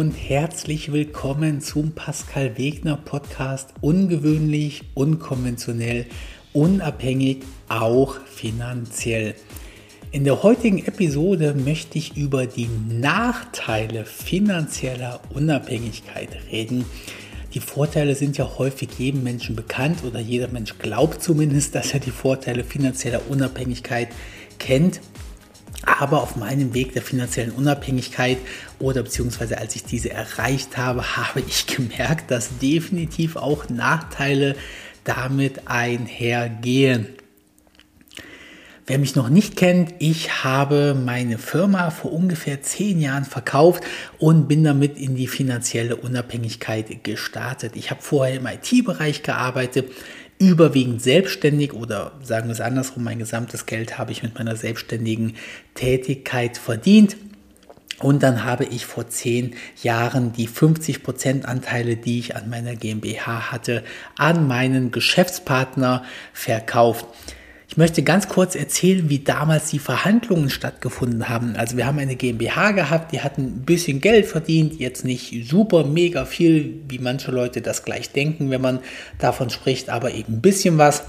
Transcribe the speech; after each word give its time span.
und 0.00 0.12
herzlich 0.12 0.92
willkommen 0.92 1.60
zum 1.60 1.92
Pascal 1.92 2.56
Wegner 2.56 2.96
Podcast 2.96 3.74
Ungewöhnlich, 3.82 4.84
unkonventionell, 4.94 6.06
unabhängig, 6.54 7.42
auch 7.68 8.14
finanziell. 8.24 9.34
In 10.10 10.24
der 10.24 10.42
heutigen 10.42 10.78
Episode 10.86 11.52
möchte 11.52 11.98
ich 11.98 12.16
über 12.16 12.46
die 12.46 12.70
Nachteile 12.88 14.06
finanzieller 14.06 15.20
Unabhängigkeit 15.34 16.30
reden. 16.50 16.86
Die 17.52 17.60
Vorteile 17.60 18.14
sind 18.14 18.38
ja 18.38 18.56
häufig 18.56 18.88
jedem 18.96 19.22
Menschen 19.22 19.54
bekannt 19.54 20.02
oder 20.02 20.18
jeder 20.18 20.48
Mensch 20.48 20.78
glaubt 20.78 21.22
zumindest, 21.22 21.74
dass 21.74 21.92
er 21.92 22.00
die 22.00 22.10
Vorteile 22.10 22.64
finanzieller 22.64 23.20
Unabhängigkeit 23.28 24.08
kennt. 24.58 25.02
Aber 25.84 26.22
auf 26.22 26.36
meinem 26.36 26.74
Weg 26.74 26.92
der 26.92 27.02
finanziellen 27.02 27.52
Unabhängigkeit 27.52 28.38
oder 28.78 29.02
beziehungsweise 29.02 29.58
als 29.58 29.76
ich 29.76 29.84
diese 29.84 30.10
erreicht 30.10 30.76
habe, 30.76 31.16
habe 31.16 31.40
ich 31.40 31.66
gemerkt, 31.66 32.30
dass 32.30 32.58
definitiv 32.58 33.36
auch 33.36 33.68
Nachteile 33.68 34.56
damit 35.04 35.66
einhergehen. 35.66 37.06
Wer 38.90 38.98
mich 38.98 39.14
noch 39.14 39.28
nicht 39.28 39.54
kennt, 39.54 39.94
ich 40.00 40.42
habe 40.42 40.96
meine 41.00 41.38
Firma 41.38 41.90
vor 41.90 42.12
ungefähr 42.12 42.60
zehn 42.60 43.00
Jahren 43.00 43.24
verkauft 43.24 43.84
und 44.18 44.48
bin 44.48 44.64
damit 44.64 44.98
in 44.98 45.14
die 45.14 45.28
finanzielle 45.28 45.94
Unabhängigkeit 45.94 47.04
gestartet. 47.04 47.76
Ich 47.76 47.92
habe 47.92 48.02
vorher 48.02 48.34
im 48.38 48.46
IT-Bereich 48.48 49.22
gearbeitet, 49.22 49.92
überwiegend 50.40 51.02
selbstständig 51.02 51.74
oder 51.74 52.12
sagen 52.22 52.48
wir 52.48 52.52
es 52.52 52.62
andersrum, 52.62 53.04
mein 53.04 53.18
gesamtes 53.18 53.66
Geld 53.66 53.98
habe 53.98 54.10
ich 54.10 54.22
mit 54.22 54.34
meiner 54.36 54.56
selbstständigen 54.56 55.34
Tätigkeit 55.74 56.56
verdient. 56.56 57.16
Und 57.98 58.22
dann 58.22 58.44
habe 58.44 58.64
ich 58.64 58.86
vor 58.86 59.08
zehn 59.08 59.54
Jahren 59.82 60.32
die 60.32 60.48
50% 60.48 61.44
Anteile, 61.44 61.96
die 61.96 62.18
ich 62.18 62.34
an 62.34 62.48
meiner 62.48 62.74
GmbH 62.74 63.52
hatte, 63.52 63.84
an 64.16 64.48
meinen 64.48 64.90
Geschäftspartner 64.90 66.04
verkauft. 66.32 67.04
Ich 67.70 67.76
möchte 67.76 68.02
ganz 68.02 68.26
kurz 68.26 68.56
erzählen, 68.56 69.08
wie 69.10 69.20
damals 69.20 69.70
die 69.70 69.78
Verhandlungen 69.78 70.50
stattgefunden 70.50 71.28
haben. 71.28 71.54
Also 71.54 71.76
wir 71.76 71.86
haben 71.86 72.00
eine 72.00 72.16
GmbH 72.16 72.72
gehabt, 72.72 73.12
die 73.12 73.20
hat 73.20 73.38
ein 73.38 73.62
bisschen 73.62 74.00
Geld 74.00 74.26
verdient, 74.26 74.80
jetzt 74.80 75.04
nicht 75.04 75.48
super, 75.48 75.84
mega 75.84 76.24
viel, 76.24 76.80
wie 76.88 76.98
manche 76.98 77.30
Leute 77.30 77.62
das 77.62 77.84
gleich 77.84 78.10
denken, 78.10 78.50
wenn 78.50 78.60
man 78.60 78.80
davon 79.18 79.50
spricht, 79.50 79.88
aber 79.88 80.12
eben 80.12 80.34
ein 80.34 80.40
bisschen 80.40 80.78
was. 80.78 81.04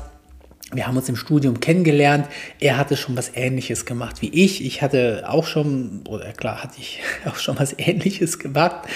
Wir 0.71 0.85
haben 0.85 0.95
uns 0.95 1.09
im 1.09 1.15
Studium 1.15 1.59
kennengelernt. 1.59 2.27
Er 2.59 2.77
hatte 2.77 2.95
schon 2.95 3.17
was 3.17 3.31
Ähnliches 3.33 3.87
gemacht 3.87 4.21
wie 4.21 4.29
ich. 4.29 4.63
Ich 4.63 4.83
hatte 4.83 5.23
auch 5.27 5.47
schon, 5.47 6.03
oder 6.07 6.31
klar, 6.31 6.61
hatte 6.61 6.75
ich 6.77 6.99
auch 7.25 7.37
schon 7.37 7.57
was 7.57 7.73
Ähnliches 7.79 8.37
gemacht. 8.37 8.87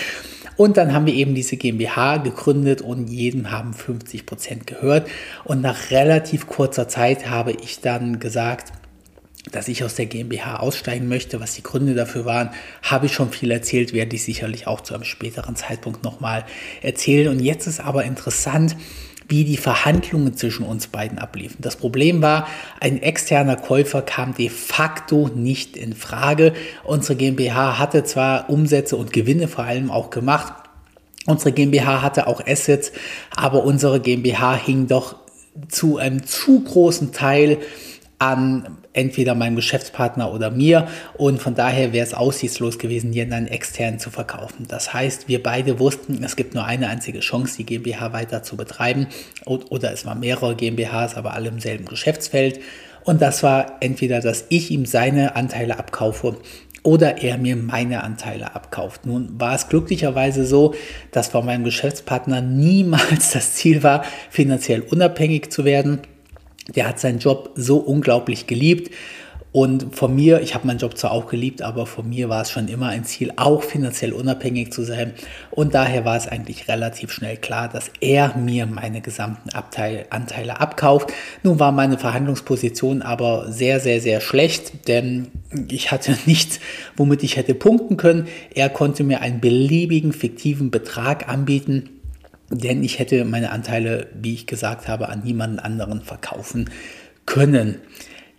Und 0.57 0.77
dann 0.77 0.93
haben 0.93 1.05
wir 1.05 1.13
eben 1.13 1.35
diese 1.35 1.57
GmbH 1.57 2.17
gegründet 2.17 2.81
und 2.81 3.09
jedem 3.09 3.51
haben 3.51 3.73
50 3.73 4.25
Prozent 4.25 4.67
gehört. 4.67 5.07
Und 5.43 5.61
nach 5.61 5.91
relativ 5.91 6.47
kurzer 6.47 6.87
Zeit 6.87 7.29
habe 7.29 7.51
ich 7.51 7.81
dann 7.81 8.19
gesagt, 8.19 8.71
dass 9.51 9.67
ich 9.67 9.83
aus 9.83 9.95
der 9.95 10.07
GmbH 10.07 10.57
aussteigen 10.57 11.07
möchte, 11.07 11.39
was 11.39 11.53
die 11.53 11.63
Gründe 11.63 11.93
dafür 11.93 12.25
waren, 12.25 12.49
habe 12.81 13.05
ich 13.05 13.13
schon 13.13 13.31
viel 13.31 13.51
erzählt, 13.51 13.93
werde 13.93 14.15
ich 14.15 14.23
sicherlich 14.23 14.65
auch 14.67 14.81
zu 14.81 14.93
einem 14.93 15.03
späteren 15.03 15.55
Zeitpunkt 15.55 16.03
nochmal 16.03 16.45
erzählen. 16.81 17.27
Und 17.27 17.39
jetzt 17.39 17.67
ist 17.67 17.79
aber 17.79 18.05
interessant, 18.05 18.75
wie 19.27 19.43
die 19.43 19.57
Verhandlungen 19.57 20.35
zwischen 20.35 20.65
uns 20.65 20.87
beiden 20.87 21.17
abliefen. 21.17 21.57
Das 21.59 21.75
Problem 21.75 22.21
war, 22.21 22.47
ein 22.79 23.01
externer 23.01 23.55
Käufer 23.55 24.01
kam 24.01 24.33
de 24.35 24.49
facto 24.49 25.29
nicht 25.33 25.77
in 25.77 25.93
Frage. 25.93 26.53
Unsere 26.83 27.15
GmbH 27.15 27.79
hatte 27.79 28.03
zwar 28.03 28.49
Umsätze 28.49 28.95
und 28.95 29.13
Gewinne 29.13 29.47
vor 29.47 29.65
allem 29.65 29.89
auch 29.89 30.09
gemacht. 30.09 30.53
Unsere 31.25 31.51
GmbH 31.51 32.01
hatte 32.01 32.27
auch 32.27 32.45
Assets, 32.45 32.91
aber 33.35 33.63
unsere 33.63 33.99
GmbH 33.99 34.55
hing 34.55 34.87
doch 34.87 35.15
zu 35.69 35.97
einem 35.97 36.25
zu 36.25 36.63
großen 36.63 37.11
Teil 37.11 37.59
an 38.19 38.77
entweder 38.95 39.35
meinem 39.35 39.55
Geschäftspartner 39.55 40.33
oder 40.33 40.49
mir 40.51 40.87
und 41.17 41.41
von 41.41 41.55
daher 41.55 41.93
wäre 41.93 42.05
es 42.05 42.13
aussichtslos 42.13 42.79
gewesen, 42.79 43.11
hier 43.11 43.23
einen 43.23 43.47
externen 43.47 43.99
zu 43.99 44.09
verkaufen. 44.09 44.65
Das 44.67 44.93
heißt, 44.93 45.27
wir 45.27 45.43
beide 45.43 45.79
wussten, 45.79 46.23
es 46.23 46.35
gibt 46.35 46.55
nur 46.55 46.65
eine 46.65 46.89
einzige 46.89 47.19
Chance, 47.19 47.57
die 47.57 47.65
GmbH 47.65 48.13
weiter 48.13 48.43
zu 48.43 48.57
betreiben 48.57 49.07
oder 49.45 49.91
es 49.91 50.05
waren 50.05 50.19
mehrere 50.19 50.55
GmbHs, 50.55 51.15
aber 51.15 51.33
alle 51.33 51.49
im 51.49 51.59
selben 51.59 51.85
Geschäftsfeld 51.85 52.59
und 53.05 53.21
das 53.21 53.43
war 53.43 53.77
entweder, 53.81 54.19
dass 54.19 54.45
ich 54.49 54.71
ihm 54.71 54.85
seine 54.85 55.35
Anteile 55.35 55.77
abkaufe 55.77 56.37
oder 56.81 57.21
er 57.21 57.37
mir 57.37 57.55
meine 57.55 58.03
Anteile 58.03 58.55
abkauft. 58.55 59.05
Nun 59.05 59.39
war 59.39 59.55
es 59.55 59.69
glücklicherweise 59.69 60.45
so, 60.45 60.73
dass 61.11 61.29
von 61.29 61.45
meinem 61.45 61.63
Geschäftspartner 61.63 62.41
niemals 62.41 63.31
das 63.31 63.53
Ziel 63.53 63.83
war, 63.83 64.03
finanziell 64.29 64.81
unabhängig 64.81 65.51
zu 65.51 65.65
werden 65.65 66.01
der 66.73 66.87
hat 66.87 66.99
seinen 66.99 67.19
Job 67.19 67.51
so 67.55 67.77
unglaublich 67.77 68.47
geliebt. 68.47 68.91
Und 69.55 69.95
von 69.95 70.13
mir, 70.13 70.41
ich 70.41 70.53
habe 70.53 70.67
meinen 70.67 70.79
Job 70.79 70.97
zwar 70.97 71.13
auch 71.13 71.27
geliebt, 71.27 71.61
aber 71.61 71.85
von 71.85 72.09
mir 72.09 72.27
war 72.27 72.41
es 72.41 72.51
schon 72.51 72.67
immer 72.67 72.89
ein 72.89 73.05
Ziel, 73.05 73.31
auch 73.37 73.63
finanziell 73.63 74.11
unabhängig 74.11 74.73
zu 74.73 74.83
sein. 74.83 75.13
Und 75.49 75.73
daher 75.73 76.03
war 76.03 76.17
es 76.17 76.27
eigentlich 76.27 76.67
relativ 76.67 77.09
schnell 77.09 77.37
klar, 77.37 77.69
dass 77.69 77.89
er 78.01 78.35
mir 78.35 78.65
meine 78.65 78.99
gesamten 78.99 79.51
Abteil, 79.51 80.07
Anteile 80.09 80.59
abkauft. 80.59 81.13
Nun 81.41 81.57
war 81.57 81.71
meine 81.71 81.97
Verhandlungsposition 81.97 83.01
aber 83.01 83.49
sehr, 83.49 83.79
sehr, 83.79 84.01
sehr 84.01 84.19
schlecht, 84.19 84.89
denn 84.89 85.29
ich 85.69 85.89
hatte 85.89 86.17
nichts, 86.25 86.59
womit 86.97 87.23
ich 87.23 87.37
hätte 87.37 87.55
punkten 87.55 87.95
können. 87.95 88.27
Er 88.53 88.67
konnte 88.67 89.05
mir 89.05 89.21
einen 89.21 89.39
beliebigen 89.39 90.11
fiktiven 90.11 90.69
Betrag 90.69 91.29
anbieten 91.29 91.94
denn 92.49 92.83
ich 92.83 92.99
hätte 92.99 93.25
meine 93.25 93.51
Anteile, 93.51 94.07
wie 94.13 94.33
ich 94.33 94.47
gesagt 94.47 94.87
habe, 94.87 95.09
an 95.09 95.23
niemanden 95.23 95.59
anderen 95.59 96.01
verkaufen 96.01 96.69
können. 97.25 97.79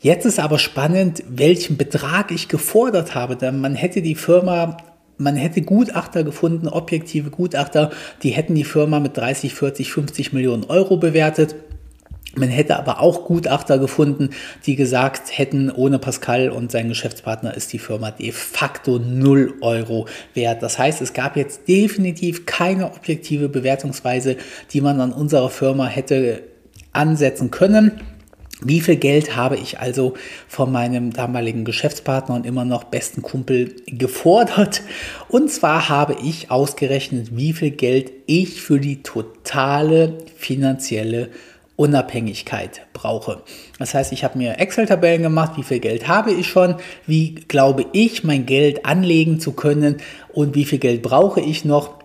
Jetzt 0.00 0.26
ist 0.26 0.38
aber 0.38 0.58
spannend, 0.58 1.24
welchen 1.28 1.76
Betrag 1.76 2.30
ich 2.30 2.48
gefordert 2.48 3.14
habe, 3.14 3.36
denn 3.36 3.60
man 3.60 3.74
hätte 3.74 4.02
die 4.02 4.14
Firma 4.14 4.76
man 5.18 5.36
hätte 5.36 5.62
Gutachter 5.62 6.24
gefunden, 6.24 6.68
objektive 6.68 7.30
Gutachter, 7.30 7.90
die 8.22 8.30
hätten 8.30 8.54
die 8.54 8.64
Firma 8.64 9.00
mit 9.00 9.16
30, 9.16 9.54
40, 9.54 9.90
50 9.90 10.32
Millionen 10.32 10.64
Euro 10.64 10.98
bewertet. 10.98 11.54
Man 12.36 12.50
hätte 12.50 12.76
aber 12.76 13.00
auch 13.00 13.24
Gutachter 13.24 13.78
gefunden, 13.78 14.30
die 14.66 14.76
gesagt 14.76 15.36
hätten, 15.36 15.70
ohne 15.70 15.98
Pascal 15.98 16.50
und 16.50 16.70
seinen 16.70 16.90
Geschäftspartner 16.90 17.54
ist 17.54 17.72
die 17.72 17.78
Firma 17.78 18.10
de 18.10 18.30
facto 18.30 18.98
0 18.98 19.54
Euro 19.62 20.06
wert. 20.34 20.62
Das 20.62 20.78
heißt, 20.78 21.00
es 21.00 21.14
gab 21.14 21.36
jetzt 21.36 21.66
definitiv 21.66 22.44
keine 22.44 22.92
objektive 22.92 23.48
Bewertungsweise, 23.48 24.36
die 24.72 24.82
man 24.82 25.00
an 25.00 25.12
unserer 25.12 25.48
Firma 25.48 25.86
hätte 25.86 26.42
ansetzen 26.92 27.50
können. 27.50 28.00
Wie 28.62 28.80
viel 28.80 28.96
Geld 28.96 29.36
habe 29.36 29.56
ich 29.56 29.80
also 29.80 30.14
von 30.48 30.72
meinem 30.72 31.12
damaligen 31.12 31.66
Geschäftspartner 31.66 32.34
und 32.34 32.46
immer 32.46 32.64
noch 32.64 32.84
besten 32.84 33.20
Kumpel 33.20 33.76
gefordert? 33.86 34.82
Und 35.28 35.50
zwar 35.50 35.90
habe 35.90 36.16
ich 36.22 36.50
ausgerechnet, 36.50 37.36
wie 37.36 37.52
viel 37.52 37.70
Geld 37.70 38.12
ich 38.26 38.62
für 38.62 38.80
die 38.80 39.02
totale 39.02 40.18
finanzielle 40.36 41.28
Unabhängigkeit 41.76 42.82
brauche. 42.92 43.42
Das 43.78 43.94
heißt, 43.94 44.12
ich 44.12 44.24
habe 44.24 44.38
mir 44.38 44.58
Excel-Tabellen 44.58 45.22
gemacht, 45.22 45.52
wie 45.56 45.62
viel 45.62 45.78
Geld 45.78 46.08
habe 46.08 46.32
ich 46.32 46.46
schon, 46.46 46.76
wie 47.06 47.34
glaube 47.34 47.86
ich, 47.92 48.24
mein 48.24 48.46
Geld 48.46 48.86
anlegen 48.86 49.40
zu 49.40 49.52
können 49.52 49.98
und 50.32 50.54
wie 50.54 50.64
viel 50.64 50.78
Geld 50.78 51.02
brauche 51.02 51.40
ich 51.40 51.64
noch. 51.64 51.96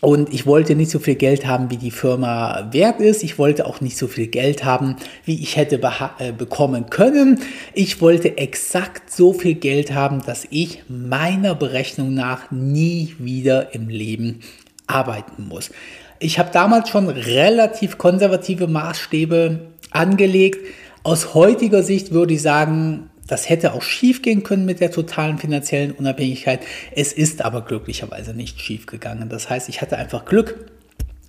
Und 0.00 0.34
ich 0.34 0.46
wollte 0.46 0.74
nicht 0.74 0.90
so 0.90 0.98
viel 0.98 1.14
Geld 1.14 1.46
haben, 1.46 1.70
wie 1.70 1.76
die 1.76 1.92
Firma 1.92 2.70
wert 2.72 3.00
ist. 3.00 3.22
Ich 3.22 3.38
wollte 3.38 3.66
auch 3.66 3.80
nicht 3.80 3.96
so 3.96 4.08
viel 4.08 4.26
Geld 4.26 4.64
haben, 4.64 4.96
wie 5.24 5.40
ich 5.40 5.56
hätte 5.56 5.80
äh, 6.18 6.32
bekommen 6.32 6.90
können. 6.90 7.38
Ich 7.72 8.00
wollte 8.00 8.36
exakt 8.36 9.12
so 9.12 9.32
viel 9.32 9.54
Geld 9.54 9.94
haben, 9.94 10.20
dass 10.26 10.44
ich 10.50 10.82
meiner 10.88 11.54
Berechnung 11.54 12.14
nach 12.14 12.50
nie 12.50 13.14
wieder 13.20 13.76
im 13.76 13.88
Leben 13.88 14.40
arbeiten 14.88 15.46
muss. 15.46 15.70
Ich 16.22 16.38
habe 16.38 16.50
damals 16.52 16.88
schon 16.88 17.08
relativ 17.08 17.98
konservative 17.98 18.68
Maßstäbe 18.68 19.58
angelegt. 19.90 20.64
Aus 21.02 21.34
heutiger 21.34 21.82
Sicht 21.82 22.12
würde 22.12 22.34
ich 22.34 22.42
sagen, 22.42 23.10
das 23.26 23.48
hätte 23.48 23.72
auch 23.72 23.82
schief 23.82 24.22
gehen 24.22 24.44
können 24.44 24.64
mit 24.64 24.78
der 24.78 24.92
totalen 24.92 25.38
finanziellen 25.38 25.90
Unabhängigkeit. 25.90 26.60
Es 26.94 27.12
ist 27.12 27.44
aber 27.44 27.62
glücklicherweise 27.62 28.34
nicht 28.34 28.60
schief 28.60 28.86
gegangen. 28.86 29.28
Das 29.28 29.50
heißt, 29.50 29.68
ich 29.68 29.80
hatte 29.80 29.96
einfach 29.96 30.24
Glück 30.24 30.70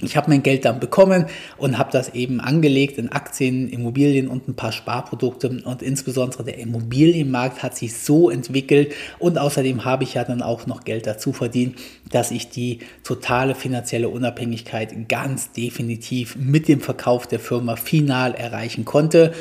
ich 0.03 0.17
habe 0.17 0.29
mein 0.29 0.43
Geld 0.43 0.65
dann 0.65 0.79
bekommen 0.79 1.25
und 1.57 1.77
habe 1.77 1.91
das 1.91 2.09
eben 2.09 2.39
angelegt 2.39 2.97
in 2.97 3.11
Aktien, 3.11 3.69
Immobilien 3.69 4.27
und 4.27 4.47
ein 4.47 4.55
paar 4.55 4.71
Sparprodukte. 4.71 5.61
Und 5.63 5.81
insbesondere 5.81 6.43
der 6.43 6.57
Immobilienmarkt 6.57 7.63
hat 7.63 7.75
sich 7.75 7.97
so 7.97 8.29
entwickelt. 8.29 8.93
Und 9.19 9.37
außerdem 9.37 9.85
habe 9.85 10.03
ich 10.03 10.15
ja 10.15 10.23
dann 10.23 10.41
auch 10.41 10.67
noch 10.67 10.83
Geld 10.83 11.07
dazu 11.07 11.33
verdient, 11.33 11.77
dass 12.11 12.31
ich 12.31 12.49
die 12.49 12.79
totale 13.03 13.55
finanzielle 13.55 14.09
Unabhängigkeit 14.09 15.09
ganz 15.09 15.51
definitiv 15.51 16.35
mit 16.35 16.67
dem 16.67 16.81
Verkauf 16.81 17.27
der 17.27 17.39
Firma 17.39 17.75
final 17.75 18.33
erreichen 18.33 18.85
konnte. 18.85 19.33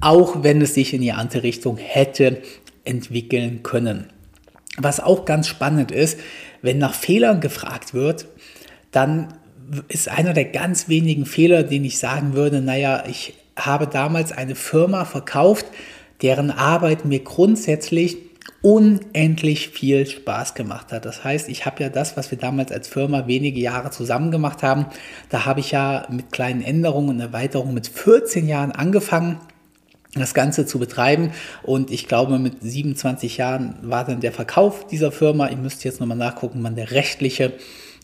Auch 0.00 0.42
wenn 0.42 0.60
es 0.60 0.74
sich 0.74 0.94
in 0.94 1.02
die 1.02 1.12
andere 1.12 1.42
Richtung 1.42 1.76
hätte 1.76 2.42
entwickeln 2.84 3.62
können. 3.62 4.06
Was 4.78 5.00
auch 5.00 5.24
ganz 5.24 5.48
spannend 5.48 5.90
ist, 5.92 6.18
wenn 6.62 6.78
nach 6.78 6.94
Fehlern 6.94 7.40
gefragt 7.40 7.92
wird, 7.92 8.26
dann 8.90 9.34
ist 9.88 10.08
einer 10.08 10.32
der 10.32 10.46
ganz 10.46 10.88
wenigen 10.88 11.26
Fehler, 11.26 11.62
den 11.62 11.84
ich 11.84 11.98
sagen 11.98 12.34
würde, 12.34 12.60
naja, 12.60 13.04
ich 13.08 13.34
habe 13.56 13.86
damals 13.86 14.32
eine 14.32 14.54
Firma 14.54 15.04
verkauft, 15.04 15.66
deren 16.22 16.50
Arbeit 16.50 17.04
mir 17.04 17.20
grundsätzlich 17.20 18.16
unendlich 18.62 19.70
viel 19.70 20.06
Spaß 20.06 20.54
gemacht 20.54 20.92
hat. 20.92 21.04
Das 21.04 21.24
heißt, 21.24 21.48
ich 21.48 21.66
habe 21.66 21.82
ja 21.82 21.88
das, 21.88 22.16
was 22.16 22.30
wir 22.30 22.38
damals 22.38 22.70
als 22.70 22.86
Firma 22.88 23.26
wenige 23.26 23.60
Jahre 23.60 23.90
zusammen 23.90 24.30
gemacht 24.30 24.62
haben, 24.62 24.86
da 25.30 25.44
habe 25.44 25.60
ich 25.60 25.72
ja 25.72 26.06
mit 26.10 26.30
kleinen 26.30 26.62
Änderungen 26.62 27.08
und 27.08 27.20
Erweiterungen 27.20 27.74
mit 27.74 27.88
14 27.88 28.48
Jahren 28.48 28.72
angefangen 28.72 29.40
das 30.14 30.34
Ganze 30.34 30.66
zu 30.66 30.78
betreiben. 30.78 31.32
Und 31.62 31.90
ich 31.90 32.06
glaube, 32.06 32.38
mit 32.38 32.62
27 32.62 33.38
Jahren 33.38 33.76
war 33.82 34.04
dann 34.04 34.20
der 34.20 34.32
Verkauf 34.32 34.86
dieser 34.86 35.10
Firma. 35.10 35.48
Ich 35.48 35.56
müsste 35.56 35.88
jetzt 35.88 36.00
nochmal 36.00 36.18
nachgucken, 36.18 36.62
wann 36.62 36.76
der 36.76 36.90
rechtliche 36.90 37.54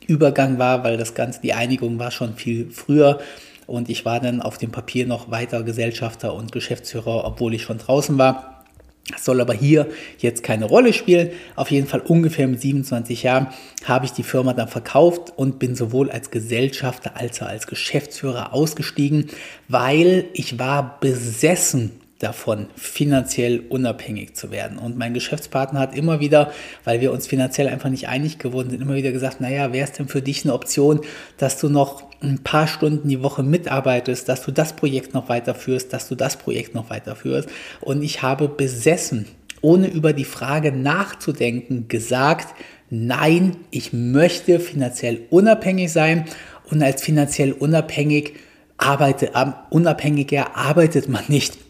Übergang 0.06 0.58
war, 0.58 0.84
weil 0.84 0.96
das 0.96 1.14
Ganze, 1.14 1.40
die 1.40 1.52
Einigung 1.52 1.98
war 1.98 2.10
schon 2.10 2.34
viel 2.34 2.70
früher. 2.70 3.18
Und 3.66 3.90
ich 3.90 4.04
war 4.04 4.20
dann 4.20 4.40
auf 4.40 4.56
dem 4.56 4.70
Papier 4.70 5.06
noch 5.06 5.30
weiter 5.30 5.62
Gesellschafter 5.62 6.34
und 6.34 6.52
Geschäftsführer, 6.52 7.24
obwohl 7.24 7.54
ich 7.54 7.62
schon 7.62 7.78
draußen 7.78 8.16
war. 8.16 8.64
Das 9.10 9.24
soll 9.24 9.40
aber 9.40 9.54
hier 9.54 9.88
jetzt 10.18 10.42
keine 10.42 10.66
Rolle 10.66 10.92
spielen. 10.92 11.30
Auf 11.56 11.70
jeden 11.70 11.86
Fall 11.86 12.00
ungefähr 12.00 12.46
mit 12.46 12.60
27 12.60 13.22
Jahren 13.22 13.48
habe 13.84 14.04
ich 14.04 14.12
die 14.12 14.22
Firma 14.22 14.52
dann 14.52 14.68
verkauft 14.68 15.32
und 15.36 15.58
bin 15.58 15.74
sowohl 15.74 16.10
als 16.10 16.30
Gesellschafter 16.30 17.16
als 17.16 17.40
auch 17.40 17.46
als 17.46 17.66
Geschäftsführer 17.66 18.52
ausgestiegen, 18.52 19.28
weil 19.68 20.26
ich 20.34 20.58
war 20.58 20.98
besessen 21.00 21.92
davon, 22.18 22.66
finanziell 22.74 23.60
unabhängig 23.68 24.34
zu 24.34 24.50
werden. 24.50 24.78
Und 24.78 24.98
mein 24.98 25.14
Geschäftspartner 25.14 25.78
hat 25.78 25.96
immer 25.96 26.18
wieder, 26.18 26.52
weil 26.84 27.00
wir 27.00 27.12
uns 27.12 27.28
finanziell 27.28 27.68
einfach 27.68 27.90
nicht 27.90 28.08
einig 28.08 28.38
geworden 28.38 28.70
sind, 28.70 28.82
immer 28.82 28.96
wieder 28.96 29.12
gesagt, 29.12 29.40
naja, 29.40 29.72
wäre 29.72 29.84
es 29.84 29.92
denn 29.92 30.08
für 30.08 30.20
dich 30.20 30.44
eine 30.44 30.54
Option, 30.54 31.00
dass 31.36 31.60
du 31.60 31.68
noch 31.68 32.02
ein 32.20 32.42
paar 32.42 32.66
Stunden 32.66 33.08
die 33.08 33.22
Woche 33.22 33.44
mitarbeitest, 33.44 34.28
dass 34.28 34.42
du 34.42 34.50
das 34.50 34.74
Projekt 34.74 35.14
noch 35.14 35.28
weiterführst, 35.28 35.92
dass 35.92 36.08
du 36.08 36.16
das 36.16 36.36
Projekt 36.36 36.74
noch 36.74 36.90
weiterführst. 36.90 37.48
Und 37.80 38.02
ich 38.02 38.22
habe 38.22 38.48
besessen, 38.48 39.26
ohne 39.60 39.86
über 39.86 40.12
die 40.12 40.24
Frage 40.24 40.72
nachzudenken, 40.72 41.86
gesagt, 41.86 42.54
nein, 42.90 43.56
ich 43.70 43.92
möchte 43.92 44.58
finanziell 44.58 45.20
unabhängig 45.30 45.92
sein 45.92 46.24
und 46.70 46.82
als 46.82 47.00
finanziell 47.00 47.52
unabhängig 47.52 48.34
arbeite, 48.76 49.30
unabhängiger 49.70 50.56
arbeitet 50.56 51.08
man 51.08 51.24
nicht. 51.28 51.67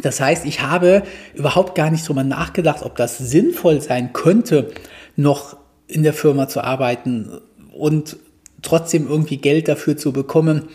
Das 0.00 0.20
heißt, 0.20 0.44
ich 0.44 0.62
habe 0.62 1.02
überhaupt 1.34 1.74
gar 1.74 1.90
nicht 1.90 2.08
drüber 2.08 2.24
nachgedacht, 2.24 2.82
ob 2.82 2.96
das 2.96 3.18
sinnvoll 3.18 3.80
sein 3.80 4.12
könnte, 4.12 4.70
noch 5.16 5.56
in 5.88 6.02
der 6.02 6.12
Firma 6.12 6.48
zu 6.48 6.62
arbeiten 6.62 7.40
und 7.72 8.16
trotzdem 8.62 9.08
irgendwie 9.08 9.38
Geld 9.38 9.68
dafür 9.68 9.96
zu 9.96 10.12
bekommen, 10.12 10.68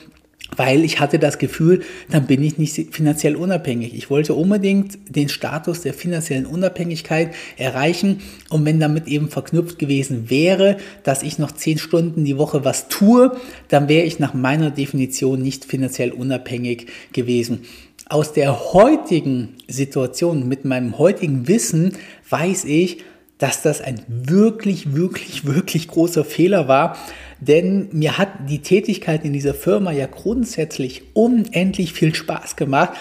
weil 0.55 0.83
ich 0.83 0.99
hatte 0.99 1.19
das 1.19 1.37
Gefühl, 1.39 1.81
dann 2.09 2.27
bin 2.27 2.43
ich 2.43 2.57
nicht 2.57 2.93
finanziell 2.93 3.35
unabhängig. 3.35 3.95
Ich 3.95 4.09
wollte 4.09 4.33
unbedingt 4.33 4.97
den 5.09 5.29
Status 5.29 5.81
der 5.81 5.93
finanziellen 5.93 6.45
Unabhängigkeit 6.45 7.33
erreichen 7.57 8.21
und 8.49 8.65
wenn 8.65 8.79
damit 8.79 9.07
eben 9.07 9.29
verknüpft 9.29 9.79
gewesen 9.79 10.29
wäre, 10.29 10.77
dass 11.03 11.23
ich 11.23 11.39
noch 11.39 11.51
zehn 11.53 11.77
Stunden 11.77 12.25
die 12.25 12.37
Woche 12.37 12.65
was 12.65 12.87
tue, 12.87 13.35
dann 13.69 13.87
wäre 13.87 14.05
ich 14.05 14.19
nach 14.19 14.33
meiner 14.33 14.69
Definition 14.69 15.41
nicht 15.41 15.65
finanziell 15.65 16.11
unabhängig 16.11 16.87
gewesen 17.13 17.61
aus 18.09 18.33
der 18.33 18.73
heutigen 18.73 19.55
Situation, 19.67 20.47
mit 20.47 20.65
meinem 20.65 20.97
heutigen 20.97 21.47
Wissen, 21.47 21.97
weiß 22.29 22.65
ich, 22.65 23.03
dass 23.37 23.61
das 23.61 23.81
ein 23.81 24.01
wirklich, 24.07 24.93
wirklich, 24.93 25.45
wirklich 25.45 25.87
großer 25.87 26.23
Fehler 26.23 26.67
war. 26.67 26.97
Denn 27.39 27.89
mir 27.91 28.17
hat 28.17 28.29
die 28.49 28.59
Tätigkeit 28.59 29.25
in 29.25 29.33
dieser 29.33 29.53
Firma 29.53 29.91
ja 29.91 30.05
grundsätzlich 30.05 31.03
unendlich 31.13 31.93
viel 31.93 32.15
Spaß 32.15 32.55
gemacht. 32.55 32.93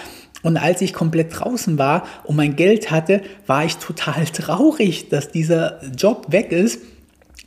Und 0.42 0.56
als 0.56 0.80
ich 0.80 0.92
komplett 0.92 1.38
draußen 1.38 1.78
war 1.78 2.04
und 2.24 2.36
mein 2.36 2.56
Geld 2.56 2.90
hatte, 2.90 3.22
war 3.46 3.64
ich 3.64 3.76
total 3.76 4.24
traurig, 4.24 5.08
dass 5.08 5.30
dieser 5.30 5.80
Job 5.96 6.26
weg 6.30 6.50
ist 6.50 6.80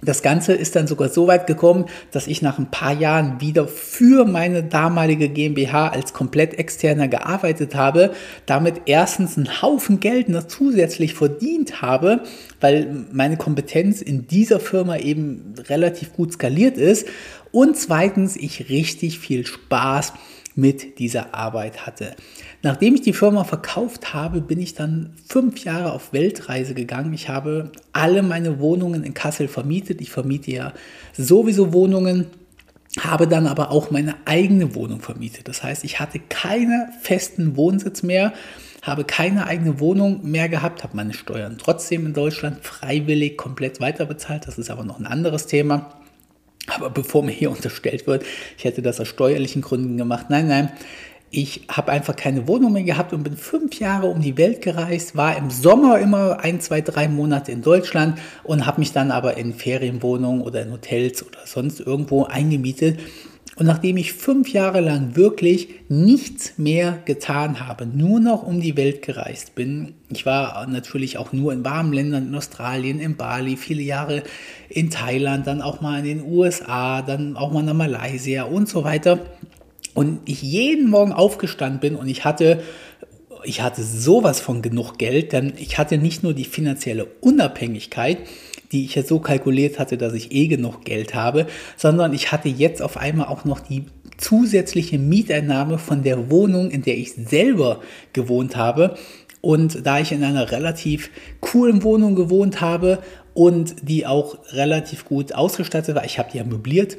das 0.02 0.22
Ganze 0.22 0.54
ist 0.54 0.76
dann 0.76 0.88
sogar 0.88 1.10
so 1.10 1.28
weit 1.28 1.48
gekommen, 1.48 1.86
dass 2.12 2.28
ich 2.28 2.42
nach 2.42 2.60
ein 2.60 2.70
paar 2.70 2.94
Jahren 2.94 3.40
wieder 3.40 3.68
für 3.68 4.26
meine 4.26 4.62
damalige 4.62 5.30
GmbH 5.30 5.88
als 5.88 6.14
komplett 6.14 6.60
externer 6.60 7.08
gearbeitet 7.08 7.76
habe, 7.76 8.12
damit 8.46 8.84
erstens 8.86 9.38
einen 9.38 9.62
Haufen 9.62 10.00
Geld 10.00 10.28
noch 10.30 10.44
zusätzlich 10.44 11.14
verdient 11.14 11.82
habe, 11.82 12.22
weil 12.60 13.06
meine 13.12 13.38
Kompetenz 13.38 14.02
in 14.02 14.28
dieser 14.28 14.60
Firma 14.60 14.98
eben 14.98 15.56
relativ 15.70 16.14
gut 16.14 16.34
skaliert 16.34 16.78
ist 16.78 17.08
und 17.52 17.78
zweitens 17.78 18.36
ich 18.36 18.70
richtig 18.70 19.20
viel 19.20 19.46
Spaß 19.46 20.14
mit 20.56 21.00
dieser 21.00 21.34
Arbeit 21.34 21.86
hatte. 21.86 22.16
Nachdem 22.66 22.96
ich 22.96 23.02
die 23.02 23.14
Firma 23.14 23.44
verkauft 23.44 24.16
habe, 24.16 24.42
bin 24.42 24.60
ich 24.60 24.74
dann 24.74 25.14
fünf 25.28 25.64
Jahre 25.64 25.92
auf 25.92 26.14
Weltreise 26.14 26.74
gegangen. 26.74 27.14
Ich 27.14 27.30
habe 27.30 27.72
alle 27.94 28.24
meine 28.24 28.60
Wohnungen 28.60 29.04
in 29.04 29.14
Kassel 29.14 29.48
vermietet. 29.48 30.02
Ich 30.02 30.10
vermiete 30.10 30.50
ja 30.50 30.74
sowieso 31.16 31.74
Wohnungen 31.74 32.26
habe 33.00 33.28
dann 33.28 33.46
aber 33.46 33.70
auch 33.70 33.92
meine 33.92 34.16
eigene 34.26 34.74
Wohnung 34.74 35.00
vermietet. 35.00 35.48
Das 35.48 35.62
heißt, 35.62 35.84
ich 35.84 36.00
hatte 36.00 36.18
keinen 36.18 36.92
festen 37.02 37.56
Wohnsitz 37.56 38.02
mehr, 38.02 38.34
habe 38.82 39.04
keine 39.04 39.46
eigene 39.46 39.80
Wohnung 39.80 40.22
mehr 40.24 40.50
gehabt, 40.50 40.84
habe 40.84 40.96
meine 40.96 41.14
Steuern 41.14 41.60
trotzdem 41.60 42.08
in 42.08 42.14
Deutschland 42.14 42.66
freiwillig 42.66 43.38
komplett 43.38 43.80
weiterbezahlt. 43.80 44.48
Das 44.48 44.58
ist 44.58 44.72
aber 44.72 44.84
noch 44.84 44.98
ein 45.00 45.06
anderes 45.06 45.46
Thema. 45.46 45.92
Aber 46.68 46.90
bevor 46.90 47.22
mir 47.22 47.32
hier 47.32 47.52
unterstellt 47.52 48.08
wird, 48.08 48.24
ich 48.58 48.64
hätte 48.64 48.82
das 48.82 49.00
aus 49.00 49.08
steuerlichen 49.08 49.62
Gründen 49.62 49.98
gemacht, 49.98 50.28
nein, 50.30 50.48
nein, 50.48 50.72
ich 51.32 51.64
habe 51.70 51.92
einfach 51.92 52.16
keine 52.16 52.48
Wohnung 52.48 52.74
mehr 52.74 52.84
gehabt 52.84 53.12
und 53.12 53.24
bin 53.24 53.36
fünf 53.36 53.80
Jahre 53.80 54.08
um 54.08 54.22
die 54.22 54.38
Welt 54.38 54.62
gereist, 54.62 55.16
war 55.18 55.38
im 55.38 55.50
Sommer 55.50 56.00
immer 56.00 56.40
ein, 56.40 56.62
zwei, 56.62 56.82
drei 56.82 57.08
Monate 57.08 57.52
in 57.52 57.62
Deutschland 57.62 58.20
und 58.44 58.66
habe 58.66 58.80
mich 58.80 58.94
dann 58.94 59.12
aber 59.12 59.38
in 59.38 59.54
Ferienwohnungen 59.54 60.42
oder 60.42 60.62
in 60.62 60.72
Hotels 60.72 61.26
oder 61.26 61.40
sonst 61.46 61.80
irgendwo 61.80 62.24
eingemietet. 62.24 63.00
Und 63.58 63.68
nachdem 63.68 63.96
ich 63.96 64.12
fünf 64.12 64.52
Jahre 64.52 64.82
lang 64.82 65.16
wirklich 65.16 65.70
nichts 65.88 66.58
mehr 66.58 67.00
getan 67.06 67.66
habe, 67.66 67.86
nur 67.86 68.20
noch 68.20 68.44
um 68.44 68.60
die 68.60 68.76
Welt 68.76 69.02
gereist 69.02 69.56
bin, 69.56 69.94
ich 70.10 70.26
war 70.26 70.68
natürlich 70.68 71.18
auch 71.18 71.32
nur 71.32 71.54
in 71.54 71.64
warmen 71.64 71.94
Ländern, 71.94 72.28
in 72.28 72.36
Australien, 72.36 73.00
in 73.00 73.16
Bali, 73.16 73.56
viele 73.56 73.82
Jahre 73.82 74.24
in 74.68 74.90
Thailand, 74.90 75.48
dann 75.48 75.62
auch 75.62 75.80
mal 75.80 76.00
in 76.00 76.20
den 76.20 76.26
USA, 76.26 77.02
dann 77.02 77.38
auch 77.38 77.54
mal 77.54 77.64
nach 77.64 77.74
Malaysia 77.74 78.44
und 78.44 78.68
so 78.68 78.84
weiter. 78.84 79.20
Und 79.96 80.20
ich 80.26 80.44
jeden 80.44 80.90
Morgen 80.90 81.14
aufgestanden 81.14 81.80
bin 81.80 81.96
und 81.96 82.08
ich 82.08 82.24
hatte 82.24 82.62
ich 83.46 83.62
hatte 83.62 83.84
sowas 83.84 84.40
von 84.40 84.62
genug 84.62 84.98
Geld, 84.98 85.32
denn 85.32 85.54
ich 85.58 85.78
hatte 85.78 85.98
nicht 85.98 86.24
nur 86.24 86.34
die 86.34 86.46
finanzielle 86.46 87.06
Unabhängigkeit, 87.22 88.18
die 88.72 88.86
ich 88.86 88.96
ja 88.96 89.04
so 89.04 89.20
kalkuliert 89.20 89.80
hatte, 89.80 89.98
dass 89.98 90.14
ich 90.14 90.32
eh 90.32 90.48
genug 90.48 90.84
Geld 90.84 91.14
habe, 91.14 91.46
sondern 91.78 92.14
ich 92.14 92.32
hatte 92.32 92.50
jetzt 92.50 92.82
auf 92.82 92.98
einmal 92.98 93.28
auch 93.28 93.46
noch 93.46 93.60
die 93.60 93.86
zusätzliche 94.18 94.98
Mieteinnahme 94.98 95.78
von 95.78 96.04
der 96.04 96.30
Wohnung, 96.32 96.72
in 96.72 96.82
der 96.82 96.98
ich 96.98 97.14
selber 97.14 97.82
gewohnt 98.14 98.56
habe. 98.56 98.96
Und 99.42 99.86
da 99.86 100.00
ich 100.00 100.12
in 100.12 100.24
einer 100.24 100.52
relativ 100.52 101.12
coolen 101.40 101.84
Wohnung 101.84 102.16
gewohnt 102.16 102.62
habe 102.62 103.00
und 103.36 103.76
die 103.88 104.08
auch 104.08 104.38
relativ 104.54 105.06
gut 105.06 105.34
ausgestattet 105.34 105.96
war, 105.96 106.04
ich 106.04 106.18
habe 106.18 106.30
die 106.32 106.40
ja 106.40 106.44
möbliert, 106.44 106.98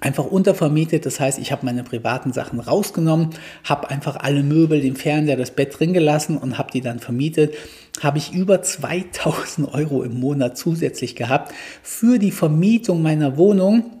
einfach 0.00 0.24
untervermietet. 0.24 1.06
Das 1.06 1.18
heißt, 1.18 1.38
ich 1.38 1.52
habe 1.52 1.66
meine 1.66 1.82
privaten 1.82 2.32
Sachen 2.32 2.60
rausgenommen, 2.60 3.30
habe 3.64 3.90
einfach 3.90 4.16
alle 4.16 4.42
Möbel, 4.42 4.80
den 4.80 4.96
Fernseher, 4.96 5.36
das 5.36 5.50
Bett 5.50 5.78
drin 5.78 5.92
gelassen 5.92 6.36
und 6.36 6.58
habe 6.58 6.70
die 6.70 6.80
dann 6.80 7.00
vermietet. 7.00 7.54
Habe 8.00 8.18
ich 8.18 8.32
über 8.32 8.62
2000 8.62 9.72
Euro 9.74 10.02
im 10.02 10.20
Monat 10.20 10.56
zusätzlich 10.56 11.16
gehabt 11.16 11.52
für 11.82 12.18
die 12.18 12.30
Vermietung 12.30 13.02
meiner 13.02 13.36
Wohnung 13.36 14.00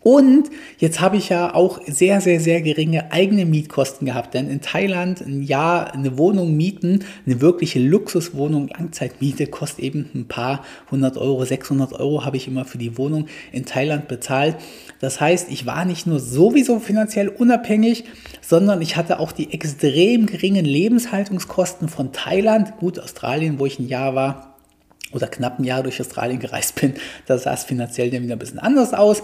und 0.00 0.48
jetzt 0.78 1.00
habe 1.00 1.16
ich 1.16 1.28
ja 1.28 1.54
auch 1.54 1.80
sehr, 1.86 2.20
sehr, 2.20 2.40
sehr 2.40 2.62
geringe 2.62 3.10
eigene 3.10 3.44
Mietkosten 3.44 4.06
gehabt, 4.06 4.32
denn 4.32 4.48
in 4.48 4.60
Thailand 4.60 5.20
ein 5.20 5.42
Jahr 5.42 5.92
eine 5.92 6.16
Wohnung 6.16 6.56
mieten, 6.56 7.04
eine 7.26 7.40
wirkliche 7.40 7.80
Luxuswohnung, 7.80 8.68
Langzeitmiete 8.68 9.48
kostet 9.48 9.84
eben 9.84 10.08
ein 10.14 10.28
paar 10.28 10.62
hundert 10.90 11.18
Euro, 11.18 11.44
600 11.44 11.92
Euro 11.94 12.24
habe 12.24 12.36
ich 12.36 12.46
immer 12.46 12.64
für 12.64 12.78
die 12.78 12.96
Wohnung 12.96 13.26
in 13.50 13.64
Thailand 13.64 14.06
bezahlt. 14.06 14.56
Das 15.00 15.20
heißt, 15.20 15.48
ich 15.50 15.66
war 15.66 15.84
nicht 15.84 16.06
nur 16.06 16.18
sowieso 16.18 16.80
finanziell 16.80 17.28
unabhängig, 17.28 18.04
sondern 18.40 18.82
ich 18.82 18.96
hatte 18.96 19.20
auch 19.20 19.32
die 19.32 19.52
extrem 19.52 20.26
geringen 20.26 20.64
Lebenshaltungskosten 20.64 21.88
von 21.88 22.12
Thailand, 22.12 22.78
gut 22.78 22.98
Australien, 22.98 23.58
wo 23.58 23.66
ich 23.66 23.78
ein 23.78 23.88
Jahr 23.88 24.14
war, 24.14 24.56
oder 25.12 25.28
knapp 25.28 25.58
ein 25.58 25.64
Jahr 25.64 25.82
durch 25.82 26.00
Australien 26.00 26.38
gereist 26.38 26.74
bin, 26.74 26.94
da 27.26 27.38
sah 27.38 27.54
es 27.54 27.64
finanziell 27.64 28.10
dann 28.10 28.22
wieder 28.22 28.36
ein 28.36 28.38
bisschen 28.38 28.58
anders 28.58 28.92
aus. 28.92 29.22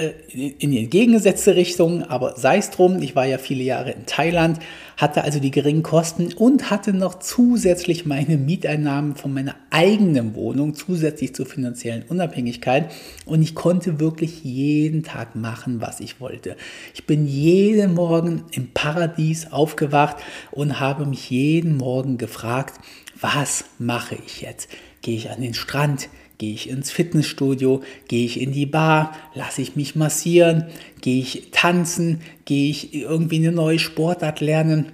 Äh, 0.00 0.48
in 0.58 0.70
die 0.70 0.84
entgegengesetzte 0.84 1.54
Richtung, 1.54 2.02
aber 2.02 2.36
sei 2.36 2.58
es 2.58 2.70
drum, 2.70 3.02
ich 3.02 3.14
war 3.14 3.26
ja 3.26 3.38
viele 3.38 3.62
Jahre 3.62 3.90
in 3.92 4.06
Thailand, 4.06 4.58
hatte 4.96 5.24
also 5.24 5.40
die 5.40 5.50
geringen 5.50 5.82
Kosten 5.82 6.32
und 6.34 6.70
hatte 6.70 6.92
noch 6.92 7.18
zusätzlich 7.18 8.06
meine 8.06 8.36
Mieteinnahmen 8.36 9.16
von 9.16 9.32
meiner 9.32 9.54
eigenen 9.70 10.34
Wohnung, 10.34 10.74
zusätzlich 10.74 11.34
zur 11.34 11.46
finanziellen 11.46 12.04
Unabhängigkeit 12.08 12.90
und 13.24 13.42
ich 13.42 13.54
konnte 13.54 14.00
wirklich 14.00 14.44
jeden 14.44 15.02
Tag 15.02 15.36
machen, 15.36 15.80
was 15.80 16.00
ich 16.00 16.20
wollte. 16.20 16.56
Ich 16.94 17.06
bin 17.06 17.26
jeden 17.26 17.94
Morgen 17.94 18.44
im 18.52 18.72
Paradies 18.72 19.52
aufgewacht 19.52 20.16
und 20.50 20.80
habe 20.80 21.06
mich 21.06 21.30
jeden 21.30 21.76
Morgen 21.76 22.18
gefragt, 22.18 22.74
was 23.20 23.64
mache 23.78 24.16
ich 24.26 24.40
jetzt? 24.40 24.68
Gehe 25.02 25.16
ich 25.16 25.30
an 25.30 25.40
den 25.40 25.54
Strand? 25.54 26.08
Gehe 26.40 26.54
ich 26.54 26.70
ins 26.70 26.90
Fitnessstudio? 26.90 27.82
Gehe 28.08 28.24
ich 28.24 28.40
in 28.40 28.52
die 28.52 28.64
Bar? 28.64 29.12
Lasse 29.34 29.60
ich 29.60 29.76
mich 29.76 29.94
massieren? 29.94 30.68
Gehe 31.02 31.20
ich 31.20 31.48
tanzen? 31.50 32.22
Gehe 32.46 32.70
ich 32.70 32.94
irgendwie 32.94 33.36
eine 33.36 33.52
neue 33.52 33.78
Sportart 33.78 34.40
lernen? 34.40 34.86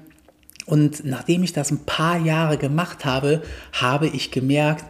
Und 0.66 1.04
nachdem 1.04 1.44
ich 1.44 1.52
das 1.52 1.70
ein 1.70 1.84
paar 1.86 2.18
Jahre 2.18 2.58
gemacht 2.58 3.04
habe, 3.04 3.42
habe 3.72 4.08
ich 4.08 4.32
gemerkt, 4.32 4.86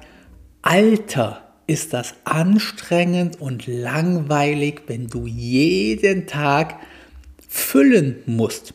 Alter, 0.62 1.42
ist 1.66 1.92
das 1.92 2.14
anstrengend 2.25 3.38
und 3.38 3.66
langweilig, 3.66 4.84
wenn 4.86 5.08
du 5.08 5.26
jeden 5.26 6.26
Tag 6.26 6.76
füllen 7.46 8.16
musst. 8.25 8.72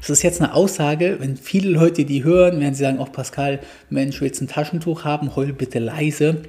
Das 0.00 0.10
ist 0.10 0.22
jetzt 0.22 0.40
eine 0.40 0.54
Aussage, 0.54 1.16
wenn 1.18 1.36
viele 1.36 1.70
Leute 1.70 2.04
die 2.04 2.22
hören, 2.22 2.60
werden 2.60 2.74
sie 2.74 2.84
sagen, 2.84 3.00
auch 3.00 3.10
Pascal, 3.10 3.58
Mensch, 3.90 4.20
willst 4.20 4.40
du 4.40 4.44
ein 4.44 4.48
Taschentuch 4.48 5.02
haben, 5.02 5.34
heul 5.34 5.52
bitte 5.52 5.80
leise. 5.80 6.42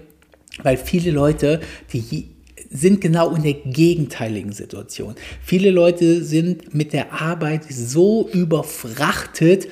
Weil 0.63 0.77
viele 0.77 1.11
Leute, 1.11 1.61
die 1.93 2.29
sind 2.69 3.01
genau 3.01 3.33
in 3.33 3.43
der 3.43 3.53
gegenteiligen 3.53 4.51
Situation. 4.51 5.15
Viele 5.43 5.71
Leute 5.71 6.23
sind 6.23 6.73
mit 6.73 6.93
der 6.93 7.13
Arbeit 7.13 7.63
so 7.69 8.29
überfrachtet, 8.29 9.67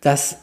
dass 0.00 0.36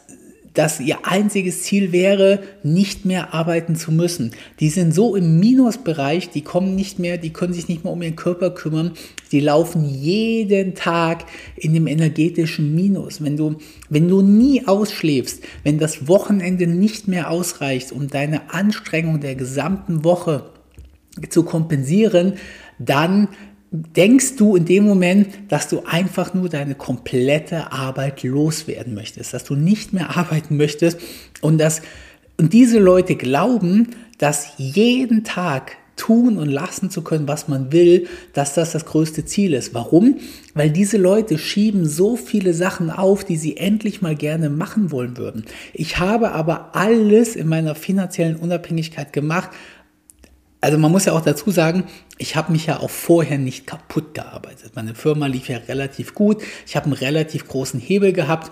dass 0.55 0.79
ihr 0.79 1.05
einziges 1.05 1.63
Ziel 1.63 1.91
wäre, 1.91 2.39
nicht 2.63 3.05
mehr 3.05 3.33
arbeiten 3.33 3.75
zu 3.75 3.91
müssen. 3.91 4.31
Die 4.59 4.69
sind 4.69 4.93
so 4.93 5.15
im 5.15 5.39
Minusbereich, 5.39 6.29
die 6.29 6.41
kommen 6.41 6.75
nicht 6.75 6.97
mehr, 6.97 7.17
die 7.17 7.31
können 7.31 7.53
sich 7.53 7.67
nicht 7.67 7.83
mehr 7.83 7.93
um 7.93 8.01
ihren 8.01 8.15
Körper 8.15 8.49
kümmern. 8.49 8.93
Die 9.31 9.41
laufen 9.41 9.85
jeden 9.85 10.73
Tag 10.73 11.25
in 11.55 11.73
dem 11.73 11.87
energetischen 11.87 12.73
Minus. 12.73 13.23
Wenn 13.23 13.37
du, 13.37 13.57
wenn 13.89 14.07
du 14.07 14.21
nie 14.21 14.65
ausschläfst, 14.65 15.43
wenn 15.63 15.77
das 15.77 16.07
Wochenende 16.07 16.67
nicht 16.67 17.07
mehr 17.07 17.29
ausreicht, 17.29 17.91
um 17.91 18.07
deine 18.07 18.53
Anstrengung 18.53 19.19
der 19.19 19.35
gesamten 19.35 20.03
Woche 20.03 20.49
zu 21.29 21.43
kompensieren, 21.43 22.33
dann 22.79 23.27
denkst 23.71 24.35
du 24.37 24.55
in 24.55 24.65
dem 24.65 24.85
Moment, 24.85 25.27
dass 25.49 25.67
du 25.67 25.83
einfach 25.85 26.33
nur 26.33 26.49
deine 26.49 26.75
komplette 26.75 27.71
Arbeit 27.71 28.23
loswerden 28.23 28.93
möchtest, 28.93 29.33
dass 29.33 29.43
du 29.43 29.55
nicht 29.55 29.93
mehr 29.93 30.17
arbeiten 30.17 30.57
möchtest 30.57 30.99
und 31.41 31.57
dass 31.57 31.81
und 32.37 32.51
diese 32.51 32.79
Leute 32.79 33.15
glauben, 33.15 33.91
dass 34.17 34.53
jeden 34.57 35.23
Tag 35.23 35.77
tun 35.95 36.37
und 36.37 36.49
lassen 36.49 36.89
zu 36.89 37.01
können, 37.01 37.27
was 37.27 37.47
man 37.47 37.71
will, 37.71 38.07
dass 38.33 38.53
das 38.53 38.73
das 38.73 38.85
größte 38.85 39.25
Ziel 39.25 39.53
ist. 39.53 39.73
Warum? 39.73 40.17
Weil 40.53 40.69
diese 40.69 40.97
Leute 40.97 41.37
schieben 41.37 41.85
so 41.85 42.17
viele 42.17 42.53
Sachen 42.53 42.89
auf, 42.89 43.23
die 43.23 43.37
sie 43.37 43.57
endlich 43.57 44.01
mal 44.01 44.15
gerne 44.15 44.49
machen 44.49 44.91
wollen 44.91 45.17
würden. 45.17 45.45
Ich 45.73 45.97
habe 45.99 46.33
aber 46.33 46.75
alles 46.75 47.35
in 47.35 47.47
meiner 47.47 47.75
finanziellen 47.75 48.35
Unabhängigkeit 48.35 49.13
gemacht, 49.13 49.51
also 50.65 50.79
man 50.79 50.91
muss 50.91 51.05
ja 51.05 51.13
auch 51.13 51.21
dazu 51.21 51.51
sagen, 51.51 51.83
ich 52.17 52.35
habe 52.35 52.51
mich 52.51 52.65
ja 52.65 52.79
auch 52.79 52.89
vorher 52.89 53.37
nicht 53.37 53.67
kaputt 53.67 54.15
gearbeitet. 54.15 54.71
Meine 54.73 54.95
Firma 54.95 55.27
lief 55.27 55.47
ja 55.47 55.57
relativ 55.57 56.15
gut. 56.15 56.41
Ich 56.65 56.75
habe 56.75 56.87
einen 56.87 56.93
relativ 56.93 57.47
großen 57.47 57.79
Hebel 57.79 58.13
gehabt. 58.13 58.51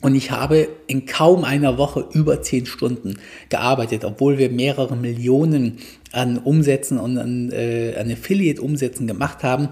Und 0.00 0.14
ich 0.14 0.30
habe 0.30 0.68
in 0.86 1.04
kaum 1.04 1.44
einer 1.44 1.76
Woche 1.76 2.08
über 2.12 2.40
zehn 2.40 2.64
Stunden 2.64 3.18
gearbeitet, 3.50 4.06
obwohl 4.06 4.38
wir 4.38 4.48
mehrere 4.48 4.96
Millionen 4.96 5.80
an 6.12 6.38
Umsätzen 6.38 6.98
und 6.98 7.18
an, 7.18 7.52
äh, 7.52 7.94
an 7.98 8.10
Affiliate-Umsätzen 8.10 9.06
gemacht 9.06 9.42
haben, 9.42 9.68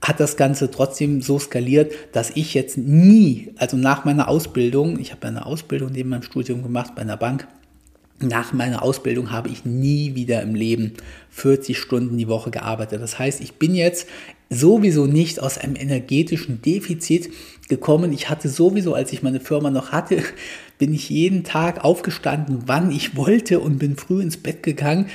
hat 0.00 0.18
das 0.18 0.36
Ganze 0.36 0.72
trotzdem 0.72 1.22
so 1.22 1.38
skaliert, 1.38 1.92
dass 2.10 2.30
ich 2.30 2.52
jetzt 2.52 2.78
nie, 2.78 3.54
also 3.58 3.76
nach 3.76 4.04
meiner 4.04 4.26
Ausbildung, 4.26 4.98
ich 4.98 5.12
habe 5.12 5.28
eine 5.28 5.46
Ausbildung 5.46 5.92
neben 5.92 6.08
meinem 6.08 6.24
Studium 6.24 6.64
gemacht 6.64 6.96
bei 6.96 7.02
einer 7.02 7.16
Bank, 7.16 7.46
nach 8.22 8.52
meiner 8.52 8.82
Ausbildung 8.82 9.30
habe 9.30 9.48
ich 9.48 9.64
nie 9.64 10.14
wieder 10.14 10.42
im 10.42 10.54
Leben 10.54 10.94
40 11.30 11.78
Stunden 11.78 12.16
die 12.16 12.28
Woche 12.28 12.50
gearbeitet. 12.50 13.02
Das 13.02 13.18
heißt, 13.18 13.40
ich 13.40 13.54
bin 13.54 13.74
jetzt 13.74 14.08
sowieso 14.50 15.06
nicht 15.06 15.40
aus 15.40 15.58
einem 15.58 15.76
energetischen 15.76 16.62
Defizit 16.62 17.30
gekommen. 17.68 18.12
Ich 18.12 18.28
hatte 18.28 18.48
sowieso, 18.48 18.94
als 18.94 19.12
ich 19.12 19.22
meine 19.22 19.40
Firma 19.40 19.70
noch 19.70 19.92
hatte, 19.92 20.22
bin 20.78 20.92
ich 20.92 21.08
jeden 21.08 21.44
Tag 21.44 21.84
aufgestanden, 21.84 22.64
wann 22.66 22.90
ich 22.90 23.16
wollte 23.16 23.60
und 23.60 23.78
bin 23.78 23.96
früh 23.96 24.22
ins 24.22 24.36
Bett 24.36 24.62
gegangen 24.62 25.06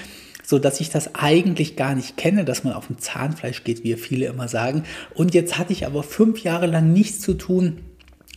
so 0.48 0.60
dass 0.60 0.80
ich 0.80 0.90
das 0.90 1.14
eigentlich 1.14 1.76
gar 1.76 1.94
nicht 1.94 2.16
kenne, 2.16 2.46
dass 2.46 2.64
man 2.64 2.72
auf 2.72 2.88
dem 2.88 3.00
Zahnfleisch 3.00 3.66
geht, 3.66 3.84
wie 3.84 3.96
viele 3.96 4.28
immer 4.28 4.48
sagen. 4.48 4.84
Und 5.14 5.34
jetzt 5.34 5.58
hatte 5.58 5.74
ich 5.74 5.86
aber 5.86 6.04
fünf 6.04 6.42
Jahre 6.42 6.68
lang 6.68 6.94
nichts 6.94 7.20
zu 7.20 7.34
tun 7.34 7.80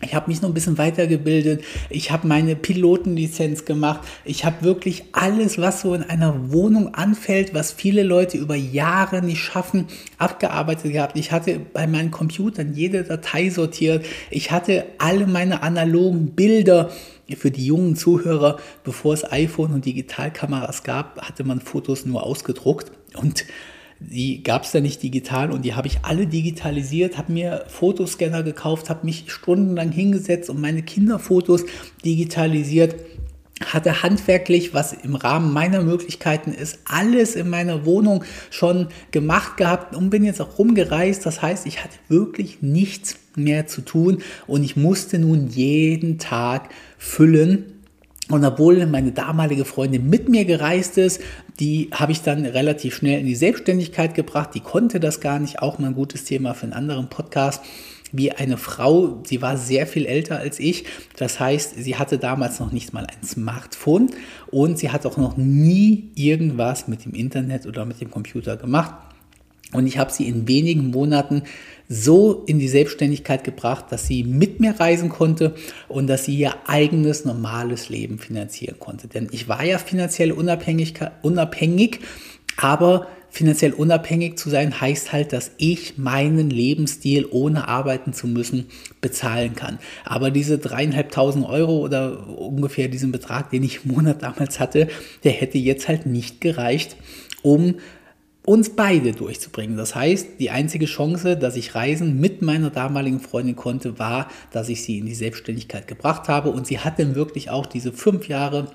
ich 0.03 0.15
habe 0.15 0.31
mich 0.31 0.41
noch 0.41 0.49
ein 0.49 0.55
bisschen 0.55 0.79
weitergebildet. 0.79 1.63
Ich 1.91 2.11
habe 2.11 2.27
meine 2.27 2.57
Pilotenlizenz 2.57 3.67
gemacht. 3.67 4.01
Ich 4.25 4.45
habe 4.45 4.65
wirklich 4.65 5.05
alles, 5.13 5.59
was 5.59 5.83
so 5.83 5.95
in 5.95 6.03
einer 6.03 6.53
Wohnung 6.53 6.95
anfällt, 6.95 7.53
was 7.53 7.73
viele 7.73 8.03
Leute 8.03 8.39
über 8.39 8.55
Jahre 8.55 9.21
nicht 9.21 9.41
schaffen, 9.41 9.87
abgearbeitet 10.17 10.93
gehabt. 10.93 11.19
Ich 11.19 11.33
hatte 11.33 11.61
bei 11.61 11.87
meinen 11.87 12.11
Computern 12.11 12.73
jede 12.75 13.05
Datei 13.05 13.51
sortiert. 13.51 14.07
Ich 14.31 14.51
hatte 14.51 14.87
alle 14.99 15.27
meine 15.27 15.63
analogen 15.63 16.35
Bilder. 16.35 16.91
Für 17.37 17.53
die 17.53 17.65
jungen 17.65 17.95
Zuhörer, 17.95 18.59
bevor 18.83 19.15
es 19.15 19.31
iPhone 19.31 19.73
und 19.73 19.85
Digitalkameras 19.85 20.83
gab, 20.83 21.21
hatte 21.23 21.45
man 21.45 21.61
Fotos 21.61 22.05
nur 22.05 22.25
ausgedruckt 22.25 22.91
und 23.15 23.45
die 24.01 24.43
gab 24.43 24.65
es 24.65 24.73
da 24.73 24.81
nicht 24.81 25.03
digital 25.03 25.53
und 25.53 25.65
die 25.65 25.75
habe 25.75 25.87
ich 25.87 25.99
alle 26.03 26.27
digitalisiert, 26.27 27.19
habe 27.19 27.33
mir 27.33 27.65
Fotoscanner 27.69 28.43
gekauft, 28.43 28.89
habe 28.89 29.05
mich 29.05 29.25
stundenlang 29.29 29.93
hingesetzt 29.93 30.49
und 30.49 30.61
meine 30.61 30.83
Kinderfotos 30.83 31.65
digitalisiert 32.05 32.97
hatte 33.67 34.03
handwerklich, 34.03 34.73
was 34.73 34.95
im 34.95 35.15
Rahmen 35.15 35.53
meiner 35.53 35.83
Möglichkeiten 35.83 36.53
ist, 36.53 36.79
alles 36.87 37.37
in 37.37 37.51
meiner 37.51 37.85
Wohnung 37.85 38.25
schon 38.49 38.89
gemacht 39.11 39.59
gehabt 39.59 39.95
und 39.95 40.09
bin 40.09 40.25
jetzt 40.25 40.41
auch 40.41 40.59
rumgereist. 40.59 41.27
Das 41.27 41.43
heißt, 41.43 41.67
ich 41.67 41.85
hatte 41.85 41.97
wirklich 42.09 42.63
nichts 42.63 43.19
mehr 43.37 43.67
zu 43.67 43.83
tun 43.83 44.23
und 44.47 44.65
ich 44.65 44.77
musste 44.77 45.19
nun 45.19 45.49
jeden 45.49 46.19
Tag 46.19 46.71
füllen 46.97 47.81
und 48.31 48.45
obwohl 48.45 48.87
meine 48.87 49.13
damalige 49.13 49.65
Freundin 49.65 50.09
mit 50.09 50.29
mir 50.29 50.45
gereist 50.45 50.99
ist, 50.99 51.21
die 51.61 51.91
habe 51.93 52.13
ich 52.13 52.23
dann 52.23 52.47
relativ 52.47 52.97
schnell 52.97 53.21
in 53.21 53.27
die 53.27 53.35
Selbstständigkeit 53.35 54.15
gebracht. 54.15 54.51
Die 54.55 54.61
konnte 54.61 54.99
das 54.99 55.21
gar 55.21 55.39
nicht. 55.39 55.61
Auch 55.61 55.79
mal 55.79 55.89
ein 55.89 55.95
gutes 55.95 56.25
Thema 56.25 56.55
für 56.55 56.65
einen 56.65 56.73
anderen 56.73 57.09
Podcast. 57.09 57.63
Wie 58.13 58.33
eine 58.33 58.57
Frau, 58.57 59.21
sie 59.25 59.41
war 59.41 59.57
sehr 59.57 59.87
viel 59.87 60.07
älter 60.07 60.39
als 60.39 60.59
ich. 60.59 60.85
Das 61.17 61.39
heißt, 61.39 61.77
sie 61.77 61.97
hatte 61.97 62.19
damals 62.19 62.59
noch 62.59 62.73
nicht 62.73 62.93
mal 62.93 63.07
ein 63.07 63.25
Smartphone 63.25 64.11
und 64.51 64.79
sie 64.79 64.91
hat 64.91 65.07
auch 65.07 65.17
noch 65.17 65.37
nie 65.37 66.11
irgendwas 66.17 66.89
mit 66.89 67.05
dem 67.05 67.15
Internet 67.15 67.67
oder 67.67 67.85
mit 67.85 68.01
dem 68.01 68.11
Computer 68.11 68.57
gemacht. 68.57 68.95
Und 69.73 69.87
ich 69.87 69.99
habe 69.99 70.11
sie 70.11 70.27
in 70.27 70.49
wenigen 70.49 70.91
Monaten 70.91 71.43
so 71.93 72.45
in 72.47 72.61
die 72.61 72.69
Selbstständigkeit 72.69 73.43
gebracht, 73.43 73.87
dass 73.91 74.07
sie 74.07 74.23
mit 74.23 74.61
mir 74.61 74.79
reisen 74.79 75.09
konnte 75.09 75.57
und 75.89 76.07
dass 76.07 76.25
sie 76.25 76.37
ihr 76.37 76.55
eigenes 76.69 77.25
normales 77.25 77.89
Leben 77.89 78.21
finanzieren 78.21 78.79
konnte. 78.79 79.09
Denn 79.09 79.29
ich 79.33 79.49
war 79.49 79.65
ja 79.65 79.77
finanziell 79.77 80.31
unabhängig, 80.31 80.95
unabhängig 81.23 81.99
aber 82.57 83.09
finanziell 83.29 83.73
unabhängig 83.73 84.39
zu 84.39 84.51
sein 84.51 84.81
heißt 84.81 85.13
halt, 85.13 85.33
dass 85.33 85.51
ich 85.57 85.99
meinen 85.99 86.51
Lebensstil 86.51 87.27
ohne 87.29 87.67
arbeiten 87.67 88.13
zu 88.13 88.29
müssen 88.29 88.67
bezahlen 89.01 89.57
kann. 89.57 89.79
Aber 90.05 90.31
diese 90.31 90.59
dreieinhalbtausend 90.59 91.45
Euro 91.45 91.79
oder 91.79 92.29
ungefähr 92.39 92.87
diesen 92.87 93.11
Betrag, 93.11 93.51
den 93.51 93.65
ich 93.65 93.85
im 93.85 93.93
Monat 93.93 94.23
damals 94.23 94.61
hatte, 94.61 94.89
der 95.25 95.33
hätte 95.33 95.59
jetzt 95.59 95.89
halt 95.89 96.07
nicht 96.07 96.41
gereicht, 96.41 96.97
um 97.43 97.77
uns 98.45 98.71
beide 98.71 99.13
durchzubringen. 99.13 99.77
Das 99.77 99.95
heißt, 99.95 100.39
die 100.39 100.51
einzige 100.51 100.87
Chance, 100.87 101.37
dass 101.37 101.57
ich 101.57 101.75
Reisen 101.75 102.21
mit 102.21 102.43
meiner 102.43 102.71
damaligen 102.71 103.21
Freundin 103.21 103.57
konnte, 103.57 103.99
war, 103.99 104.29
dass 104.51 104.69
ich 104.69 104.83
sie 104.83 104.99
in 104.99 105.07
die 105.07 105.15
Selbstständigkeit 105.15 105.87
gebracht 105.87 106.29
habe. 106.29 106.51
Und 106.51 106.67
sie 106.67 106.79
hat 106.79 106.99
dann 106.99 107.15
wirklich 107.15 107.51
auch 107.51 107.67
diese 107.67 107.93
fünf 107.93 108.29
Jahre 108.29 108.69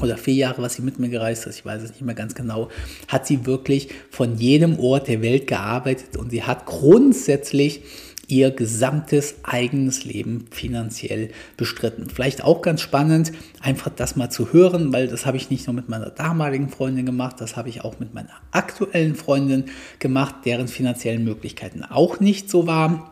oder 0.00 0.16
vier 0.16 0.34
Jahre, 0.34 0.62
was 0.62 0.74
sie 0.74 0.82
mit 0.82 0.98
mir 0.98 1.08
gereist 1.08 1.46
ist, 1.46 1.58
ich 1.58 1.64
weiß 1.64 1.82
es 1.82 1.90
nicht 1.90 2.02
mehr 2.02 2.14
ganz 2.14 2.34
genau, 2.34 2.68
hat 3.08 3.26
sie 3.26 3.44
wirklich 3.44 3.88
von 4.10 4.36
jedem 4.36 4.78
Ort 4.78 5.08
der 5.08 5.20
Welt 5.20 5.46
gearbeitet 5.46 6.16
und 6.16 6.30
sie 6.30 6.44
hat 6.44 6.64
grundsätzlich 6.64 7.82
ihr 8.30 8.50
gesamtes 8.50 9.36
eigenes 9.42 10.04
Leben 10.04 10.46
finanziell 10.50 11.30
bestritten. 11.56 12.08
Vielleicht 12.08 12.44
auch 12.44 12.62
ganz 12.62 12.80
spannend, 12.80 13.32
einfach 13.60 13.90
das 13.94 14.16
mal 14.16 14.30
zu 14.30 14.52
hören, 14.52 14.92
weil 14.92 15.08
das 15.08 15.26
habe 15.26 15.36
ich 15.36 15.50
nicht 15.50 15.66
nur 15.66 15.74
mit 15.74 15.88
meiner 15.88 16.10
damaligen 16.10 16.68
Freundin 16.68 17.06
gemacht, 17.06 17.36
das 17.40 17.56
habe 17.56 17.68
ich 17.68 17.82
auch 17.82 17.98
mit 17.98 18.14
meiner 18.14 18.32
aktuellen 18.52 19.14
Freundin 19.14 19.64
gemacht, 19.98 20.36
deren 20.44 20.68
finanziellen 20.68 21.24
Möglichkeiten 21.24 21.82
auch 21.84 22.20
nicht 22.20 22.50
so 22.50 22.66
waren 22.66 23.02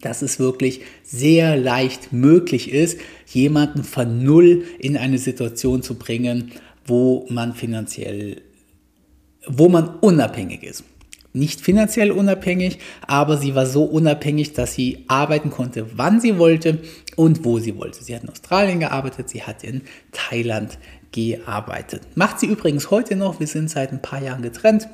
dass 0.00 0.22
es 0.22 0.38
wirklich 0.38 0.80
sehr 1.02 1.54
leicht 1.54 2.14
möglich 2.14 2.72
ist, 2.72 2.98
jemanden 3.26 3.84
von 3.84 4.24
Null 4.24 4.64
in 4.78 4.96
eine 4.96 5.18
Situation 5.18 5.82
zu 5.82 5.96
bringen, 5.96 6.52
wo 6.86 7.26
man 7.28 7.54
finanziell, 7.54 8.40
wo 9.46 9.68
man 9.68 9.98
unabhängig 10.00 10.62
ist 10.62 10.84
nicht 11.32 11.60
finanziell 11.60 12.10
unabhängig, 12.10 12.78
aber 13.06 13.36
sie 13.38 13.54
war 13.54 13.66
so 13.66 13.84
unabhängig, 13.84 14.52
dass 14.52 14.74
sie 14.74 15.04
arbeiten 15.08 15.50
konnte, 15.50 15.86
wann 15.94 16.20
sie 16.20 16.38
wollte 16.38 16.78
und 17.16 17.44
wo 17.44 17.58
sie 17.58 17.76
wollte. 17.76 18.04
Sie 18.04 18.14
hat 18.14 18.22
in 18.22 18.30
Australien 18.30 18.80
gearbeitet, 18.80 19.28
sie 19.28 19.42
hat 19.42 19.64
in 19.64 19.82
Thailand 20.12 20.78
gearbeitet. 21.12 22.02
Macht 22.14 22.40
sie 22.40 22.46
übrigens 22.46 22.90
heute 22.90 23.16
noch, 23.16 23.40
wir 23.40 23.46
sind 23.46 23.70
seit 23.70 23.92
ein 23.92 24.02
paar 24.02 24.22
Jahren 24.22 24.42
getrennt. 24.42 24.88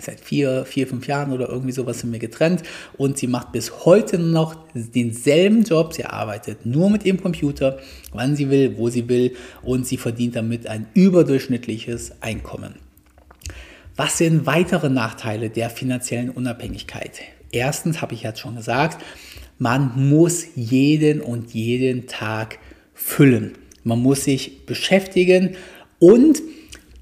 Seit 0.00 0.20
vier, 0.20 0.64
vier, 0.64 0.86
fünf 0.86 1.08
Jahren 1.08 1.32
oder 1.32 1.48
irgendwie 1.48 1.72
sowas 1.72 1.98
sind 1.98 2.12
wir 2.12 2.20
getrennt 2.20 2.62
und 2.96 3.18
sie 3.18 3.26
macht 3.26 3.50
bis 3.50 3.84
heute 3.84 4.16
noch 4.20 4.54
denselben 4.72 5.64
Job. 5.64 5.92
Sie 5.92 6.04
arbeitet 6.04 6.64
nur 6.64 6.88
mit 6.88 7.04
ihrem 7.04 7.20
Computer, 7.20 7.80
wann 8.12 8.36
sie 8.36 8.48
will, 8.48 8.78
wo 8.78 8.90
sie 8.90 9.08
will 9.08 9.34
und 9.60 9.88
sie 9.88 9.96
verdient 9.96 10.36
damit 10.36 10.68
ein 10.68 10.86
überdurchschnittliches 10.94 12.12
Einkommen. 12.22 12.87
Was 13.98 14.16
sind 14.16 14.46
weitere 14.46 14.90
Nachteile 14.90 15.50
der 15.50 15.70
finanziellen 15.70 16.30
Unabhängigkeit? 16.30 17.20
Erstens 17.50 18.00
habe 18.00 18.14
ich 18.14 18.22
jetzt 18.22 18.38
schon 18.38 18.54
gesagt, 18.54 19.04
man 19.58 20.08
muss 20.08 20.46
jeden 20.54 21.20
und 21.20 21.52
jeden 21.52 22.06
Tag 22.06 22.60
füllen. 22.94 23.58
Man 23.82 23.98
muss 23.98 24.22
sich 24.22 24.66
beschäftigen 24.66 25.56
und 25.98 26.40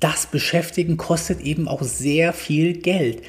das 0.00 0.24
Beschäftigen 0.24 0.96
kostet 0.96 1.42
eben 1.42 1.68
auch 1.68 1.82
sehr 1.82 2.32
viel 2.32 2.72
Geld. 2.78 3.20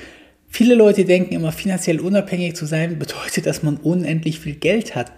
Viele 0.48 0.74
Leute 0.74 1.04
denken 1.04 1.34
immer, 1.34 1.52
finanziell 1.52 2.00
unabhängig 2.00 2.56
zu 2.56 2.66
sein 2.66 2.98
bedeutet, 2.98 3.48
dass 3.48 3.64
man 3.64 3.76
unendlich 3.76 4.40
viel 4.40 4.56
Geld 4.56 4.96
hat. 4.96 5.12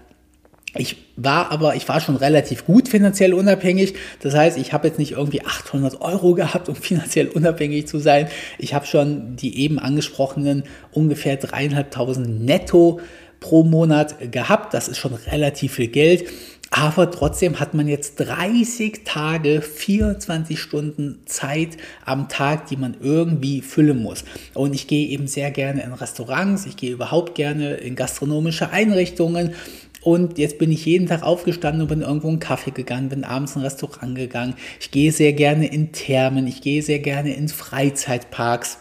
Ich 0.76 0.98
war 1.16 1.52
aber, 1.52 1.76
ich 1.76 1.88
war 1.90 2.00
schon 2.00 2.16
relativ 2.16 2.66
gut 2.66 2.88
finanziell 2.88 3.34
unabhängig. 3.34 3.96
Das 4.22 4.36
heißt, 4.36 4.58
ich 4.58 4.72
habe 4.72 4.88
jetzt 4.88 5.00
nicht 5.00 5.14
irgendwie 5.14 5.44
800 5.44 6.02
Euro 6.02 6.36
gehabt, 6.36 6.70
um 6.70 6.76
finanziell 6.76 7.28
unabhängig 7.28 7.88
zu 7.88 8.00
sein. 8.00 8.28
Ich 8.58 8.74
habe 8.74 8.86
schon 8.86 9.36
die 9.36 9.60
eben 9.60 9.80
angesprochenen 9.80 10.64
ungefähr 10.92 11.38
dreieinhalbtausend 11.38 12.46
netto 12.46 13.00
pro 13.40 13.64
Monat 13.64 14.32
gehabt. 14.32 14.74
Das 14.74 14.88
ist 14.88 14.98
schon 14.98 15.14
relativ 15.14 15.74
viel 15.74 15.88
Geld. 15.88 16.26
Aber 16.72 17.10
trotzdem 17.10 17.60
hat 17.60 17.74
man 17.74 17.88
jetzt 17.88 18.20
30 18.20 19.02
Tage, 19.04 19.62
24 19.62 20.60
Stunden 20.60 21.20
Zeit 21.26 21.78
am 22.06 22.30
Tag, 22.30 22.68
die 22.68 22.78
man 22.78 22.96
irgendwie 23.02 23.62
füllen 23.62 24.04
muss. 24.04 24.24
Und 24.54 24.76
ich 24.76 24.86
gehe 24.86 25.08
eben 25.08 25.26
sehr 25.26 25.50
gerne 25.50 25.82
in 25.82 25.94
Restaurants, 25.94 26.68
ich 26.68 26.78
gehe 26.78 26.92
überhaupt 26.92 27.34
gerne 27.34 27.76
in 27.76 27.96
gastronomische 27.96 28.70
Einrichtungen 28.70 29.56
und 30.02 30.38
jetzt 30.38 30.58
bin 30.58 30.72
ich 30.72 30.86
jeden 30.86 31.08
Tag 31.08 31.24
aufgestanden 31.24 31.82
und 31.82 31.88
bin 31.88 32.02
irgendwo 32.02 32.30
einen 32.30 32.40
Kaffee 32.40 32.72
gegangen, 32.72 33.10
bin 33.10 33.24
abends 33.24 33.56
in 33.56 33.62
ein 33.62 33.66
Restaurant 33.66 34.16
gegangen. 34.16 34.56
Ich 34.80 34.92
gehe 34.92 35.12
sehr 35.12 35.34
gerne 35.34 35.68
in 35.68 35.92
Thermen, 35.92 36.48
ich 36.48 36.62
gehe 36.62 36.82
sehr 36.82 37.00
gerne 37.00 37.34
in 37.34 37.50
Freizeitparks. 37.50 38.80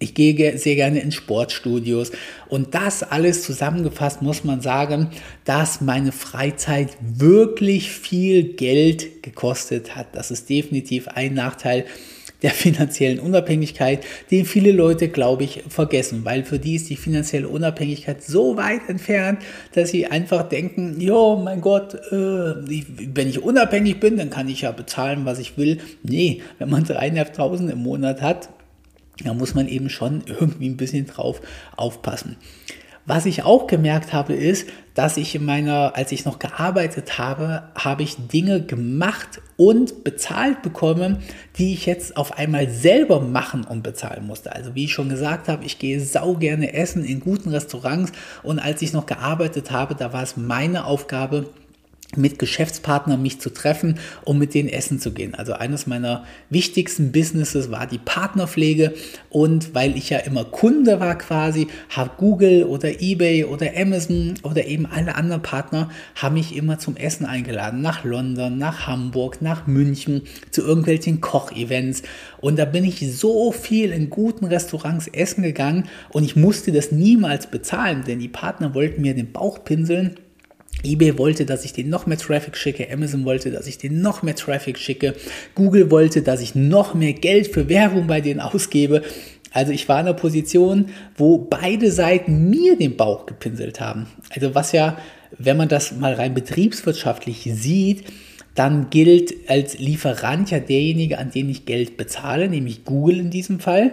Ich 0.00 0.14
gehe 0.14 0.56
sehr 0.58 0.76
gerne 0.76 1.00
in 1.00 1.10
Sportstudios 1.10 2.12
und 2.48 2.72
das 2.76 3.02
alles 3.02 3.42
zusammengefasst 3.42 4.22
muss 4.22 4.44
man 4.44 4.60
sagen, 4.60 5.10
dass 5.44 5.80
meine 5.80 6.12
Freizeit 6.12 6.96
wirklich 7.00 7.90
viel 7.90 8.54
Geld 8.54 9.24
gekostet 9.24 9.96
hat. 9.96 10.14
Das 10.14 10.30
ist 10.30 10.48
definitiv 10.48 11.08
ein 11.08 11.34
Nachteil 11.34 11.84
der 12.42 12.50
finanziellen 12.50 13.18
Unabhängigkeit, 13.18 14.04
den 14.30 14.44
viele 14.44 14.72
Leute, 14.72 15.08
glaube 15.08 15.44
ich, 15.44 15.64
vergessen, 15.68 16.24
weil 16.24 16.44
für 16.44 16.58
die 16.58 16.76
ist 16.76 16.88
die 16.88 16.96
finanzielle 16.96 17.48
Unabhängigkeit 17.48 18.22
so 18.22 18.56
weit 18.56 18.88
entfernt, 18.88 19.42
dass 19.72 19.90
sie 19.90 20.06
einfach 20.06 20.48
denken, 20.48 21.00
jo, 21.00 21.36
mein 21.36 21.60
Gott, 21.60 21.94
äh, 21.94 22.14
wenn 22.14 23.28
ich 23.28 23.42
unabhängig 23.42 23.98
bin, 23.98 24.16
dann 24.16 24.30
kann 24.30 24.48
ich 24.48 24.62
ja 24.62 24.72
bezahlen, 24.72 25.24
was 25.24 25.38
ich 25.38 25.56
will. 25.58 25.78
Nee, 26.02 26.42
wenn 26.58 26.70
man 26.70 26.84
dreieinhalbtausend 26.84 27.70
im 27.70 27.78
Monat 27.78 28.22
hat, 28.22 28.50
da 29.24 29.34
muss 29.34 29.54
man 29.54 29.66
eben 29.66 29.90
schon 29.90 30.22
irgendwie 30.26 30.68
ein 30.68 30.76
bisschen 30.76 31.06
drauf 31.06 31.40
aufpassen. 31.76 32.36
Was 33.08 33.24
ich 33.24 33.42
auch 33.42 33.66
gemerkt 33.66 34.12
habe, 34.12 34.34
ist, 34.34 34.68
dass 34.92 35.16
ich 35.16 35.34
in 35.34 35.42
meiner, 35.46 35.96
als 35.96 36.12
ich 36.12 36.26
noch 36.26 36.38
gearbeitet 36.38 37.16
habe, 37.16 37.62
habe 37.74 38.02
ich 38.02 38.16
Dinge 38.28 38.60
gemacht 38.60 39.40
und 39.56 40.04
bezahlt 40.04 40.60
bekommen, 40.60 41.16
die 41.56 41.72
ich 41.72 41.86
jetzt 41.86 42.18
auf 42.18 42.36
einmal 42.36 42.68
selber 42.68 43.22
machen 43.22 43.64
und 43.64 43.82
bezahlen 43.82 44.26
musste. 44.26 44.54
Also 44.54 44.74
wie 44.74 44.84
ich 44.84 44.92
schon 44.92 45.08
gesagt 45.08 45.48
habe, 45.48 45.64
ich 45.64 45.78
gehe 45.78 45.98
sau 46.00 46.34
gerne 46.34 46.74
essen 46.74 47.02
in 47.02 47.20
guten 47.20 47.48
Restaurants 47.48 48.12
und 48.42 48.58
als 48.58 48.82
ich 48.82 48.92
noch 48.92 49.06
gearbeitet 49.06 49.70
habe, 49.70 49.94
da 49.94 50.12
war 50.12 50.22
es 50.22 50.36
meine 50.36 50.84
Aufgabe, 50.84 51.46
mit 52.16 52.38
Geschäftspartnern 52.38 53.20
mich 53.20 53.38
zu 53.38 53.50
treffen, 53.50 53.98
um 54.24 54.38
mit 54.38 54.54
denen 54.54 54.70
essen 54.70 54.98
zu 54.98 55.12
gehen. 55.12 55.34
Also 55.34 55.52
eines 55.52 55.86
meiner 55.86 56.24
wichtigsten 56.48 57.12
Businesses 57.12 57.70
war 57.70 57.86
die 57.86 57.98
Partnerpflege. 57.98 58.94
Und 59.28 59.74
weil 59.74 59.94
ich 59.94 60.08
ja 60.08 60.18
immer 60.18 60.44
Kunde 60.44 61.00
war 61.00 61.18
quasi, 61.18 61.68
habe 61.90 62.12
Google 62.16 62.64
oder 62.64 63.02
eBay 63.02 63.44
oder 63.44 63.68
Amazon 63.76 64.34
oder 64.42 64.64
eben 64.66 64.86
alle 64.86 65.16
anderen 65.16 65.42
Partner 65.42 65.90
haben 66.14 66.34
mich 66.34 66.56
immer 66.56 66.78
zum 66.78 66.96
Essen 66.96 67.26
eingeladen, 67.26 67.82
nach 67.82 68.04
London, 68.04 68.56
nach 68.56 68.86
Hamburg, 68.86 69.42
nach 69.42 69.66
München, 69.66 70.22
zu 70.50 70.62
irgendwelchen 70.62 71.20
Kochevents. 71.20 72.02
Und 72.40 72.58
da 72.58 72.64
bin 72.64 72.84
ich 72.84 73.06
so 73.12 73.52
viel 73.52 73.92
in 73.92 74.08
guten 74.08 74.46
Restaurants 74.46 75.08
essen 75.08 75.42
gegangen. 75.42 75.84
Und 76.08 76.24
ich 76.24 76.36
musste 76.36 76.72
das 76.72 76.90
niemals 76.90 77.48
bezahlen, 77.48 78.04
denn 78.06 78.18
die 78.18 78.28
Partner 78.28 78.74
wollten 78.74 79.02
mir 79.02 79.14
den 79.14 79.30
Bauch 79.30 79.62
pinseln 79.62 80.16
eBay 80.84 81.18
wollte, 81.18 81.44
dass 81.44 81.64
ich 81.64 81.72
den 81.72 81.88
noch 81.88 82.06
mehr 82.06 82.18
Traffic 82.18 82.56
schicke, 82.56 82.90
Amazon 82.92 83.24
wollte, 83.24 83.50
dass 83.50 83.66
ich 83.66 83.78
den 83.78 84.00
noch 84.00 84.22
mehr 84.22 84.36
Traffic 84.36 84.78
schicke, 84.78 85.14
Google 85.54 85.90
wollte, 85.90 86.22
dass 86.22 86.40
ich 86.40 86.54
noch 86.54 86.94
mehr 86.94 87.12
Geld 87.12 87.48
für 87.48 87.68
Werbung 87.68 88.06
bei 88.06 88.20
denen 88.20 88.40
ausgebe. 88.40 89.02
Also 89.52 89.72
ich 89.72 89.88
war 89.88 90.00
in 90.00 90.06
einer 90.06 90.14
Position, 90.14 90.90
wo 91.16 91.38
beide 91.38 91.90
Seiten 91.90 92.50
mir 92.50 92.76
den 92.76 92.96
Bauch 92.96 93.26
gepinselt 93.26 93.80
haben. 93.80 94.06
Also 94.30 94.54
was 94.54 94.72
ja, 94.72 94.98
wenn 95.36 95.56
man 95.56 95.68
das 95.68 95.92
mal 95.92 96.14
rein 96.14 96.34
betriebswirtschaftlich 96.34 97.48
sieht, 97.52 98.04
dann 98.54 98.90
gilt 98.90 99.48
als 99.48 99.78
Lieferant 99.78 100.50
ja 100.50 100.58
derjenige, 100.58 101.18
an 101.18 101.30
den 101.30 101.48
ich 101.48 101.64
Geld 101.64 101.96
bezahle, 101.96 102.48
nämlich 102.48 102.84
Google 102.84 103.20
in 103.20 103.30
diesem 103.30 103.60
Fall. 103.60 103.92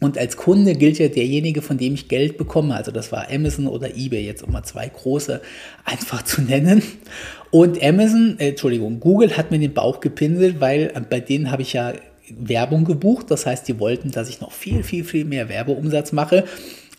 Und 0.00 0.16
als 0.16 0.36
Kunde 0.36 0.74
gilt 0.74 0.98
ja 0.98 1.08
derjenige, 1.08 1.60
von 1.60 1.76
dem 1.76 1.94
ich 1.94 2.08
Geld 2.08 2.38
bekomme. 2.38 2.74
Also 2.74 2.92
das 2.92 3.10
war 3.10 3.28
Amazon 3.30 3.66
oder 3.66 3.96
eBay, 3.96 4.24
jetzt 4.24 4.44
um 4.44 4.52
mal 4.52 4.62
zwei 4.62 4.88
große 4.88 5.40
einfach 5.84 6.22
zu 6.22 6.40
nennen. 6.42 6.82
Und 7.50 7.82
Amazon, 7.82 8.36
äh, 8.38 8.50
Entschuldigung, 8.50 9.00
Google 9.00 9.36
hat 9.36 9.50
mir 9.50 9.58
den 9.58 9.74
Bauch 9.74 10.00
gepinselt, 10.00 10.60
weil 10.60 10.92
äh, 10.94 11.00
bei 11.00 11.18
denen 11.20 11.50
habe 11.50 11.62
ich 11.62 11.72
ja 11.72 11.94
Werbung 12.30 12.84
gebucht. 12.84 13.30
Das 13.30 13.46
heißt, 13.46 13.66
die 13.66 13.80
wollten, 13.80 14.12
dass 14.12 14.28
ich 14.28 14.40
noch 14.40 14.52
viel, 14.52 14.84
viel, 14.84 15.02
viel 15.02 15.24
mehr 15.24 15.48
Werbeumsatz 15.48 16.12
mache. 16.12 16.44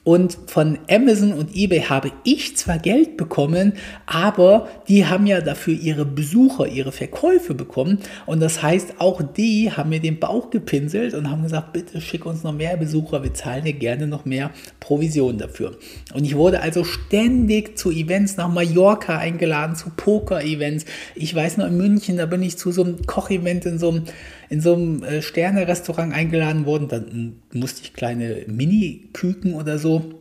Und 0.05 0.37
von 0.47 0.79
Amazon 0.89 1.33
und 1.33 1.55
eBay 1.55 1.81
habe 1.81 2.11
ich 2.23 2.55
zwar 2.55 2.79
Geld 2.79 3.17
bekommen, 3.17 3.73
aber 4.05 4.69
die 4.87 5.05
haben 5.05 5.27
ja 5.27 5.41
dafür 5.41 5.73
ihre 5.73 6.05
Besucher, 6.05 6.67
ihre 6.67 6.91
Verkäufe 6.91 7.53
bekommen. 7.53 7.99
Und 8.25 8.39
das 8.39 8.63
heißt, 8.63 8.95
auch 8.99 9.21
die 9.21 9.71
haben 9.71 9.89
mir 9.89 9.99
den 9.99 10.19
Bauch 10.19 10.49
gepinselt 10.51 11.13
und 11.13 11.29
haben 11.29 11.43
gesagt, 11.43 11.73
bitte 11.73 11.99
schick 11.99 12.25
uns 12.25 12.43
noch 12.43 12.53
mehr 12.53 12.77
Besucher, 12.77 13.23
wir 13.23 13.33
zahlen 13.33 13.65
dir 13.65 13.73
gerne 13.73 14.07
noch 14.07 14.23
mehr 14.23 14.51
Provision 14.79 15.37
dafür. 15.37 15.77
Und 16.13 16.23
ich 16.23 16.35
wurde 16.35 16.61
also 16.61 16.85
ständig 16.85 17.77
zu 17.77 17.91
Events 17.91 18.37
nach 18.37 18.47
Mallorca 18.47 19.17
eingeladen, 19.17 19.75
zu 19.75 19.89
Poker-Events. 19.89 20.85
Ich 21.15 21.35
weiß 21.35 21.57
noch 21.57 21.67
in 21.67 21.77
München, 21.77 22.17
da 22.17 22.25
bin 22.25 22.41
ich 22.41 22.57
zu 22.57 22.71
so 22.71 22.83
einem 22.83 23.05
Kochevent 23.05 23.65
in 23.65 23.77
so 23.77 23.89
einem 23.89 24.03
in 24.49 24.61
so 24.61 24.73
einem 24.73 25.03
äh, 25.03 25.21
Sterne-Restaurant 25.21 26.13
eingeladen 26.13 26.65
worden. 26.65 26.87
Dann 26.87 27.35
musste 27.53 27.81
ich 27.83 27.93
kleine 27.93 28.43
Mini-Küken 28.47 29.53
oder 29.53 29.77
so 29.77 30.13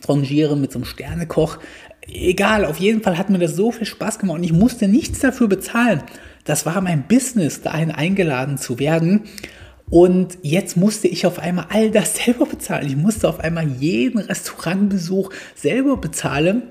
trangieren 0.00 0.60
mit 0.60 0.72
so 0.72 0.78
einem 0.78 0.86
Sternekoch. 0.86 1.58
Egal, 2.06 2.64
auf 2.64 2.78
jeden 2.78 3.02
Fall 3.02 3.18
hat 3.18 3.30
mir 3.30 3.38
das 3.38 3.56
so 3.56 3.72
viel 3.72 3.86
Spaß 3.86 4.18
gemacht 4.18 4.38
und 4.38 4.44
ich 4.44 4.52
musste 4.52 4.88
nichts 4.88 5.20
dafür 5.20 5.48
bezahlen. 5.48 6.02
Das 6.44 6.66
war 6.66 6.80
mein 6.80 7.06
Business, 7.08 7.62
dahin 7.62 7.90
eingeladen 7.90 8.58
zu 8.58 8.78
werden. 8.78 9.22
Und 9.90 10.38
jetzt 10.42 10.76
musste 10.76 11.08
ich 11.08 11.26
auf 11.26 11.38
einmal 11.38 11.66
all 11.70 11.90
das 11.90 12.16
selber 12.24 12.46
bezahlen. 12.46 12.86
Ich 12.86 12.96
musste 12.96 13.28
auf 13.28 13.40
einmal 13.40 13.66
jeden 13.66 14.18
Restaurantbesuch 14.18 15.30
selber 15.54 15.96
bezahlen 15.96 16.62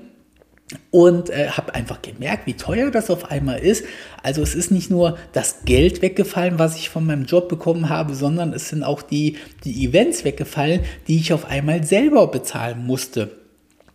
und 0.90 1.30
äh, 1.30 1.48
habe 1.50 1.74
einfach 1.74 2.00
gemerkt, 2.02 2.46
wie 2.46 2.54
teuer 2.54 2.90
das 2.90 3.10
auf 3.10 3.30
einmal 3.30 3.58
ist. 3.58 3.84
Also 4.22 4.42
es 4.42 4.54
ist 4.54 4.70
nicht 4.70 4.90
nur 4.90 5.18
das 5.32 5.64
Geld 5.64 6.02
weggefallen, 6.02 6.58
was 6.58 6.76
ich 6.76 6.88
von 6.88 7.04
meinem 7.04 7.26
Job 7.26 7.48
bekommen 7.48 7.88
habe, 7.88 8.14
sondern 8.14 8.52
es 8.52 8.70
sind 8.70 8.82
auch 8.82 9.02
die, 9.02 9.36
die 9.64 9.86
Events 9.86 10.24
weggefallen, 10.24 10.80
die 11.06 11.16
ich 11.16 11.32
auf 11.32 11.44
einmal 11.44 11.84
selber 11.84 12.26
bezahlen 12.28 12.86
musste. 12.86 13.43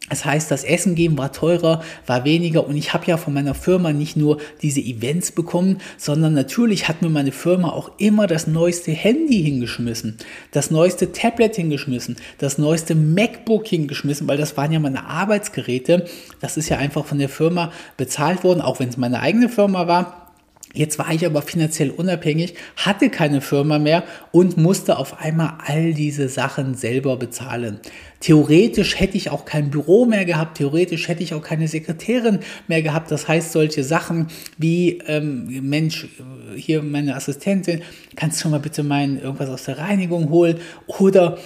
Das 0.09 0.25
heißt, 0.25 0.49
das 0.51 0.63
Essen 0.63 0.95
geben 0.95 1.17
war 1.17 1.31
teurer, 1.31 1.83
war 2.05 2.25
weniger 2.25 2.67
und 2.67 2.75
ich 2.75 2.93
habe 2.93 3.05
ja 3.05 3.17
von 3.17 3.33
meiner 3.33 3.53
Firma 3.53 3.93
nicht 3.93 4.17
nur 4.17 4.39
diese 4.61 4.81
Events 4.81 5.31
bekommen, 5.31 5.79
sondern 5.97 6.33
natürlich 6.33 6.87
hat 6.87 7.01
mir 7.01 7.09
meine 7.09 7.31
Firma 7.31 7.69
auch 7.69 7.91
immer 7.97 8.27
das 8.27 8.47
neueste 8.47 8.91
Handy 8.91 9.43
hingeschmissen, 9.43 10.17
das 10.51 10.71
neueste 10.71 11.11
Tablet 11.11 11.55
hingeschmissen, 11.55 12.17
das 12.37 12.57
neueste 12.57 12.95
MacBook 12.95 13.67
hingeschmissen, 13.67 14.27
weil 14.27 14.37
das 14.37 14.57
waren 14.57 14.71
ja 14.71 14.79
meine 14.79 15.05
Arbeitsgeräte. 15.05 16.05
Das 16.41 16.57
ist 16.57 16.69
ja 16.69 16.77
einfach 16.77 17.05
von 17.05 17.19
der 17.19 17.29
Firma 17.29 17.71
bezahlt 17.97 18.43
worden, 18.43 18.61
auch 18.61 18.79
wenn 18.79 18.89
es 18.89 18.97
meine 18.97 19.19
eigene 19.19 19.49
Firma 19.49 19.87
war. 19.87 20.28
Jetzt 20.73 20.99
war 20.99 21.11
ich 21.11 21.25
aber 21.25 21.41
finanziell 21.41 21.89
unabhängig, 21.89 22.53
hatte 22.75 23.09
keine 23.09 23.41
Firma 23.41 23.79
mehr 23.79 24.03
und 24.31 24.57
musste 24.57 24.99
auf 24.99 25.19
einmal 25.19 25.55
all 25.65 25.95
diese 25.95 26.29
Sachen 26.29 26.75
selber 26.75 27.17
bezahlen. 27.17 27.79
Theoretisch 28.19 28.99
hätte 28.99 29.17
ich 29.17 29.31
auch 29.31 29.45
kein 29.45 29.71
Büro 29.71 30.05
mehr 30.05 30.25
gehabt, 30.25 30.59
theoretisch 30.59 31.07
hätte 31.07 31.23
ich 31.23 31.33
auch 31.33 31.41
keine 31.41 31.67
Sekretärin 31.67 32.39
mehr 32.67 32.83
gehabt. 32.83 33.09
Das 33.09 33.27
heißt, 33.27 33.51
solche 33.51 33.83
Sachen 33.83 34.27
wie, 34.59 34.99
ähm, 35.07 35.47
Mensch, 35.67 36.07
hier 36.55 36.83
meine 36.83 37.15
Assistentin, 37.15 37.81
kannst 38.15 38.43
du 38.43 38.49
mal 38.49 38.59
bitte 38.59 38.83
mein 38.83 39.19
irgendwas 39.19 39.49
aus 39.49 39.63
der 39.63 39.79
Reinigung 39.79 40.29
holen? 40.29 40.59
Oder 40.85 41.37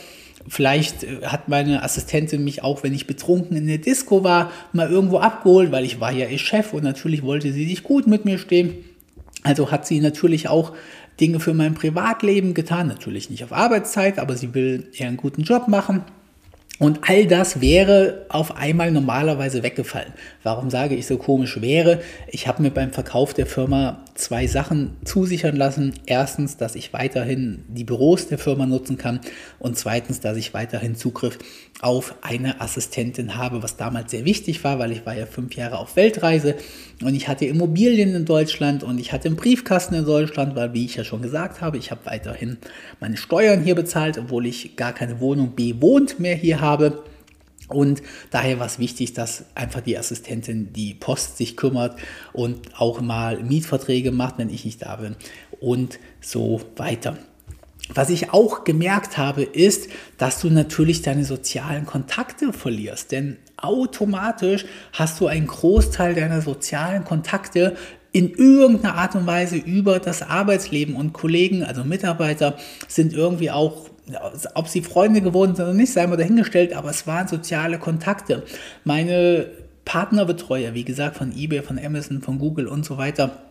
Vielleicht 0.48 1.04
äh, 1.04 1.22
hat 1.24 1.48
meine 1.48 1.84
Assistentin 1.84 2.44
mich 2.44 2.64
auch, 2.64 2.84
wenn 2.84 2.94
ich 2.94 3.08
betrunken 3.08 3.56
in 3.56 3.68
der 3.68 3.78
Disco 3.78 4.26
war, 4.26 4.52
mal 4.74 4.90
irgendwo 4.90 5.20
abgeholt, 5.20 5.72
weil 5.72 5.86
ich 5.86 6.02
war 6.02 6.12
ja 6.12 6.28
ihr 6.28 6.38
Chef 6.38 6.74
und 6.74 6.84
natürlich 6.84 7.24
wollte 7.24 7.54
sie 7.54 7.66
sich 7.66 7.84
gut 7.84 8.08
mit 8.08 8.26
mir 8.26 8.38
stehen. 8.38 8.74
Also 9.44 9.72
hat 9.72 9.86
sie 9.86 10.00
natürlich 10.00 10.48
auch 10.48 10.74
Dinge 11.20 11.40
für 11.40 11.54
mein 11.54 11.76
Privatleben 11.76 12.54
getan, 12.54 12.88
natürlich 12.88 13.30
nicht 13.30 13.44
auf 13.44 13.54
Arbeitszeit, 13.54 14.18
aber 14.20 14.36
sie 14.36 14.54
will 14.54 14.88
eher 14.94 15.08
einen 15.08 15.18
guten 15.18 15.44
Job 15.44 15.68
machen. 15.68 16.04
Und 16.80 17.02
all 17.08 17.28
das 17.28 17.62
wäre 17.62 18.26
auf 18.30 18.58
einmal 18.58 18.92
normalerweise 18.92 19.62
weggefallen. 19.62 20.14
Warum 20.44 20.70
sage 20.70 20.96
ich 20.96 21.08
so 21.08 21.18
komisch 21.18 21.62
wäre? 21.62 22.02
Ich 22.28 22.48
habe 22.48 22.62
mir 22.62 22.72
beim 22.72 22.92
Verkauf 22.92 23.34
der 23.34 23.46
Firma 23.46 24.04
zwei 24.14 24.46
Sachen 24.46 24.98
zusichern 25.06 25.56
lassen. 25.56 25.94
Erstens, 26.06 26.58
dass 26.58 26.76
ich 26.76 26.92
weiterhin 26.92 27.64
die 27.70 27.86
Büros 27.86 28.28
der 28.28 28.38
Firma 28.38 28.66
nutzen 28.66 28.98
kann 28.98 29.22
und 29.60 29.78
zweitens, 29.78 30.20
dass 30.20 30.36
ich 30.36 30.54
weiterhin 30.54 30.96
Zugriff 30.96 31.40
auf 31.80 32.16
eine 32.22 32.60
Assistentin 32.60 33.38
habe, 33.38 33.64
was 33.64 33.78
damals 33.78 34.12
sehr 34.12 34.26
wichtig 34.26 34.64
war, 34.66 34.80
weil 34.80 34.92
ich 34.92 35.06
war 35.06 35.16
ja 35.16 35.26
fünf 35.26 35.56
Jahre 35.56 35.80
auf 35.80 35.96
Weltreise 35.96 36.56
und 37.02 37.16
ich 37.16 37.30
hatte 37.30 37.46
Immobilien 37.46 38.14
in 38.14 38.26
Deutschland 38.26 38.84
und 38.84 39.00
ich 39.00 39.14
hatte 39.14 39.30
einen 39.30 39.38
Briefkasten 39.38 39.96
in 39.96 40.06
Deutschland, 40.06 40.56
weil, 40.56 40.74
wie 40.74 40.86
ich 40.86 40.96
ja 40.96 41.06
schon 41.06 41.22
gesagt 41.22 41.62
habe, 41.62 41.78
ich 41.78 41.90
habe 41.90 42.06
weiterhin 42.06 42.58
meine 43.00 43.18
Steuern 43.18 43.64
hier 43.64 43.76
bezahlt, 43.76 44.18
obwohl 44.18 44.46
ich 44.46 44.76
gar 44.76 44.94
keine 44.94 45.22
Wohnung 45.22 45.56
bewohnt 45.56 46.20
mehr 46.20 46.36
hier 46.36 46.60
habe. 46.60 47.04
Und 47.68 48.02
daher 48.32 48.60
war 48.60 48.66
es 48.66 48.80
wichtig, 48.80 49.14
dass 49.14 49.46
einfach 49.56 49.82
die 49.82 49.98
Assistentin 49.98 50.74
die 50.74 50.94
Post 50.94 51.38
sich 51.38 51.56
kümmert 51.56 51.98
und 52.34 52.80
auch 52.80 53.02
mal 53.02 53.42
Mietverträge 53.42 54.12
macht, 54.12 54.38
wenn 54.38 54.50
ich 54.50 54.66
nicht 54.66 54.82
da 54.82 54.98
bin 54.98 55.16
und 55.60 56.00
so 56.22 56.62
weiter. 56.76 57.18
Was 57.94 58.10
ich 58.10 58.32
auch 58.32 58.64
gemerkt 58.64 59.18
habe, 59.18 59.44
ist, 59.44 59.90
dass 60.18 60.40
du 60.40 60.50
natürlich 60.50 61.02
deine 61.02 61.26
sozialen 61.26 61.86
Kontakte 61.86 62.54
verlierst. 62.54 63.12
Denn 63.12 63.38
automatisch 63.58 64.66
hast 64.94 65.20
du 65.20 65.28
einen 65.28 65.48
Großteil 65.48 66.16
deiner 66.16 66.42
sozialen 66.42 67.04
Kontakte 67.04 67.76
in 68.14 68.30
irgendeiner 68.30 68.96
Art 68.96 69.16
und 69.16 69.26
Weise 69.26 69.58
über 69.58 70.00
das 70.00 70.22
Arbeitsleben 70.22 70.96
und 70.96 71.14
Kollegen, 71.14 71.64
also 71.64 71.84
Mitarbeiter, 71.84 72.58
sind 72.88 73.12
irgendwie 73.12 73.52
auch, 73.52 73.90
ob 74.56 74.68
sie 74.68 74.82
Freunde 74.82 75.22
geworden 75.22 75.56
sind 75.56 75.66
oder 75.66 75.74
nicht, 75.74 75.94
sei 75.94 76.06
mal 76.08 76.18
dahingestellt, 76.18 76.74
aber 76.74 76.90
es 76.90 77.08
waren 77.08 77.28
soziale 77.28 77.80
Kontakte. 77.80 78.44
Meine 78.84 79.48
Partnerbetreuer, 79.86 80.74
wie 80.74 80.84
gesagt, 80.84 81.18
von 81.18 81.32
eBay, 81.36 81.62
von 81.62 81.80
Amazon, 81.80 82.22
von 82.22 82.40
Google 82.40 82.68
und 82.68 82.86
so 82.86 82.98
weiter, 82.98 83.44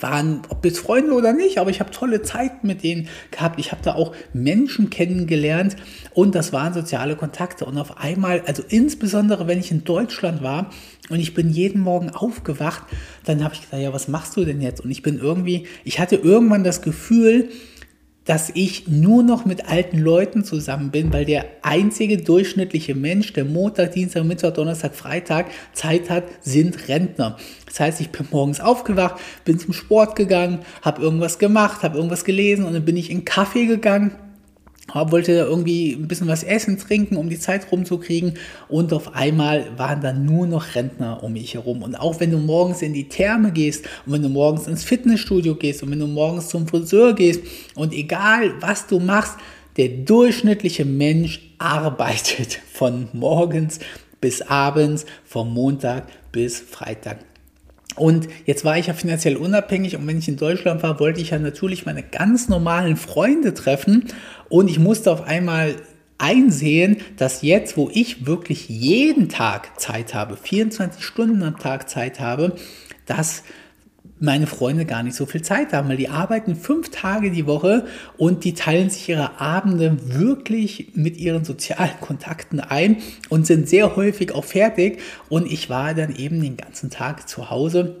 waren, 0.00 0.42
ob 0.48 0.64
jetzt 0.64 0.78
Freunde 0.78 1.12
oder 1.12 1.32
nicht, 1.32 1.58
aber 1.58 1.70
ich 1.70 1.80
habe 1.80 1.90
tolle 1.90 2.22
Zeit 2.22 2.64
mit 2.64 2.82
denen 2.82 3.08
gehabt. 3.30 3.58
Ich 3.60 3.72
habe 3.72 3.82
da 3.82 3.94
auch 3.94 4.14
Menschen 4.32 4.90
kennengelernt 4.90 5.76
und 6.14 6.34
das 6.34 6.52
waren 6.52 6.72
soziale 6.72 7.16
Kontakte. 7.16 7.64
Und 7.64 7.76
auf 7.78 7.98
einmal, 7.98 8.42
also 8.46 8.62
insbesondere 8.68 9.46
wenn 9.46 9.58
ich 9.58 9.70
in 9.70 9.84
Deutschland 9.84 10.42
war 10.42 10.70
und 11.10 11.20
ich 11.20 11.34
bin 11.34 11.50
jeden 11.50 11.80
Morgen 11.80 12.10
aufgewacht, 12.10 12.84
dann 13.24 13.44
habe 13.44 13.54
ich 13.54 13.60
gesagt, 13.60 13.82
ja, 13.82 13.92
was 13.92 14.08
machst 14.08 14.36
du 14.36 14.44
denn 14.44 14.60
jetzt? 14.60 14.80
Und 14.82 14.90
ich 14.90 15.02
bin 15.02 15.18
irgendwie, 15.18 15.66
ich 15.84 15.98
hatte 16.00 16.16
irgendwann 16.16 16.64
das 16.64 16.80
Gefühl, 16.80 17.50
dass 18.24 18.50
ich 18.54 18.88
nur 18.88 19.22
noch 19.22 19.44
mit 19.44 19.68
alten 19.68 19.98
Leuten 19.98 20.44
zusammen 20.44 20.90
bin, 20.90 21.12
weil 21.12 21.24
der 21.24 21.44
einzige 21.62 22.18
durchschnittliche 22.18 22.94
Mensch, 22.94 23.32
der 23.32 23.44
Montag, 23.44 23.92
Dienstag, 23.92 24.24
Mittwoch, 24.24 24.52
Donnerstag, 24.52 24.94
Freitag 24.94 25.46
Zeit 25.72 26.08
hat, 26.10 26.24
sind 26.40 26.88
Rentner. 26.88 27.36
Das 27.66 27.80
heißt, 27.80 28.00
ich 28.00 28.10
bin 28.10 28.26
morgens 28.30 28.60
aufgewacht, 28.60 29.16
bin 29.44 29.58
zum 29.58 29.72
Sport 29.72 30.16
gegangen, 30.16 30.60
habe 30.82 31.02
irgendwas 31.02 31.38
gemacht, 31.38 31.82
habe 31.82 31.96
irgendwas 31.96 32.24
gelesen 32.24 32.64
und 32.64 32.74
dann 32.74 32.84
bin 32.84 32.96
ich 32.96 33.10
in 33.10 33.24
Kaffee 33.24 33.66
gegangen 33.66 34.12
wollte 34.94 35.32
irgendwie 35.32 35.92
ein 35.92 36.08
bisschen 36.08 36.28
was 36.28 36.42
essen, 36.42 36.78
trinken, 36.78 37.16
um 37.16 37.28
die 37.28 37.38
Zeit 37.38 37.70
rumzukriegen. 37.72 38.34
Und 38.68 38.92
auf 38.92 39.14
einmal 39.14 39.66
waren 39.76 40.00
dann 40.00 40.24
nur 40.24 40.46
noch 40.46 40.74
Rentner 40.74 41.22
um 41.22 41.32
mich 41.32 41.54
herum. 41.54 41.82
Und 41.82 41.94
auch 41.94 42.20
wenn 42.20 42.30
du 42.30 42.38
morgens 42.38 42.82
in 42.82 42.92
die 42.92 43.08
Therme 43.08 43.52
gehst 43.52 43.86
und 44.06 44.12
wenn 44.12 44.22
du 44.22 44.28
morgens 44.28 44.66
ins 44.66 44.84
Fitnessstudio 44.84 45.54
gehst 45.54 45.82
und 45.82 45.90
wenn 45.90 46.00
du 46.00 46.06
morgens 46.06 46.48
zum 46.48 46.66
Friseur 46.66 47.14
gehst 47.14 47.42
und 47.74 47.92
egal 47.92 48.54
was 48.60 48.86
du 48.86 49.00
machst, 49.00 49.36
der 49.76 49.88
durchschnittliche 49.88 50.84
Mensch 50.84 51.40
arbeitet 51.58 52.60
von 52.72 53.08
morgens 53.12 53.78
bis 54.20 54.42
abends, 54.42 55.06
vom 55.24 55.52
Montag 55.52 56.06
bis 56.30 56.60
Freitag. 56.60 57.31
Und 57.94 58.28
jetzt 58.46 58.64
war 58.64 58.78
ich 58.78 58.86
ja 58.86 58.94
finanziell 58.94 59.36
unabhängig 59.36 59.96
und 59.96 60.06
wenn 60.06 60.18
ich 60.18 60.28
in 60.28 60.36
Deutschland 60.36 60.82
war, 60.82 60.98
wollte 60.98 61.20
ich 61.20 61.30
ja 61.30 61.38
natürlich 61.38 61.84
meine 61.86 62.02
ganz 62.02 62.48
normalen 62.48 62.96
Freunde 62.96 63.54
treffen. 63.54 64.06
Und 64.48 64.68
ich 64.68 64.78
musste 64.78 65.10
auf 65.10 65.22
einmal 65.22 65.76
einsehen, 66.18 66.98
dass 67.16 67.42
jetzt, 67.42 67.76
wo 67.76 67.90
ich 67.92 68.26
wirklich 68.26 68.68
jeden 68.68 69.28
Tag 69.28 69.80
Zeit 69.80 70.14
habe, 70.14 70.36
24 70.36 71.02
Stunden 71.02 71.42
am 71.42 71.58
Tag 71.58 71.88
Zeit 71.90 72.20
habe, 72.20 72.56
dass 73.06 73.42
meine 74.22 74.46
Freunde 74.46 74.84
gar 74.84 75.02
nicht 75.02 75.16
so 75.16 75.26
viel 75.26 75.42
Zeit 75.42 75.72
haben, 75.72 75.88
weil 75.88 75.96
die 75.96 76.08
arbeiten 76.08 76.54
fünf 76.54 76.90
Tage 76.90 77.32
die 77.32 77.46
Woche 77.46 77.86
und 78.16 78.44
die 78.44 78.54
teilen 78.54 78.88
sich 78.88 79.08
ihre 79.08 79.40
Abende 79.40 79.96
wirklich 80.04 80.92
mit 80.94 81.16
ihren 81.16 81.44
sozialen 81.44 81.90
Kontakten 82.00 82.60
ein 82.60 82.98
und 83.30 83.46
sind 83.46 83.68
sehr 83.68 83.96
häufig 83.96 84.32
auch 84.32 84.44
fertig. 84.44 85.00
Und 85.28 85.50
ich 85.50 85.68
war 85.68 85.94
dann 85.94 86.14
eben 86.14 86.40
den 86.40 86.56
ganzen 86.56 86.88
Tag 86.88 87.28
zu 87.28 87.50
Hause 87.50 87.96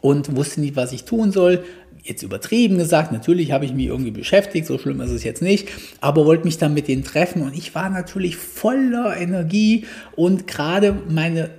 und 0.00 0.36
wusste 0.36 0.60
nicht, 0.60 0.76
was 0.76 0.92
ich 0.92 1.04
tun 1.04 1.32
soll. 1.32 1.64
Jetzt 2.04 2.22
übertrieben 2.22 2.78
gesagt, 2.78 3.10
natürlich 3.10 3.50
habe 3.50 3.64
ich 3.64 3.72
mich 3.72 3.86
irgendwie 3.86 4.12
beschäftigt, 4.12 4.66
so 4.66 4.78
schlimm 4.78 5.00
ist 5.00 5.10
es 5.10 5.24
jetzt 5.24 5.42
nicht, 5.42 5.68
aber 6.00 6.24
wollte 6.24 6.44
mich 6.44 6.58
dann 6.58 6.72
mit 6.72 6.86
denen 6.86 7.02
treffen 7.02 7.42
und 7.42 7.56
ich 7.56 7.74
war 7.74 7.90
natürlich 7.90 8.36
voller 8.36 9.16
Energie 9.16 9.86
und 10.14 10.46
gerade 10.46 10.96
meine 11.08 11.50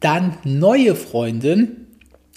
dann 0.00 0.36
neue 0.44 0.96
Freundin, 0.96 1.81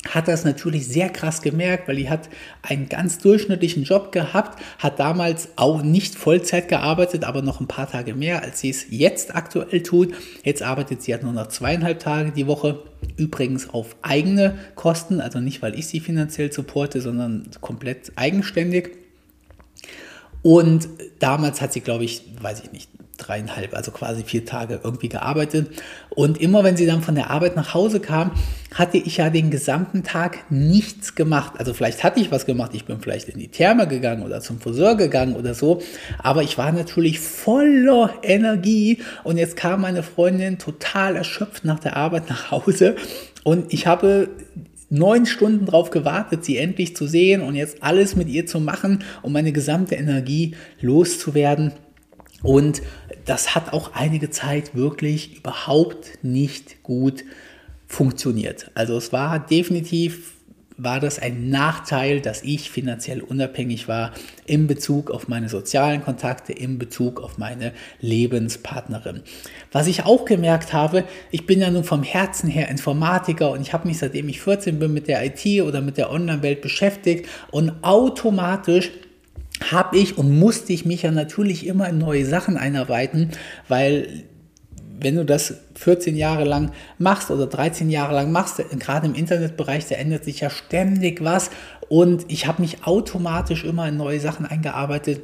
hat 0.09 0.27
das 0.27 0.45
natürlich 0.45 0.87
sehr 0.87 1.09
krass 1.09 1.41
gemerkt, 1.41 1.87
weil 1.87 1.95
die 1.95 2.09
hat 2.09 2.29
einen 2.61 2.89
ganz 2.89 3.17
durchschnittlichen 3.17 3.83
Job 3.83 4.11
gehabt, 4.11 4.61
hat 4.77 4.99
damals 4.99 5.49
auch 5.55 5.81
nicht 5.81 6.15
Vollzeit 6.15 6.67
gearbeitet, 6.67 7.23
aber 7.23 7.41
noch 7.41 7.59
ein 7.59 7.67
paar 7.67 7.89
Tage 7.89 8.13
mehr, 8.13 8.43
als 8.43 8.59
sie 8.59 8.69
es 8.69 8.85
jetzt 8.89 9.35
aktuell 9.35 9.81
tut. 9.83 10.13
Jetzt 10.43 10.61
arbeitet 10.61 11.01
sie 11.01 11.13
halt 11.13 11.23
nur 11.23 11.33
noch 11.33 11.47
zweieinhalb 11.47 11.99
Tage 11.99 12.31
die 12.31 12.47
Woche, 12.47 12.83
übrigens 13.17 13.69
auf 13.69 13.95
eigene 14.01 14.57
Kosten, 14.75 15.21
also 15.21 15.39
nicht, 15.39 15.61
weil 15.61 15.77
ich 15.77 15.87
sie 15.87 15.99
finanziell 15.99 16.51
supporte, 16.51 17.01
sondern 17.01 17.49
komplett 17.61 18.11
eigenständig. 18.15 18.91
Und 20.41 20.87
damals 21.19 21.61
hat 21.61 21.73
sie, 21.73 21.81
glaube 21.81 22.03
ich, 22.03 22.21
weiß 22.39 22.61
ich 22.63 22.71
nicht, 22.71 22.89
dreieinhalb, 23.17 23.73
also 23.73 23.91
quasi 23.91 24.23
vier 24.23 24.45
Tage 24.45 24.79
irgendwie 24.83 25.09
gearbeitet. 25.09 25.69
Und 26.09 26.39
immer 26.39 26.63
wenn 26.63 26.77
sie 26.77 26.85
dann 26.85 27.01
von 27.01 27.15
der 27.15 27.29
Arbeit 27.29 27.55
nach 27.55 27.73
Hause 27.73 27.99
kam, 27.99 28.31
hatte 28.73 28.97
ich 28.97 29.17
ja 29.17 29.29
den 29.29 29.51
gesamten 29.51 30.03
Tag 30.03 30.51
nichts 30.51 31.15
gemacht. 31.15 31.53
Also 31.57 31.73
vielleicht 31.73 32.03
hatte 32.03 32.19
ich 32.19 32.31
was 32.31 32.45
gemacht, 32.45 32.71
ich 32.73 32.85
bin 32.85 32.99
vielleicht 32.99 33.29
in 33.29 33.39
die 33.39 33.47
Therme 33.47 33.87
gegangen 33.87 34.23
oder 34.23 34.41
zum 34.41 34.59
Friseur 34.59 34.95
gegangen 34.95 35.35
oder 35.35 35.53
so, 35.53 35.81
aber 36.19 36.43
ich 36.43 36.57
war 36.57 36.71
natürlich 36.71 37.19
voller 37.19 38.11
Energie 38.21 38.99
und 39.23 39.37
jetzt 39.37 39.55
kam 39.55 39.81
meine 39.81 40.03
Freundin 40.03 40.57
total 40.57 41.15
erschöpft 41.15 41.63
nach 41.63 41.79
der 41.79 41.95
Arbeit 41.95 42.29
nach 42.29 42.51
Hause 42.51 42.95
und 43.43 43.73
ich 43.73 43.87
habe 43.87 44.29
neun 44.89 45.25
Stunden 45.25 45.65
drauf 45.65 45.89
gewartet, 45.89 46.45
sie 46.45 46.57
endlich 46.57 46.95
zu 46.95 47.07
sehen 47.07 47.41
und 47.41 47.55
jetzt 47.55 47.83
alles 47.83 48.15
mit 48.15 48.27
ihr 48.27 48.45
zu 48.45 48.59
machen, 48.59 49.03
um 49.21 49.31
meine 49.33 49.51
gesamte 49.51 49.95
Energie 49.95 50.55
loszuwerden. 50.81 51.73
Und 52.43 52.81
das 53.25 53.55
hat 53.55 53.73
auch 53.73 53.93
einige 53.93 54.29
Zeit 54.29 54.75
wirklich 54.75 55.37
überhaupt 55.37 56.19
nicht 56.21 56.83
gut 56.83 57.23
funktioniert. 57.87 58.71
Also 58.73 58.97
es 58.97 59.11
war 59.11 59.39
definitiv 59.39 60.35
war 60.77 60.99
das 60.99 61.19
ein 61.19 61.49
Nachteil, 61.49 62.19
dass 62.19 62.43
ich 62.43 62.69
finanziell 62.69 63.21
unabhängig 63.21 63.87
war 63.87 64.11
in 64.45 64.67
Bezug 64.67 65.09
auf 65.09 65.27
meine 65.27 65.47
sozialen 65.47 66.03
Kontakte, 66.03 66.51
in 66.51 66.77
Bezug 66.77 67.21
auf 67.21 67.37
meine 67.37 67.71
Lebenspartnerin. 68.01 69.21
Was 69.71 69.87
ich 69.87 70.03
auch 70.03 70.25
gemerkt 70.25 70.73
habe, 70.73 71.05
ich 71.31 71.45
bin 71.45 71.61
ja 71.61 71.71
nun 71.71 71.85
vom 71.85 72.03
Herzen 72.03 72.49
her 72.49 72.69
Informatiker 72.69 73.51
und 73.51 73.61
ich 73.61 73.73
habe 73.73 73.87
mich 73.87 73.99
seitdem 73.99 74.27
ich 74.27 74.41
14 74.41 74.79
bin 74.79 74.93
mit 74.93 75.07
der 75.07 75.25
IT 75.25 75.61
oder 75.61 75.81
mit 75.81 75.97
der 75.97 76.11
Online-Welt 76.11 76.61
beschäftigt 76.61 77.27
und 77.51 77.71
automatisch 77.81 78.91
habe 79.71 79.97
ich 79.97 80.17
und 80.17 80.37
musste 80.37 80.73
ich 80.73 80.85
mich 80.85 81.03
ja 81.03 81.11
natürlich 81.11 81.65
immer 81.65 81.89
in 81.89 81.97
neue 81.97 82.25
Sachen 82.25 82.57
einarbeiten, 82.57 83.31
weil 83.67 84.25
wenn 84.99 85.15
du 85.15 85.25
das 85.25 85.55
14 85.75 86.15
Jahre 86.15 86.45
lang 86.45 86.71
machst 86.97 87.29
oder 87.29 87.47
13 87.47 87.89
Jahre 87.89 88.15
lang 88.15 88.31
machst, 88.31 88.61
gerade 88.79 89.07
im 89.07 89.13
Internetbereich, 89.13 89.87
da 89.87 89.95
ändert 89.95 90.23
sich 90.23 90.39
ja 90.39 90.49
ständig 90.49 91.23
was 91.23 91.51
und 91.89 92.25
ich 92.29 92.47
habe 92.47 92.61
mich 92.61 92.85
automatisch 92.85 93.63
immer 93.63 93.87
in 93.87 93.97
neue 93.97 94.19
Sachen 94.19 94.45
eingearbeitet. 94.45 95.21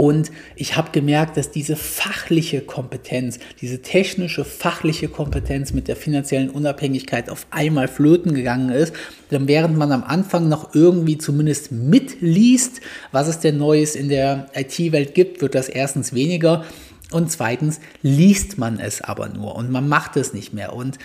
Und 0.00 0.30
ich 0.54 0.76
habe 0.76 0.92
gemerkt, 0.92 1.36
dass 1.36 1.50
diese 1.50 1.74
fachliche 1.74 2.60
Kompetenz, 2.60 3.40
diese 3.60 3.82
technische 3.82 4.44
fachliche 4.44 5.08
Kompetenz 5.08 5.72
mit 5.72 5.88
der 5.88 5.96
finanziellen 5.96 6.50
Unabhängigkeit 6.50 7.28
auf 7.28 7.48
einmal 7.50 7.88
flöten 7.88 8.32
gegangen 8.32 8.70
ist. 8.70 8.94
Denn 9.32 9.48
während 9.48 9.76
man 9.76 9.90
am 9.90 10.04
Anfang 10.04 10.48
noch 10.48 10.72
irgendwie 10.72 11.18
zumindest 11.18 11.72
mitliest, 11.72 12.80
was 13.10 13.26
es 13.26 13.40
denn 13.40 13.58
Neues 13.58 13.96
in 13.96 14.08
der 14.08 14.46
IT-Welt 14.54 15.16
gibt, 15.16 15.42
wird 15.42 15.56
das 15.56 15.68
erstens 15.68 16.14
weniger 16.14 16.64
und 17.10 17.32
zweitens 17.32 17.80
liest 18.00 18.56
man 18.56 18.78
es 18.78 19.00
aber 19.00 19.28
nur 19.28 19.56
und 19.56 19.68
man 19.68 19.88
macht 19.88 20.16
es 20.16 20.32
nicht 20.32 20.54
mehr. 20.54 20.74
Und 20.74 20.98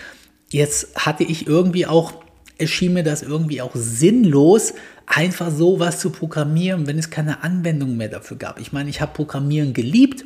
jetzt 0.49 0.95
hatte 1.03 1.23
ich 1.23 1.47
irgendwie 1.47 1.87
auch, 1.87 2.13
es 2.59 2.69
schien 2.69 2.93
mir 2.93 3.03
das 3.03 3.23
irgendwie 3.23 3.63
auch 3.63 3.71
sinnlos, 3.73 4.75
einfach 5.05 5.51
so 5.51 5.79
was 5.79 5.99
zu 5.99 6.09
programmieren, 6.09 6.87
wenn 6.87 6.97
es 6.97 7.09
keine 7.09 7.43
Anwendung 7.43 7.97
mehr 7.97 8.09
dafür 8.09 8.37
gab. 8.37 8.59
Ich 8.59 8.71
meine, 8.71 8.89
ich 8.89 9.01
habe 9.01 9.13
Programmieren 9.13 9.73
geliebt 9.73 10.25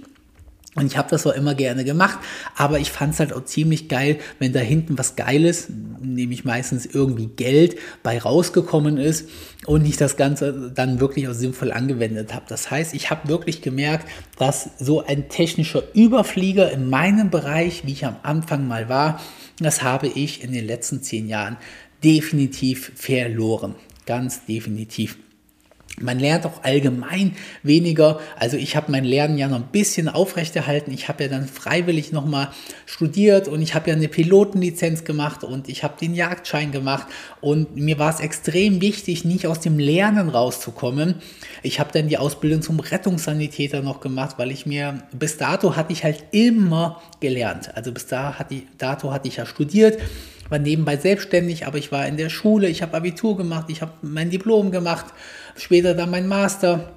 und 0.78 0.86
ich 0.86 0.96
habe 0.96 1.10
das 1.10 1.26
auch 1.26 1.34
immer 1.34 1.56
gerne 1.56 1.84
gemacht, 1.84 2.20
aber 2.56 2.78
ich 2.80 2.92
fand 2.92 3.16
es 3.16 3.20
halt 3.20 3.34
auch 3.34 3.44
ziemlich 3.44 3.88
geil, 3.90 4.20
wenn 4.38 4.54
da 4.54 4.60
hinten 4.60 4.96
was 4.96 5.16
Geiles, 5.16 5.70
nämlich 6.02 6.46
meistens 6.46 6.86
irgendwie 6.86 7.26
Geld, 7.26 7.78
bei 8.04 8.20
rausgekommen 8.20 8.98
ist 8.98 9.28
und 9.66 9.88
ich 9.88 9.98
das 9.98 10.18
Ganze 10.18 10.72
dann 10.76 11.00
wirklich 11.00 11.28
auch 11.28 11.34
sinnvoll 11.34 11.72
angewendet 11.72 12.36
habe. 12.36 12.46
Das 12.48 12.70
heißt, 12.70 12.94
ich 12.94 13.10
habe 13.10 13.28
wirklich 13.28 13.64
gemerkt, 13.64 14.08
dass 14.38 14.70
so 14.78 15.04
ein 15.04 15.30
technischer 15.30 15.82
Überflieger 15.96 16.72
in 16.72 16.92
meinem 16.92 17.32
Bereich, 17.32 17.88
wie 17.88 17.94
ich 17.94 18.06
am 18.06 18.18
Anfang 18.22 18.68
mal 18.68 18.88
war, 18.88 19.20
das 19.60 19.82
habe 19.82 20.08
ich 20.08 20.44
in 20.44 20.54
den 20.54 20.68
letzten 20.68 21.02
zehn 21.02 21.28
Jahren 21.28 21.58
definitiv 22.04 22.92
verloren. 22.94 23.74
Ganz 24.08 24.46
definitiv. 24.46 25.18
Man 26.00 26.20
lernt 26.20 26.46
auch 26.46 26.64
allgemein 26.64 27.36
weniger. 27.64 28.20
Also 28.38 28.56
ich 28.56 28.76
habe 28.76 28.92
mein 28.92 29.04
Lernen 29.04 29.38
ja 29.38 29.48
noch 29.48 29.58
ein 29.58 29.72
bisschen 29.72 30.08
aufrechterhalten. 30.10 30.92
Ich 30.94 31.10
habe 31.10 31.24
ja 31.24 31.30
dann 31.30 31.48
freiwillig 31.48 32.12
nochmal 32.12 32.50
studiert 32.86 33.48
und 33.48 33.64
ich 33.64 33.74
habe 33.74 33.90
ja 33.90 33.96
eine 33.96 34.08
Pilotenlizenz 34.08 35.06
gemacht 35.06 35.44
und 35.44 35.70
ich 35.70 35.84
habe 35.84 35.96
den 36.00 36.14
Jagdschein 36.14 36.72
gemacht. 36.72 37.08
Und 37.42 37.76
mir 37.76 37.98
war 37.98 38.14
es 38.14 38.20
extrem 38.20 38.80
wichtig, 38.80 39.26
nicht 39.26 39.48
aus 39.48 39.60
dem 39.60 39.80
Lernen 39.80 40.30
rauszukommen. 40.30 41.16
Ich 41.64 41.80
habe 41.80 41.92
dann 41.92 42.08
die 42.08 42.20
Ausbildung 42.20 42.62
zum 42.62 42.80
Rettungssanitäter 42.80 43.82
noch 43.82 44.00
gemacht, 44.00 44.36
weil 44.38 44.52
ich 44.52 44.68
mir, 44.68 45.02
bis 45.12 45.38
dato 45.38 45.76
hatte 45.76 45.94
ich 45.94 46.04
halt 46.04 46.26
immer 46.32 47.02
gelernt. 47.20 47.76
Also 47.76 47.92
bis 47.92 48.06
dato 48.06 49.12
hatte 49.12 49.28
ich 49.28 49.38
ja 49.38 49.46
studiert 49.48 49.98
war 50.50 50.60
nebenbei 50.60 50.98
selbstständig, 50.98 51.66
aber 51.66 51.78
ich 51.78 51.92
war 51.92 52.08
in 52.08 52.18
der 52.18 52.30
Schule, 52.30 52.68
ich 52.70 52.82
habe 52.82 52.96
Abitur 52.98 53.38
gemacht, 53.38 53.66
ich 53.70 53.82
habe 53.82 53.94
mein 54.02 54.30
Diplom 54.30 54.72
gemacht, 54.72 55.06
später 55.56 55.94
dann 55.94 56.12
mein 56.12 56.28
Master 56.28 56.94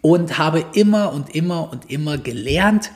und 0.00 0.38
habe 0.38 0.64
immer 0.74 1.12
und 1.12 1.34
immer 1.34 1.70
und 1.70 1.90
immer 1.90 2.18
gelernt 2.18 2.90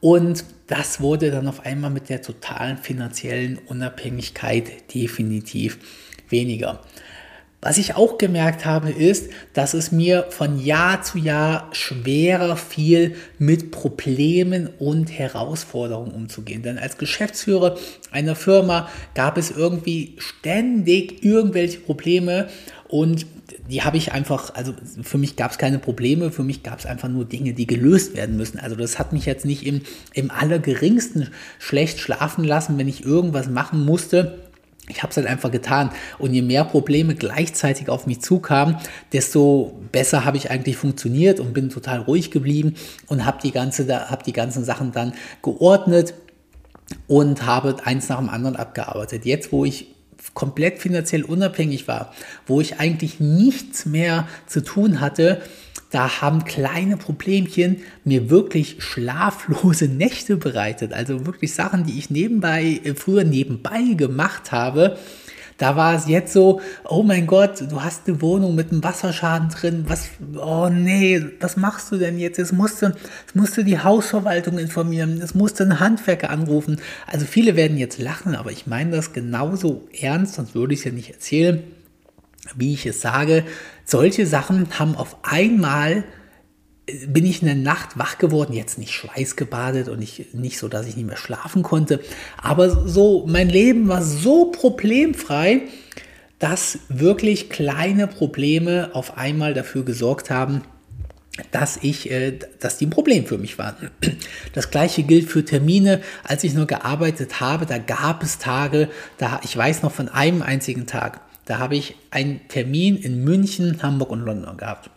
und 0.00 0.44
das 0.66 1.00
wurde 1.00 1.30
dann 1.30 1.46
auf 1.46 1.64
einmal 1.64 1.90
mit 1.90 2.08
der 2.08 2.22
totalen 2.22 2.78
finanziellen 2.78 3.58
Unabhängigkeit 3.66 4.94
definitiv 4.94 5.78
weniger. 6.28 6.80
Was 7.64 7.78
ich 7.78 7.96
auch 7.96 8.18
gemerkt 8.18 8.66
habe, 8.66 8.90
ist, 8.90 9.30
dass 9.54 9.72
es 9.72 9.90
mir 9.90 10.26
von 10.28 10.62
Jahr 10.62 11.00
zu 11.00 11.16
Jahr 11.16 11.70
schwerer 11.72 12.58
fiel, 12.58 13.14
mit 13.38 13.70
Problemen 13.70 14.68
und 14.78 15.10
Herausforderungen 15.10 16.12
umzugehen. 16.12 16.62
Denn 16.62 16.76
als 16.76 16.98
Geschäftsführer 16.98 17.78
einer 18.10 18.36
Firma 18.36 18.90
gab 19.14 19.38
es 19.38 19.50
irgendwie 19.50 20.14
ständig 20.18 21.24
irgendwelche 21.24 21.80
Probleme 21.80 22.48
und 22.86 23.24
die 23.70 23.80
habe 23.80 23.96
ich 23.96 24.12
einfach, 24.12 24.54
also 24.54 24.74
für 25.02 25.16
mich 25.16 25.36
gab 25.36 25.52
es 25.52 25.56
keine 25.56 25.78
Probleme, 25.78 26.30
für 26.30 26.42
mich 26.42 26.62
gab 26.62 26.80
es 26.80 26.84
einfach 26.84 27.08
nur 27.08 27.24
Dinge, 27.24 27.54
die 27.54 27.66
gelöst 27.66 28.14
werden 28.14 28.36
müssen. 28.36 28.58
Also 28.58 28.76
das 28.76 28.98
hat 28.98 29.14
mich 29.14 29.24
jetzt 29.24 29.46
nicht 29.46 29.64
im, 29.64 29.80
im 30.12 30.30
allergeringsten 30.30 31.28
schlecht 31.58 31.98
schlafen 31.98 32.44
lassen, 32.44 32.76
wenn 32.76 32.88
ich 32.88 33.06
irgendwas 33.06 33.48
machen 33.48 33.82
musste 33.86 34.38
ich 34.88 35.02
habe 35.02 35.10
es 35.10 35.16
halt 35.16 35.26
einfach 35.26 35.50
getan. 35.50 35.90
Und 36.18 36.34
je 36.34 36.42
mehr 36.42 36.64
Probleme 36.64 37.14
gleichzeitig 37.14 37.88
auf 37.88 38.06
mich 38.06 38.20
zukamen, 38.20 38.76
desto 39.12 39.80
besser 39.92 40.24
habe 40.24 40.36
ich 40.36 40.50
eigentlich 40.50 40.76
funktioniert 40.76 41.40
und 41.40 41.54
bin 41.54 41.70
total 41.70 42.00
ruhig 42.00 42.30
geblieben 42.30 42.74
und 43.06 43.24
habe 43.24 43.38
die, 43.42 43.50
ganze, 43.50 43.86
hab 44.10 44.22
die 44.24 44.32
ganzen 44.32 44.64
Sachen 44.64 44.92
dann 44.92 45.14
geordnet 45.42 46.14
und 47.06 47.46
habe 47.46 47.76
eins 47.84 48.08
nach 48.08 48.18
dem 48.18 48.28
anderen 48.28 48.56
abgearbeitet. 48.56 49.24
Jetzt, 49.24 49.52
wo 49.52 49.64
ich 49.64 49.88
komplett 50.32 50.78
finanziell 50.78 51.24
unabhängig 51.24 51.86
war, 51.88 52.12
wo 52.46 52.60
ich 52.60 52.80
eigentlich 52.80 53.20
nichts 53.20 53.86
mehr 53.86 54.26
zu 54.46 54.62
tun 54.62 55.00
hatte, 55.00 55.42
da 55.94 56.20
haben 56.20 56.44
kleine 56.44 56.96
Problemchen 56.96 57.76
mir 58.04 58.28
wirklich 58.28 58.82
schlaflose 58.82 59.86
Nächte 59.88 60.36
bereitet. 60.36 60.92
Also 60.92 61.24
wirklich 61.24 61.54
Sachen, 61.54 61.84
die 61.84 61.96
ich 61.98 62.10
nebenbei, 62.10 62.80
äh, 62.82 62.94
früher 62.94 63.22
nebenbei 63.22 63.94
gemacht 63.96 64.50
habe. 64.50 64.98
Da 65.56 65.76
war 65.76 65.94
es 65.94 66.08
jetzt 66.08 66.32
so, 66.32 66.60
oh 66.88 67.04
mein 67.04 67.28
Gott, 67.28 67.60
du 67.70 67.80
hast 67.80 68.08
eine 68.08 68.20
Wohnung 68.20 68.56
mit 68.56 68.72
einem 68.72 68.82
Wasserschaden 68.82 69.50
drin. 69.50 69.84
Was, 69.86 70.08
oh 70.36 70.68
nee, 70.68 71.24
was 71.38 71.56
machst 71.56 71.92
du 71.92 71.96
denn 71.96 72.18
jetzt? 72.18 72.38
Jetzt 72.38 72.52
musst 72.52 72.82
du, 72.82 72.86
jetzt 72.86 73.34
musst 73.34 73.56
du 73.56 73.62
die 73.62 73.78
Hausverwaltung 73.78 74.58
informieren. 74.58 75.18
Jetzt 75.18 75.36
musst 75.36 75.60
du 75.60 75.62
einen 75.62 75.78
Handwerker 75.78 76.30
anrufen. 76.30 76.80
Also 77.06 77.24
viele 77.24 77.54
werden 77.54 77.78
jetzt 77.78 78.00
lachen, 78.00 78.34
aber 78.34 78.50
ich 78.50 78.66
meine 78.66 78.96
das 78.96 79.12
genauso 79.12 79.86
ernst, 79.96 80.34
sonst 80.34 80.56
würde 80.56 80.74
ich 80.74 80.80
es 80.80 80.86
ja 80.86 80.90
nicht 80.90 81.10
erzählen 81.10 81.62
wie 82.56 82.74
ich 82.74 82.86
es 82.86 83.00
sage, 83.00 83.44
solche 83.84 84.26
Sachen 84.26 84.78
haben 84.78 84.96
auf 84.96 85.16
einmal 85.22 86.04
äh, 86.86 87.06
bin 87.06 87.24
ich 87.24 87.42
in 87.42 87.46
der 87.46 87.56
Nacht 87.56 87.98
wach 87.98 88.18
geworden, 88.18 88.52
jetzt 88.52 88.78
nicht 88.78 88.92
schweißgebadet 88.92 89.88
und 89.88 89.98
nicht, 89.98 90.34
nicht 90.34 90.58
so, 90.58 90.68
dass 90.68 90.86
ich 90.86 90.96
nicht 90.96 91.06
mehr 91.06 91.16
schlafen 91.16 91.62
konnte, 91.62 92.00
aber 92.40 92.70
so, 92.86 93.24
mein 93.26 93.48
Leben 93.48 93.88
war 93.88 94.02
so 94.02 94.46
problemfrei, 94.46 95.62
dass 96.38 96.80
wirklich 96.88 97.48
kleine 97.48 98.06
Probleme 98.06 98.90
auf 98.92 99.16
einmal 99.16 99.54
dafür 99.54 99.84
gesorgt 99.84 100.30
haben, 100.30 100.62
dass 101.50 101.78
ich, 101.78 102.10
äh, 102.10 102.38
dass 102.60 102.78
die 102.78 102.86
ein 102.86 102.90
Problem 102.90 103.26
für 103.26 103.38
mich 103.38 103.58
waren. 103.58 103.90
Das 104.52 104.70
gleiche 104.70 105.02
gilt 105.02 105.28
für 105.28 105.44
Termine. 105.44 106.00
Als 106.22 106.44
ich 106.44 106.54
nur 106.54 106.66
gearbeitet 106.66 107.40
habe, 107.40 107.66
da 107.66 107.78
gab 107.78 108.22
es 108.22 108.38
Tage, 108.38 108.88
da, 109.18 109.40
ich 109.42 109.56
weiß 109.56 109.82
noch 109.82 109.90
von 109.90 110.08
einem 110.08 110.42
einzigen 110.42 110.86
Tag, 110.86 111.20
da 111.44 111.58
habe 111.58 111.76
ich 111.76 111.96
einen 112.10 112.46
Termin 112.48 112.96
in 112.96 113.24
München, 113.24 113.82
Hamburg 113.82 114.10
und 114.10 114.20
London 114.20 114.56
gehabt. 114.56 114.90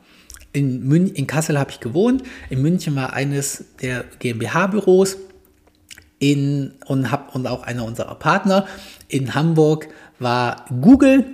In, 0.54 0.88
Mün 0.88 1.08
in 1.08 1.28
Kassel 1.28 1.60
habe 1.60 1.72
ich 1.72 1.80
gewohnt. 1.80 2.24
In 2.50 2.62
München 2.62 2.96
war 2.96 3.14
eines 3.14 3.66
der 3.82 4.06
GmbH-Büros 4.20 5.18
und, 6.22 6.74
und 6.88 7.48
auch 7.48 7.64
einer 7.64 7.86
unserer 7.86 8.16
Partner. 8.16 8.66
In 9.08 9.36
Hamburg 9.36 9.90
war 10.20 10.66
Google 10.82 11.26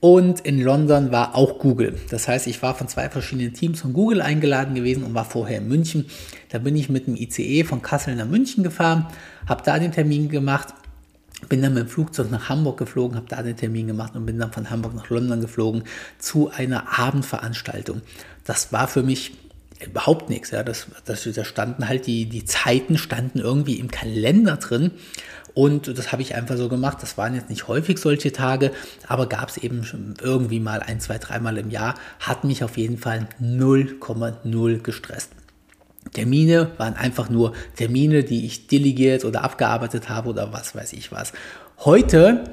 und 0.00 0.40
in 0.40 0.60
London 0.60 1.12
war 1.12 1.34
auch 1.34 1.58
Google. 1.58 1.98
Das 2.10 2.28
heißt, 2.28 2.46
ich 2.46 2.60
war 2.62 2.74
von 2.74 2.88
zwei 2.88 3.08
verschiedenen 3.08 3.54
Teams 3.54 3.80
von 3.80 3.92
Google 3.92 4.20
eingeladen 4.20 4.74
gewesen 4.74 5.04
und 5.04 5.14
war 5.14 5.24
vorher 5.24 5.58
in 5.58 5.68
München. 5.68 6.06
Da 6.50 6.58
bin 6.58 6.76
ich 6.76 6.88
mit 6.88 7.06
dem 7.06 7.16
ICE 7.16 7.64
von 7.64 7.80
Kassel 7.80 8.16
nach 8.16 8.26
München 8.26 8.64
gefahren, 8.64 9.06
habe 9.46 9.62
da 9.64 9.78
den 9.78 9.92
Termin 9.92 10.28
gemacht 10.28 10.74
bin 11.48 11.62
dann 11.62 11.74
mit 11.74 11.84
dem 11.84 11.88
Flugzeug 11.88 12.30
nach 12.30 12.48
Hamburg 12.48 12.78
geflogen, 12.78 13.16
habe 13.16 13.26
da 13.28 13.42
den 13.42 13.56
Termin 13.56 13.86
gemacht 13.86 14.14
und 14.14 14.26
bin 14.26 14.38
dann 14.38 14.52
von 14.52 14.70
Hamburg 14.70 14.94
nach 14.94 15.10
London 15.10 15.40
geflogen 15.40 15.84
zu 16.18 16.50
einer 16.50 16.98
Abendveranstaltung. 16.98 18.02
Das 18.44 18.72
war 18.72 18.88
für 18.88 19.02
mich 19.02 19.32
überhaupt 19.84 20.30
nichts. 20.30 20.50
Ja. 20.50 20.62
Das, 20.62 20.86
das, 21.04 21.28
da 21.32 21.44
standen 21.44 21.88
halt 21.88 22.06
die, 22.06 22.26
die 22.26 22.44
Zeiten 22.44 22.98
standen 22.98 23.38
irgendwie 23.38 23.78
im 23.78 23.90
Kalender 23.90 24.56
drin. 24.56 24.92
Und 25.54 25.96
das 25.98 26.10
habe 26.10 26.22
ich 26.22 26.34
einfach 26.34 26.56
so 26.56 26.68
gemacht. 26.68 26.98
Das 27.00 27.16
waren 27.16 27.34
jetzt 27.34 27.48
nicht 27.48 27.68
häufig 27.68 27.98
solche 27.98 28.32
Tage, 28.32 28.72
aber 29.06 29.28
gab 29.28 29.50
es 29.50 29.56
eben 29.56 29.86
irgendwie 30.20 30.58
mal 30.58 30.80
ein, 30.80 31.00
zwei, 31.00 31.18
dreimal 31.18 31.58
im 31.58 31.70
Jahr. 31.70 31.94
Hat 32.18 32.44
mich 32.44 32.64
auf 32.64 32.76
jeden 32.76 32.98
Fall 32.98 33.28
0,0 33.40 34.78
gestresst. 34.82 35.30
Termine 36.14 36.70
waren 36.78 36.94
einfach 36.94 37.28
nur 37.28 37.52
Termine, 37.76 38.24
die 38.24 38.46
ich 38.46 38.66
delegiert 38.66 39.24
oder 39.24 39.44
abgearbeitet 39.44 40.08
habe 40.08 40.30
oder 40.30 40.52
was 40.52 40.74
weiß 40.74 40.94
ich 40.94 41.12
was. 41.12 41.34
Heute 41.80 42.44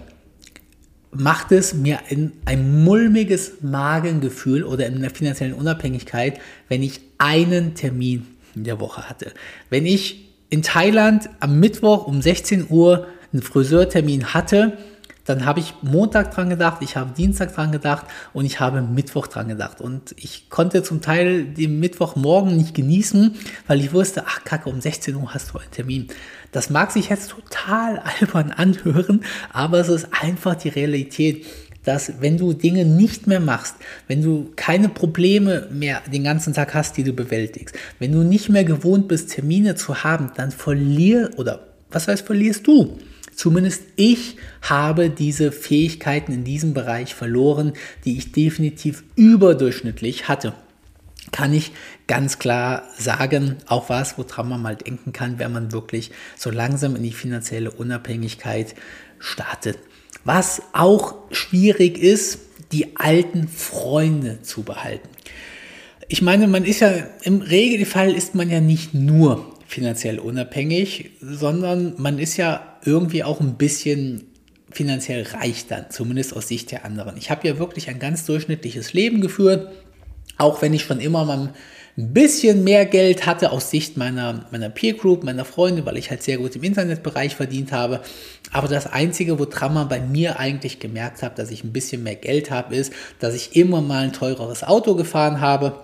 macht 1.12 1.52
es 1.52 1.74
mir 1.74 2.00
ein, 2.10 2.34
ein 2.45 2.84
mulmiges 2.84 3.62
Magengefühl 3.62 4.63
oder 4.63 4.88
in 4.88 5.02
der 5.02 5.12
finanziellen 5.12 5.54
Unabhängigkeit, 5.54 6.39
wenn 6.67 6.84
ich 6.84 7.02
einen 7.17 7.76
Termin 7.76 8.28
in 8.56 8.63
der 8.63 8.80
Woche 8.80 9.10
hatte. 9.10 9.32
Wenn 9.69 9.86
ich 9.86 10.30
in 10.50 10.62
Thailand 10.62 11.30
am 11.39 11.60
Mittwoch 11.60 12.08
um 12.08 12.21
16 12.21 12.67
Uhr 12.69 13.08
einen 13.32 13.41
Friseurtermin 13.41 14.34
hatte, 14.34 14.78
dann 15.25 15.45
habe 15.45 15.60
ich 15.60 15.75
Montag 15.81 16.34
dran 16.34 16.49
gedacht, 16.49 16.81
ich 16.81 16.95
habe 16.95 17.12
Dienstag 17.12 17.53
dran 17.53 17.71
gedacht 17.71 18.05
und 18.34 18.45
ich 18.45 18.60
habe 18.60 18.81
Mittwoch 18.81 19.27
dran 19.27 19.47
gedacht. 19.47 19.81
Und 19.81 20.15
ich 20.17 20.49
konnte 20.49 20.84
zum 20.84 21.01
Teil 21.01 21.45
den 21.45 21.79
Mittwochmorgen 21.79 22.55
nicht 22.55 22.73
genießen, 22.73 23.36
weil 23.67 23.81
ich 23.81 23.93
wusste, 23.93 24.23
ach 24.27 24.43
Kacke, 24.43 24.69
um 24.69 24.81
16 24.81 25.15
Uhr 25.15 25.34
hast 25.34 25.53
du 25.53 25.60
einen 25.60 25.71
Termin. 25.71 26.07
Das 26.51 26.69
mag 26.69 26.91
sich 26.91 27.10
jetzt 27.10 27.29
total 27.29 27.99
albern 28.19 28.51
anhören, 28.51 29.23
aber 29.53 29.79
es 29.79 29.89
ist 29.89 30.07
einfach 30.12 30.55
die 30.55 30.69
Realität 30.69 31.45
dass 31.84 32.21
wenn 32.21 32.38
du 32.38 32.53
Dinge 32.53 32.86
nicht 32.86 33.25
mehr 33.25 33.39
machst, 33.39 33.75
wenn 34.07 34.21
du 34.21 34.51
keine 34.55 34.88
Probleme 34.88 35.67
mehr 35.71 36.01
den 36.12 36.23
ganzen 36.23 36.53
Tag 36.53 36.73
hast, 36.73 36.97
die 36.97 37.03
du 37.03 37.13
bewältigst, 37.13 37.75
wenn 37.97 38.12
du 38.12 38.19
nicht 38.19 38.49
mehr 38.49 38.63
gewohnt 38.63 39.07
bist, 39.07 39.31
Termine 39.31 39.73
zu 39.75 40.03
haben, 40.03 40.31
dann 40.36 40.51
verlier 40.51 41.31
oder 41.38 41.67
was 41.89 42.07
heißt 42.07 42.25
verlierst 42.25 42.67
du? 42.67 42.99
Zumindest 43.36 43.84
ich 43.96 44.38
habe 44.62 45.10
diese 45.10 45.52
Fähigkeiten 45.52 46.32
in 46.32 46.44
diesem 46.44 46.74
Bereich 46.74 47.15
verloren, 47.15 47.74
die 48.06 48.17
ich 48.17 48.32
definitiv 48.32 49.04
überdurchschnittlich 49.15 50.28
hatte. 50.28 50.54
Kann 51.32 51.54
ich 51.54 51.72
ganz 52.08 52.39
klar 52.39 52.84
sagen, 52.98 53.58
auch 53.67 53.89
was, 53.89 54.17
woran 54.17 54.50
man 54.50 54.62
mal 54.62 54.76
denken 54.76 55.13
kann, 55.13 55.39
wenn 55.39 55.52
man 55.52 55.72
wirklich 55.72 56.12
so 56.36 56.50
langsam 56.50 56.96
in 56.96 57.04
die 57.04 57.13
finanzielle 57.13 57.72
Unabhängigkeit 57.72 58.76
startet. 59.20 59.78
Was 60.24 60.62
auch 60.74 61.15
schwierig 61.32 61.98
ist, 61.98 62.39
die 62.72 62.98
alten 62.98 63.48
Freunde 63.48 64.41
zu 64.41 64.63
behalten. 64.63 65.08
Ich 66.08 66.22
meine, 66.22 66.48
man 66.48 66.65
ist 66.65 66.82
ja 66.82 66.91
im 67.24 67.41
Regelfall 67.41 68.13
ist 68.13 68.36
man 68.36 68.50
ja 68.50 68.60
nicht 68.60 68.94
nur 68.94 69.51
finanziell 69.71 70.19
unabhängig, 70.19 71.12
sondern 71.21 71.93
man 71.97 72.19
ist 72.19 72.36
ja 72.36 72.77
irgendwie 72.84 73.23
auch 73.23 73.39
ein 73.39 73.55
bisschen 73.55 74.25
finanziell 74.69 75.23
reich 75.23 75.67
dann, 75.67 75.86
zumindest 75.89 76.36
aus 76.36 76.49
Sicht 76.49 76.71
der 76.71 76.84
anderen. 76.84 77.15
Ich 77.15 77.31
habe 77.31 77.47
ja 77.47 77.57
wirklich 77.57 77.88
ein 77.88 77.97
ganz 77.97 78.25
durchschnittliches 78.25 78.91
Leben 78.91 79.21
geführt, 79.21 79.71
auch 80.38 80.62
wenn 80.62 80.73
ich 80.73 80.84
schon 80.84 80.99
immer 80.99 81.23
mal 81.23 81.53
ein 81.97 82.13
bisschen 82.13 82.65
mehr 82.65 82.86
Geld 82.86 83.25
hatte 83.25 83.53
aus 83.53 83.71
Sicht 83.71 83.95
meiner, 83.95 84.45
meiner 84.51 84.69
Peer 84.69 84.93
Group, 84.93 85.23
meiner 85.23 85.45
Freunde, 85.45 85.86
weil 85.86 85.95
ich 85.95 86.10
halt 86.10 86.21
sehr 86.21 86.38
gut 86.38 86.53
im 86.57 86.63
Internetbereich 86.63 87.38
verdient 87.38 87.71
habe. 87.71 88.01
Aber 88.51 88.67
das 88.67 88.88
Einzige, 88.88 89.39
woran 89.39 89.73
man 89.73 89.88
bei 89.88 90.01
mir 90.01 90.38
eigentlich 90.38 90.79
gemerkt 90.79 91.23
hat, 91.23 91.39
dass 91.39 91.49
ich 91.49 91.63
ein 91.63 91.71
bisschen 91.71 92.03
mehr 92.03 92.15
Geld 92.15 92.51
habe, 92.51 92.75
ist, 92.75 92.91
dass 93.19 93.36
ich 93.36 93.55
immer 93.55 93.79
mal 93.79 94.03
ein 94.03 94.13
teureres 94.13 94.65
Auto 94.65 94.95
gefahren 94.95 95.39
habe 95.39 95.79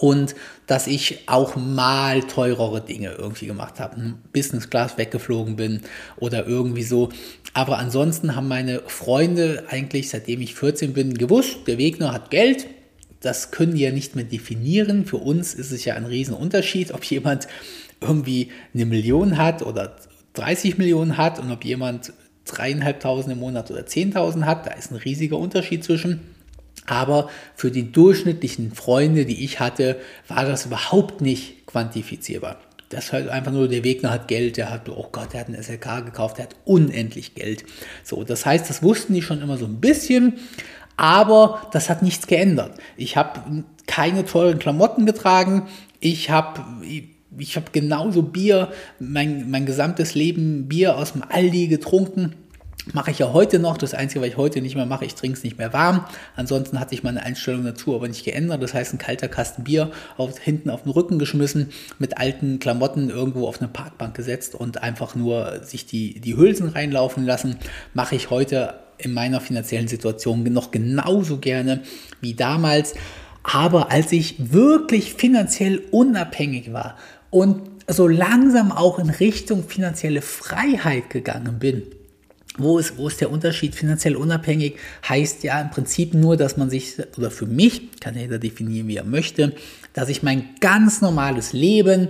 und 0.00 0.34
dass 0.66 0.86
ich 0.86 1.18
auch 1.26 1.56
mal 1.56 2.22
teurere 2.22 2.80
Dinge 2.80 3.12
irgendwie 3.18 3.46
gemacht 3.46 3.78
habe. 3.80 4.14
Business 4.32 4.70
Class 4.70 4.96
weggeflogen 4.96 5.56
bin 5.56 5.82
oder 6.16 6.46
irgendwie 6.46 6.84
so. 6.84 7.10
Aber 7.52 7.78
ansonsten 7.78 8.34
haben 8.34 8.48
meine 8.48 8.80
Freunde 8.86 9.64
eigentlich, 9.68 10.08
seitdem 10.08 10.40
ich 10.40 10.54
14 10.54 10.94
bin, 10.94 11.18
gewusst, 11.18 11.58
der 11.66 11.76
Wegner 11.76 12.14
hat 12.14 12.30
Geld. 12.30 12.66
Das 13.20 13.50
können 13.50 13.74
die 13.74 13.82
ja 13.82 13.92
nicht 13.92 14.16
mehr 14.16 14.24
definieren. 14.24 15.04
Für 15.04 15.18
uns 15.18 15.52
ist 15.52 15.70
es 15.70 15.84
ja 15.84 15.96
ein 15.96 16.06
Riesenunterschied, 16.06 16.94
ob 16.94 17.04
jemand 17.04 17.46
irgendwie 18.00 18.48
eine 18.72 18.86
Million 18.86 19.36
hat 19.36 19.60
oder 19.60 19.96
30 20.32 20.78
Millionen 20.78 21.18
hat 21.18 21.38
und 21.38 21.52
ob 21.52 21.62
jemand 21.62 22.14
dreieinhalbtausend 22.46 23.34
im 23.34 23.40
Monat 23.40 23.70
oder 23.70 23.82
10.000 23.82 24.44
hat. 24.46 24.66
Da 24.66 24.70
ist 24.70 24.92
ein 24.92 24.96
riesiger 24.96 25.36
Unterschied 25.36 25.84
zwischen. 25.84 26.20
Aber 26.90 27.30
für 27.54 27.70
die 27.70 27.92
durchschnittlichen 27.92 28.72
Freunde, 28.72 29.24
die 29.24 29.44
ich 29.44 29.60
hatte, 29.60 30.00
war 30.26 30.44
das 30.44 30.66
überhaupt 30.66 31.20
nicht 31.20 31.64
quantifizierbar. 31.66 32.58
Das 32.88 33.04
ist 33.04 33.12
halt 33.12 33.28
einfach 33.28 33.52
nur, 33.52 33.68
der 33.68 33.84
Wegner 33.84 34.10
hat 34.10 34.26
Geld, 34.26 34.56
der 34.56 34.70
hat, 34.70 34.88
oh 34.88 35.06
Gott, 35.12 35.32
der 35.32 35.40
hat 35.42 35.46
einen 35.46 35.62
SLK 35.62 36.04
gekauft, 36.06 36.38
der 36.38 36.46
hat 36.46 36.56
unendlich 36.64 37.36
Geld. 37.36 37.64
So, 38.02 38.24
das 38.24 38.44
heißt, 38.44 38.68
das 38.68 38.82
wussten 38.82 39.14
die 39.14 39.22
schon 39.22 39.40
immer 39.40 39.56
so 39.56 39.66
ein 39.66 39.80
bisschen, 39.80 40.40
aber 40.96 41.62
das 41.70 41.88
hat 41.88 42.02
nichts 42.02 42.26
geändert. 42.26 42.76
Ich 42.96 43.16
habe 43.16 43.62
keine 43.86 44.24
teuren 44.24 44.58
Klamotten 44.58 45.06
getragen, 45.06 45.68
ich 46.00 46.28
habe 46.30 46.60
ich 47.38 47.54
habe 47.54 47.66
genauso 47.70 48.22
Bier, 48.22 48.72
mein, 48.98 49.48
mein 49.48 49.64
gesamtes 49.64 50.16
Leben 50.16 50.66
Bier 50.66 50.96
aus 50.96 51.12
dem 51.12 51.22
Aldi 51.22 51.68
getrunken 51.68 52.34
Mache 52.92 53.10
ich 53.10 53.18
ja 53.18 53.32
heute 53.32 53.58
noch. 53.58 53.76
Das 53.76 53.94
Einzige, 53.94 54.20
was 54.20 54.28
ich 54.28 54.36
heute 54.36 54.60
nicht 54.62 54.74
mehr 54.74 54.86
mache, 54.86 55.04
ich 55.04 55.14
trinke 55.14 55.36
es 55.36 55.44
nicht 55.44 55.58
mehr 55.58 55.72
warm. 55.72 56.06
Ansonsten 56.34 56.80
hatte 56.80 56.94
ich 56.94 57.02
meine 57.02 57.22
Einstellung 57.22 57.64
dazu 57.64 57.94
aber 57.94 58.08
nicht 58.08 58.24
geändert. 58.24 58.62
Das 58.62 58.74
heißt, 58.74 58.94
ein 58.94 58.98
kalter 58.98 59.28
Kasten 59.28 59.64
Bier 59.64 59.90
auf, 60.16 60.38
hinten 60.38 60.70
auf 60.70 60.84
den 60.84 60.92
Rücken 60.92 61.18
geschmissen, 61.18 61.70
mit 61.98 62.18
alten 62.18 62.58
Klamotten 62.58 63.10
irgendwo 63.10 63.46
auf 63.46 63.60
eine 63.60 63.68
Parkbank 63.68 64.14
gesetzt 64.14 64.54
und 64.54 64.82
einfach 64.82 65.14
nur 65.14 65.62
sich 65.62 65.86
die, 65.86 66.20
die 66.20 66.36
Hülsen 66.36 66.68
reinlaufen 66.68 67.26
lassen. 67.26 67.56
Mache 67.92 68.16
ich 68.16 68.30
heute 68.30 68.74
in 68.98 69.12
meiner 69.12 69.40
finanziellen 69.40 69.88
Situation 69.88 70.42
noch 70.44 70.70
genauso 70.70 71.38
gerne 71.38 71.82
wie 72.20 72.34
damals. 72.34 72.94
Aber 73.42 73.90
als 73.90 74.12
ich 74.12 74.52
wirklich 74.52 75.14
finanziell 75.14 75.82
unabhängig 75.90 76.72
war 76.72 76.96
und 77.30 77.62
so 77.88 78.06
langsam 78.06 78.70
auch 78.72 78.98
in 78.98 79.10
Richtung 79.10 79.64
finanzielle 79.64 80.22
Freiheit 80.22 81.10
gegangen 81.10 81.58
bin, 81.58 81.82
wo 82.58 82.78
ist, 82.78 82.96
wo 82.98 83.08
ist 83.08 83.20
der 83.20 83.30
Unterschied? 83.30 83.74
Finanziell 83.74 84.16
unabhängig 84.16 84.76
heißt 85.08 85.44
ja 85.44 85.60
im 85.60 85.70
Prinzip 85.70 86.14
nur, 86.14 86.36
dass 86.36 86.56
man 86.56 86.68
sich, 86.68 86.96
oder 87.16 87.30
für 87.30 87.46
mich, 87.46 88.00
kann 88.00 88.16
jeder 88.16 88.38
definieren, 88.38 88.88
wie 88.88 88.96
er 88.96 89.04
möchte, 89.04 89.54
dass 89.92 90.08
ich 90.08 90.22
mein 90.22 90.48
ganz 90.60 91.00
normales 91.00 91.52
Leben 91.52 92.08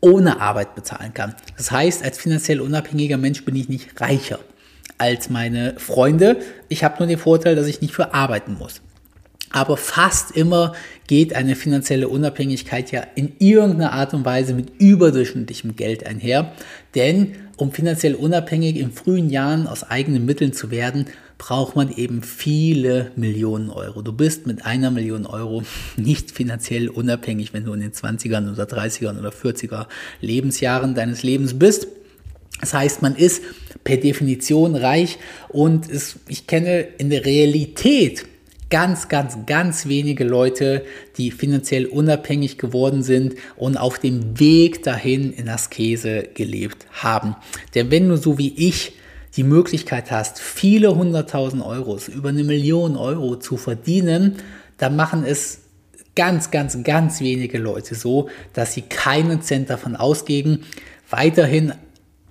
ohne 0.00 0.40
Arbeit 0.40 0.74
bezahlen 0.74 1.14
kann. 1.14 1.34
Das 1.56 1.70
heißt, 1.70 2.04
als 2.04 2.18
finanziell 2.18 2.60
unabhängiger 2.60 3.16
Mensch 3.16 3.44
bin 3.44 3.56
ich 3.56 3.68
nicht 3.68 4.00
reicher 4.00 4.38
als 4.98 5.30
meine 5.30 5.74
Freunde. 5.78 6.38
Ich 6.68 6.84
habe 6.84 6.96
nur 6.98 7.08
den 7.08 7.18
Vorteil, 7.18 7.56
dass 7.56 7.66
ich 7.66 7.80
nicht 7.80 7.94
für 7.94 8.14
arbeiten 8.14 8.54
muss. 8.58 8.80
Aber 9.50 9.76
fast 9.76 10.32
immer 10.32 10.74
geht 11.06 11.34
eine 11.34 11.56
finanzielle 11.56 12.08
Unabhängigkeit 12.08 12.92
ja 12.92 13.02
in 13.14 13.32
irgendeiner 13.38 13.92
Art 13.92 14.12
und 14.12 14.24
Weise 14.24 14.52
mit 14.52 14.78
überdurchschnittlichem 14.78 15.74
Geld 15.74 16.06
einher. 16.06 16.52
Denn 16.94 17.34
um 17.58 17.72
finanziell 17.72 18.14
unabhängig 18.14 18.76
in 18.76 18.92
frühen 18.92 19.30
Jahren 19.30 19.66
aus 19.66 19.82
eigenen 19.82 20.24
Mitteln 20.24 20.52
zu 20.52 20.70
werden, 20.70 21.06
braucht 21.38 21.76
man 21.76 21.90
eben 21.92 22.22
viele 22.22 23.10
Millionen 23.16 23.68
Euro. 23.70 24.02
Du 24.02 24.12
bist 24.12 24.46
mit 24.46 24.64
einer 24.64 24.90
Million 24.90 25.26
Euro 25.26 25.62
nicht 25.96 26.30
finanziell 26.30 26.88
unabhängig, 26.88 27.52
wenn 27.52 27.64
du 27.64 27.72
in 27.72 27.80
den 27.80 27.92
20ern 27.92 28.52
oder 28.52 28.64
30ern 28.64 29.18
oder 29.18 29.30
40er 29.30 29.86
Lebensjahren 30.20 30.94
deines 30.94 31.22
Lebens 31.22 31.58
bist. 31.58 31.88
Das 32.60 32.74
heißt, 32.74 33.02
man 33.02 33.14
ist 33.14 33.42
per 33.84 33.96
Definition 33.96 34.74
reich 34.74 35.18
und 35.48 35.88
es, 35.90 36.16
ich 36.28 36.46
kenne 36.46 36.80
in 36.98 37.10
der 37.10 37.24
Realität 37.24 38.24
ganz, 38.70 39.08
ganz, 39.08 39.38
ganz 39.46 39.86
wenige 39.86 40.24
Leute, 40.24 40.84
die 41.16 41.30
finanziell 41.30 41.86
unabhängig 41.86 42.58
geworden 42.58 43.02
sind 43.02 43.34
und 43.56 43.76
auf 43.76 43.98
dem 43.98 44.38
Weg 44.38 44.82
dahin 44.82 45.32
in 45.32 45.48
Askese 45.48 46.24
gelebt 46.34 46.86
haben. 46.92 47.36
Denn 47.74 47.90
wenn 47.90 48.08
du 48.08 48.16
so 48.16 48.38
wie 48.38 48.54
ich 48.56 48.92
die 49.36 49.42
Möglichkeit 49.44 50.10
hast, 50.10 50.40
viele 50.40 50.94
hunderttausend 50.94 51.62
Euros, 51.64 52.08
über 52.08 52.30
eine 52.30 52.44
Million 52.44 52.96
Euro 52.96 53.36
zu 53.36 53.56
verdienen, 53.56 54.36
dann 54.76 54.96
machen 54.96 55.24
es 55.24 55.60
ganz, 56.16 56.50
ganz, 56.50 56.82
ganz 56.82 57.20
wenige 57.20 57.58
Leute 57.58 57.94
so, 57.94 58.28
dass 58.52 58.74
sie 58.74 58.82
keinen 58.82 59.40
Cent 59.42 59.70
davon 59.70 59.96
ausgeben, 59.96 60.64
weiterhin 61.08 61.72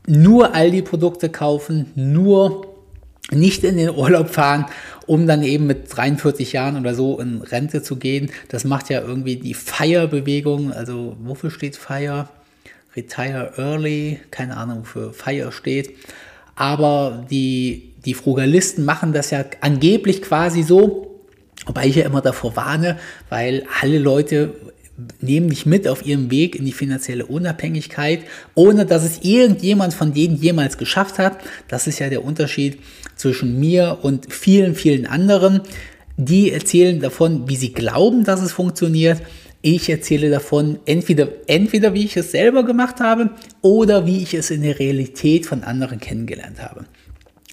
nur 0.06 0.54
all 0.54 0.72
die 0.72 0.82
Produkte 0.82 1.30
kaufen, 1.30 1.92
nur 1.96 2.67
nicht 3.32 3.64
in 3.64 3.78
den 3.78 3.90
Urlaub 3.90 4.30
fahren, 4.30 4.66
um 5.06 5.28
dann 5.28 5.44
eben 5.44 5.68
mit 5.68 5.96
43 5.96 6.54
Jahren 6.54 6.78
oder 6.78 6.96
so 6.96 7.20
in 7.20 7.42
Rente 7.42 7.82
zu 7.82 7.98
gehen. 7.98 8.32
Das 8.50 8.64
macht 8.64 8.90
ja 8.90 9.02
irgendwie 9.02 9.38
die 9.38 9.54
FIRE-Bewegung. 9.54 10.72
Also 10.72 11.16
wofür 11.20 11.52
steht 11.52 11.76
FIRE? 11.76 12.30
Retire 12.96 13.54
Early, 13.58 14.20
keine 14.32 14.58
Ahnung, 14.58 14.80
wofür 14.80 15.14
FIRE 15.14 15.52
steht. 15.52 15.96
Aber 16.56 17.26
die, 17.30 17.94
die 18.06 18.16
Frugalisten 18.16 18.84
machen 18.84 19.14
das 19.14 19.30
ja 19.30 19.46
angeblich 19.62 20.24
quasi 20.24 20.64
so, 20.64 21.22
wobei 21.68 21.86
ich 21.86 21.96
ja 21.96 22.06
immer 22.06 22.22
davor 22.22 22.56
warne, 22.56 22.98
weil 23.30 23.66
alle 23.82 24.00
Leute 24.00 24.56
nehmen 25.22 25.50
dich 25.50 25.66
mit 25.66 25.88
auf 25.88 26.06
ihrem 26.06 26.32
Weg 26.32 26.56
in 26.56 26.66
die 26.66 26.72
finanzielle 26.72 27.26
Unabhängigkeit, 27.26 28.22
ohne 28.56 28.86
dass 28.86 29.04
es 29.04 29.20
irgendjemand 29.22 29.94
von 29.94 30.14
denen 30.14 30.38
jemals 30.38 30.78
geschafft 30.78 31.20
hat. 31.20 31.38
Das 31.68 31.88
ist 31.88 32.00
ja 32.00 32.10
der 32.10 32.24
Unterschied 32.24 32.80
zwischen 33.16 33.60
mir 33.60 34.00
und 34.02 34.34
vielen, 34.34 34.76
vielen 34.76 35.06
anderen. 35.06 35.62
Die 36.18 36.52
erzählen 36.52 37.00
davon, 37.00 37.48
wie 37.48 37.56
sie 37.56 37.74
glauben, 37.74 38.24
dass 38.24 38.42
es 38.42 38.52
funktioniert. 38.52 39.22
Ich 39.62 39.90
erzähle 39.90 40.30
davon 40.30 40.80
entweder, 40.86 41.30
entweder 41.48 41.94
wie 41.94 42.06
ich 42.06 42.18
es 42.18 42.32
selber 42.32 42.64
gemacht 42.64 43.00
habe 43.00 43.32
oder 43.62 44.06
wie 44.06 44.24
ich 44.24 44.34
es 44.34 44.50
in 44.50 44.64
der 44.64 44.80
Realität 44.80 45.46
von 45.46 45.64
anderen 45.64 46.00
kennengelernt 46.00 46.62
habe. 46.62 46.86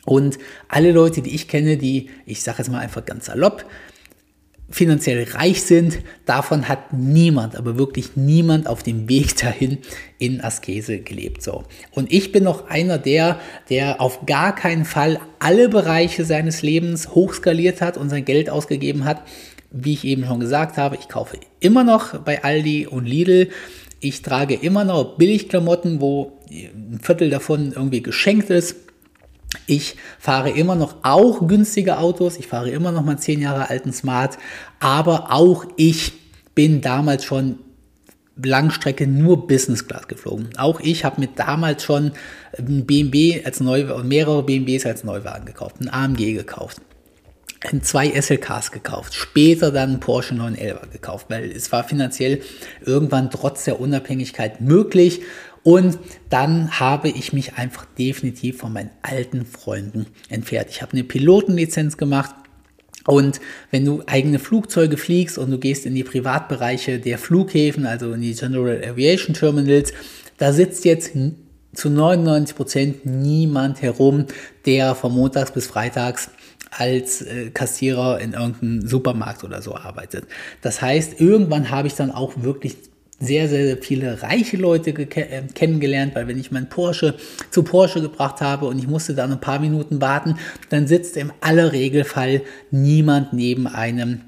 Und 0.07 0.39
alle 0.69 0.93
Leute, 0.93 1.23
die 1.23 1.35
ich 1.35 1.49
kenne, 1.49 1.77
die, 1.77 2.11
ich 2.27 2.43
sage 2.43 2.59
jetzt 2.59 2.71
mal 2.71 2.81
einfach 2.81 3.05
ganz 3.05 3.27
salopp, 3.27 3.65
finanziell 4.75 5.23
reich 5.23 5.63
sind, 5.63 6.01
davon 6.27 6.69
hat 6.69 6.93
niemand, 6.93 7.55
aber 7.55 7.79
wirklich 7.79 8.17
niemand 8.17 8.67
auf 8.67 8.83
dem 8.83 9.09
Weg 9.09 9.37
dahin 9.37 9.79
in 10.19 10.41
Askese 10.41 10.99
gelebt. 10.99 11.45
So. 11.45 11.63
Und 11.93 12.13
ich 12.13 12.33
bin 12.33 12.43
noch 12.43 12.69
einer 12.69 12.99
der, 12.99 13.39
der 13.71 14.01
auf 14.01 14.27
gar 14.27 14.53
keinen 14.53 14.85
Fall 14.85 15.21
alle 15.39 15.69
Bereiche 15.69 16.25
seines 16.25 16.63
Lebens 16.63 17.15
hochskaliert 17.15 17.81
hat 17.81 17.97
und 17.97 18.11
sein 18.11 18.25
Geld 18.25 18.51
ausgegeben 18.51 19.05
hat. 19.05 19.23
Wie 19.71 19.93
ich 19.93 20.05
eben 20.05 20.27
schon 20.27 20.41
gesagt 20.41 20.77
habe, 20.77 20.97
ich 20.97 21.09
kaufe 21.09 21.39
immer 21.61 21.85
noch 21.85 22.19
bei 22.19 22.43
Aldi 22.43 22.89
und 22.89 23.07
Lidl. 23.07 23.51
Ich 24.01 24.23
trage 24.23 24.55
immer 24.55 24.85
noch 24.85 25.17
Billigklamotten, 25.17 26.01
wo 26.01 26.33
ein 26.51 26.99
Viertel 27.01 27.31
davon 27.31 27.73
irgendwie 27.77 28.03
geschenkt 28.03 28.51
ist. 28.51 28.75
Ich 29.67 29.97
fahre 30.19 30.51
immer 30.51 30.75
noch 30.75 30.97
auch 31.03 31.47
günstige 31.47 31.99
Autos. 31.99 32.37
Ich 32.39 32.47
fahre 32.47 32.71
immer 32.71 32.93
noch 32.93 33.05
meinen 33.05 33.19
10 33.19 33.41
Jahre 33.41 33.71
alten 33.71 33.93
Smart. 33.93 34.39
Aber 34.81 35.33
auch 35.33 35.67
ich 35.77 36.13
bin 36.55 36.81
damals 36.81 37.25
schon 37.25 37.59
Langstrecke 38.43 39.07
nur 39.07 39.47
Business 39.47 39.87
Class 39.87 40.09
geflogen. 40.09 40.49
Auch 40.57 40.81
ich 40.81 41.05
habe 41.05 41.21
mir 41.21 41.29
damals 41.29 41.85
schon 41.85 42.13
ein 42.59 42.85
BMW 42.85 43.45
als 43.45 43.61
Neuwagen, 43.61 44.09
mehrere 44.09 44.43
BMWs 44.43 44.87
als 44.87 45.05
Neuwagen 45.05 45.45
gekauft, 45.45 45.77
ein 45.81 45.89
AMG 45.89 46.35
gekauft, 46.35 46.81
zwei 47.83 48.21
SLKs 48.21 48.73
gekauft, 48.73 49.15
später 49.15 49.71
dann 49.71 49.93
ein 49.93 50.01
Porsche 50.01 50.35
911 50.35 50.91
gekauft, 50.91 51.27
weil 51.29 51.51
es 51.51 51.71
war 51.71 51.85
finanziell 51.85 52.43
irgendwann 52.85 53.31
trotz 53.31 53.65
der 53.65 53.81
Unabhängigkeit 53.81 54.61
möglich 54.61 55.23
und 55.65 55.99
dann 56.29 56.79
habe 56.79 57.09
ich 57.09 57.33
mich 57.33 57.55
einfach 57.55 57.87
definitiv 57.99 58.59
von 58.59 58.73
meinen 58.73 58.91
alten 59.01 59.47
Freunden 59.47 60.07
entfernt. 60.29 60.69
Ich 60.71 60.83
habe 60.83 60.93
eine 60.93 61.05
Pilotenlizenz 61.05 61.97
gemacht. 61.97 62.35
Und 63.07 63.41
wenn 63.71 63.85
du 63.85 64.03
eigene 64.07 64.39
Flugzeuge 64.39 64.97
fliegst 64.97 65.37
und 65.37 65.51
du 65.51 65.59
gehst 65.59 65.85
in 65.85 65.95
die 65.95 66.05
Privatbereiche 66.05 67.01
der 67.01 67.19
Flughäfen, 67.19 67.87
also 67.87 68.13
in 68.13 68.21
die 68.21 68.35
General 68.35 68.83
Aviation 68.85 69.35
Terminals, 69.35 69.93
da 70.37 70.53
sitzt 70.53 70.85
jetzt 70.85 71.13
zu 71.73 71.91
99 71.91 72.57
Prozent 72.57 73.07
niemand 73.07 73.83
herum, 73.83 74.27
der 74.67 74.95
von 74.95 75.13
montags 75.13 75.51
bis 75.51 75.67
freitags 75.67 76.31
als 76.71 77.23
äh, 77.23 77.51
Kassierer 77.51 78.21
in 78.21 78.33
irgendeinem 78.35 78.87
Supermarkt 78.87 79.45
oder 79.45 79.63
so 79.63 79.77
arbeitet. 79.77 80.27
Das 80.61 80.83
heißt, 80.83 81.21
irgendwann 81.21 81.71
habe 81.71 81.89
ich 81.89 81.95
dann 81.95 82.11
auch 82.11 82.33
wirklich 82.37 82.77
sehr, 83.25 83.49
sehr 83.49 83.77
viele 83.79 84.23
reiche 84.23 84.57
Leute 84.57 84.91
äh, 84.91 85.43
kennengelernt, 85.55 86.15
weil 86.15 86.29
wenn 86.29 86.39
ich 86.39 86.51
meinen 86.51 86.69
Porsche 86.69 87.15
zu 87.51 87.63
Porsche 87.63 88.01
gebracht 88.01 88.41
habe 88.41 88.67
und 88.67 88.79
ich 88.79 88.87
musste 88.87 89.15
dann 89.15 89.33
ein 89.33 89.41
paar 89.41 89.59
Minuten 89.59 90.01
warten, 90.01 90.37
dann 90.69 90.87
sitzt 90.87 91.17
im 91.17 91.33
aller 91.41 91.73
Regelfall 91.73 92.43
niemand 92.71 93.33
neben 93.33 93.67
einem 93.67 94.21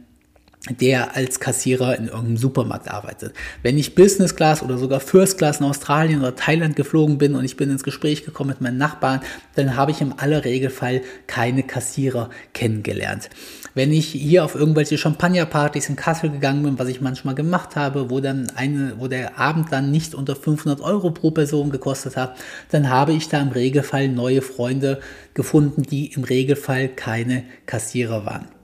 der 0.68 1.14
als 1.14 1.40
Kassierer 1.40 1.96
in 1.96 2.06
irgendeinem 2.06 2.36
Supermarkt 2.36 2.90
arbeitet. 2.90 3.34
Wenn 3.62 3.78
ich 3.78 3.94
Business 3.94 4.34
Class 4.34 4.62
oder 4.62 4.78
sogar 4.78 5.00
First 5.00 5.38
Class 5.38 5.60
in 5.60 5.66
Australien 5.66 6.20
oder 6.20 6.34
Thailand 6.34 6.76
geflogen 6.76 7.18
bin 7.18 7.34
und 7.34 7.44
ich 7.44 7.56
bin 7.56 7.70
ins 7.70 7.84
Gespräch 7.84 8.24
gekommen 8.24 8.50
mit 8.50 8.60
meinen 8.60 8.78
Nachbarn, 8.78 9.20
dann 9.54 9.76
habe 9.76 9.92
ich 9.92 10.00
im 10.00 10.14
aller 10.18 10.44
Regelfall 10.44 11.02
keine 11.26 11.62
Kassierer 11.62 12.30
kennengelernt. 12.52 13.30
Wenn 13.76 13.92
ich 13.92 14.06
hier 14.06 14.42
auf 14.42 14.54
irgendwelche 14.54 14.96
Champagnerpartys 14.96 15.90
in 15.90 15.96
Kassel 15.96 16.30
gegangen 16.30 16.62
bin, 16.62 16.78
was 16.78 16.88
ich 16.88 17.02
manchmal 17.02 17.34
gemacht 17.34 17.76
habe, 17.76 18.08
wo 18.08 18.20
dann 18.20 18.50
eine, 18.56 18.94
wo 18.96 19.06
der 19.06 19.38
Abend 19.38 19.70
dann 19.70 19.90
nicht 19.90 20.14
unter 20.14 20.34
500 20.34 20.80
Euro 20.80 21.10
pro 21.10 21.30
Person 21.30 21.68
gekostet 21.68 22.16
hat, 22.16 22.38
dann 22.70 22.88
habe 22.88 23.12
ich 23.12 23.28
da 23.28 23.38
im 23.38 23.50
Regelfall 23.50 24.08
neue 24.08 24.40
Freunde 24.40 25.00
gefunden, 25.34 25.82
die 25.82 26.06
im 26.14 26.24
Regelfall 26.24 26.88
keine 26.88 27.44
Kassierer 27.66 28.24
waren. 28.24 28.55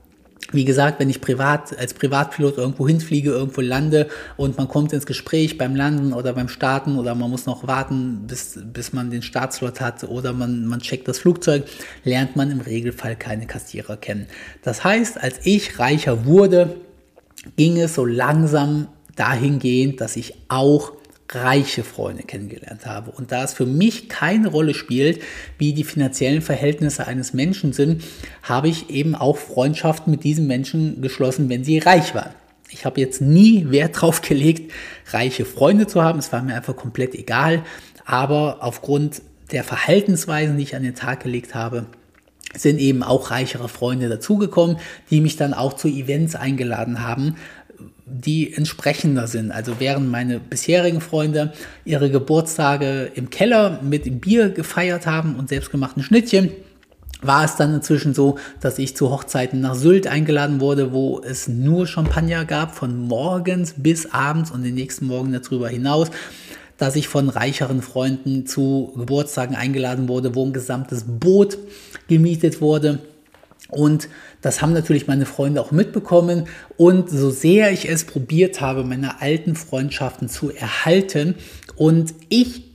Wie 0.53 0.65
gesagt, 0.65 0.99
wenn 0.99 1.09
ich 1.09 1.19
privat 1.19 1.77
als 1.77 1.93
Privatpilot 1.93 2.57
irgendwo 2.57 2.87
hinfliege, 2.87 3.31
irgendwo 3.31 3.61
lande 3.61 4.07
und 4.37 4.57
man 4.57 4.67
kommt 4.67 4.93
ins 4.93 5.05
Gespräch 5.05 5.57
beim 5.57 5.75
Landen 5.75 6.13
oder 6.13 6.33
beim 6.33 6.47
Starten 6.47 6.97
oder 6.97 7.15
man 7.15 7.29
muss 7.29 7.45
noch 7.45 7.67
warten, 7.67 8.25
bis, 8.27 8.59
bis 8.63 8.93
man 8.93 9.09
den 9.09 9.23
Startslot 9.23 9.81
hat 9.81 10.03
oder 10.03 10.31
man, 10.31 10.65
man 10.65 10.79
checkt 10.79 11.07
das 11.07 11.19
Flugzeug, 11.19 11.65
lernt 12.03 12.35
man 12.35 12.51
im 12.51 12.61
Regelfall 12.61 13.15
keine 13.15 13.47
Kassierer 13.47 13.97
kennen. 13.97 14.27
Das 14.61 14.83
heißt, 14.83 15.21
als 15.21 15.39
ich 15.43 15.79
reicher 15.79 16.25
wurde, 16.25 16.75
ging 17.57 17.79
es 17.79 17.95
so 17.95 18.05
langsam 18.05 18.87
dahingehend, 19.15 20.01
dass 20.01 20.15
ich 20.15 20.35
auch 20.47 20.93
reiche 21.29 21.83
Freunde 21.83 22.23
kennengelernt 22.23 22.85
habe. 22.85 23.11
Und 23.11 23.31
da 23.31 23.43
es 23.43 23.53
für 23.53 23.65
mich 23.65 24.09
keine 24.09 24.49
Rolle 24.49 24.73
spielt, 24.73 25.21
wie 25.57 25.73
die 25.73 25.83
finanziellen 25.83 26.41
Verhältnisse 26.41 27.07
eines 27.07 27.33
Menschen 27.33 27.73
sind, 27.73 28.03
habe 28.43 28.67
ich 28.67 28.89
eben 28.89 29.15
auch 29.15 29.37
Freundschaften 29.37 30.11
mit 30.11 30.23
diesen 30.23 30.47
Menschen 30.47 31.01
geschlossen, 31.01 31.49
wenn 31.49 31.63
sie 31.63 31.79
reich 31.79 32.13
waren. 32.13 32.33
Ich 32.69 32.85
habe 32.85 32.99
jetzt 32.99 33.21
nie 33.21 33.69
Wert 33.69 34.01
drauf 34.01 34.21
gelegt, 34.21 34.71
reiche 35.11 35.45
Freunde 35.45 35.87
zu 35.87 36.01
haben. 36.01 36.19
Es 36.19 36.31
war 36.31 36.41
mir 36.41 36.55
einfach 36.55 36.75
komplett 36.75 37.13
egal. 37.13 37.63
Aber 38.05 38.57
aufgrund 38.61 39.21
der 39.51 39.63
Verhaltensweisen, 39.63 40.57
die 40.57 40.63
ich 40.63 40.75
an 40.75 40.83
den 40.83 40.95
Tag 40.95 41.21
gelegt 41.21 41.55
habe, 41.55 41.85
sind 42.55 42.79
eben 42.79 43.03
auch 43.03 43.31
reichere 43.31 43.69
Freunde 43.69 44.09
dazugekommen, 44.09 44.77
die 45.09 45.21
mich 45.21 45.37
dann 45.37 45.53
auch 45.53 45.73
zu 45.73 45.87
Events 45.87 46.35
eingeladen 46.35 47.01
haben, 47.01 47.35
die 48.13 48.53
entsprechender 48.53 49.27
sind. 49.27 49.51
Also 49.51 49.73
während 49.79 50.09
meine 50.09 50.39
bisherigen 50.39 51.01
Freunde 51.01 51.51
ihre 51.83 52.11
Geburtstage 52.11 53.11
im 53.15 53.29
Keller 53.29 53.79
mit 53.81 54.21
Bier 54.21 54.49
gefeiert 54.49 55.07
haben 55.07 55.35
und 55.35 55.49
selbstgemachten 55.49 56.03
Schnittchen, 56.03 56.51
war 57.21 57.45
es 57.45 57.55
dann 57.55 57.73
inzwischen 57.73 58.13
so, 58.13 58.37
dass 58.59 58.77
ich 58.77 58.95
zu 58.95 59.09
Hochzeiten 59.09 59.61
nach 59.61 59.75
Sylt 59.75 60.07
eingeladen 60.07 60.59
wurde, 60.59 60.91
wo 60.91 61.21
es 61.21 61.47
nur 61.47 61.87
Champagner 61.87 62.45
gab, 62.45 62.75
von 62.75 63.07
morgens 63.07 63.75
bis 63.77 64.11
abends 64.11 64.51
und 64.51 64.63
den 64.63 64.75
nächsten 64.75 65.07
Morgen 65.07 65.31
darüber 65.31 65.69
hinaus, 65.69 66.09
dass 66.77 66.95
ich 66.95 67.07
von 67.07 67.29
reicheren 67.29 67.81
Freunden 67.81 68.45
zu 68.45 68.93
Geburtstagen 68.97 69.55
eingeladen 69.55 70.09
wurde, 70.09 70.35
wo 70.35 70.45
ein 70.45 70.53
gesamtes 70.53 71.05
Boot 71.07 71.57
gemietet 72.07 72.61
wurde 72.61 72.99
und 73.73 74.07
das 74.41 74.61
haben 74.61 74.73
natürlich 74.73 75.07
meine 75.07 75.25
Freunde 75.25 75.61
auch 75.61 75.71
mitbekommen. 75.71 76.45
Und 76.77 77.09
so 77.09 77.29
sehr 77.29 77.71
ich 77.71 77.89
es 77.89 78.03
probiert 78.03 78.61
habe, 78.61 78.83
meine 78.83 79.21
alten 79.21 79.55
Freundschaften 79.55 80.29
zu 80.29 80.51
erhalten 80.51 81.35
und 81.75 82.13
ich 82.29 82.73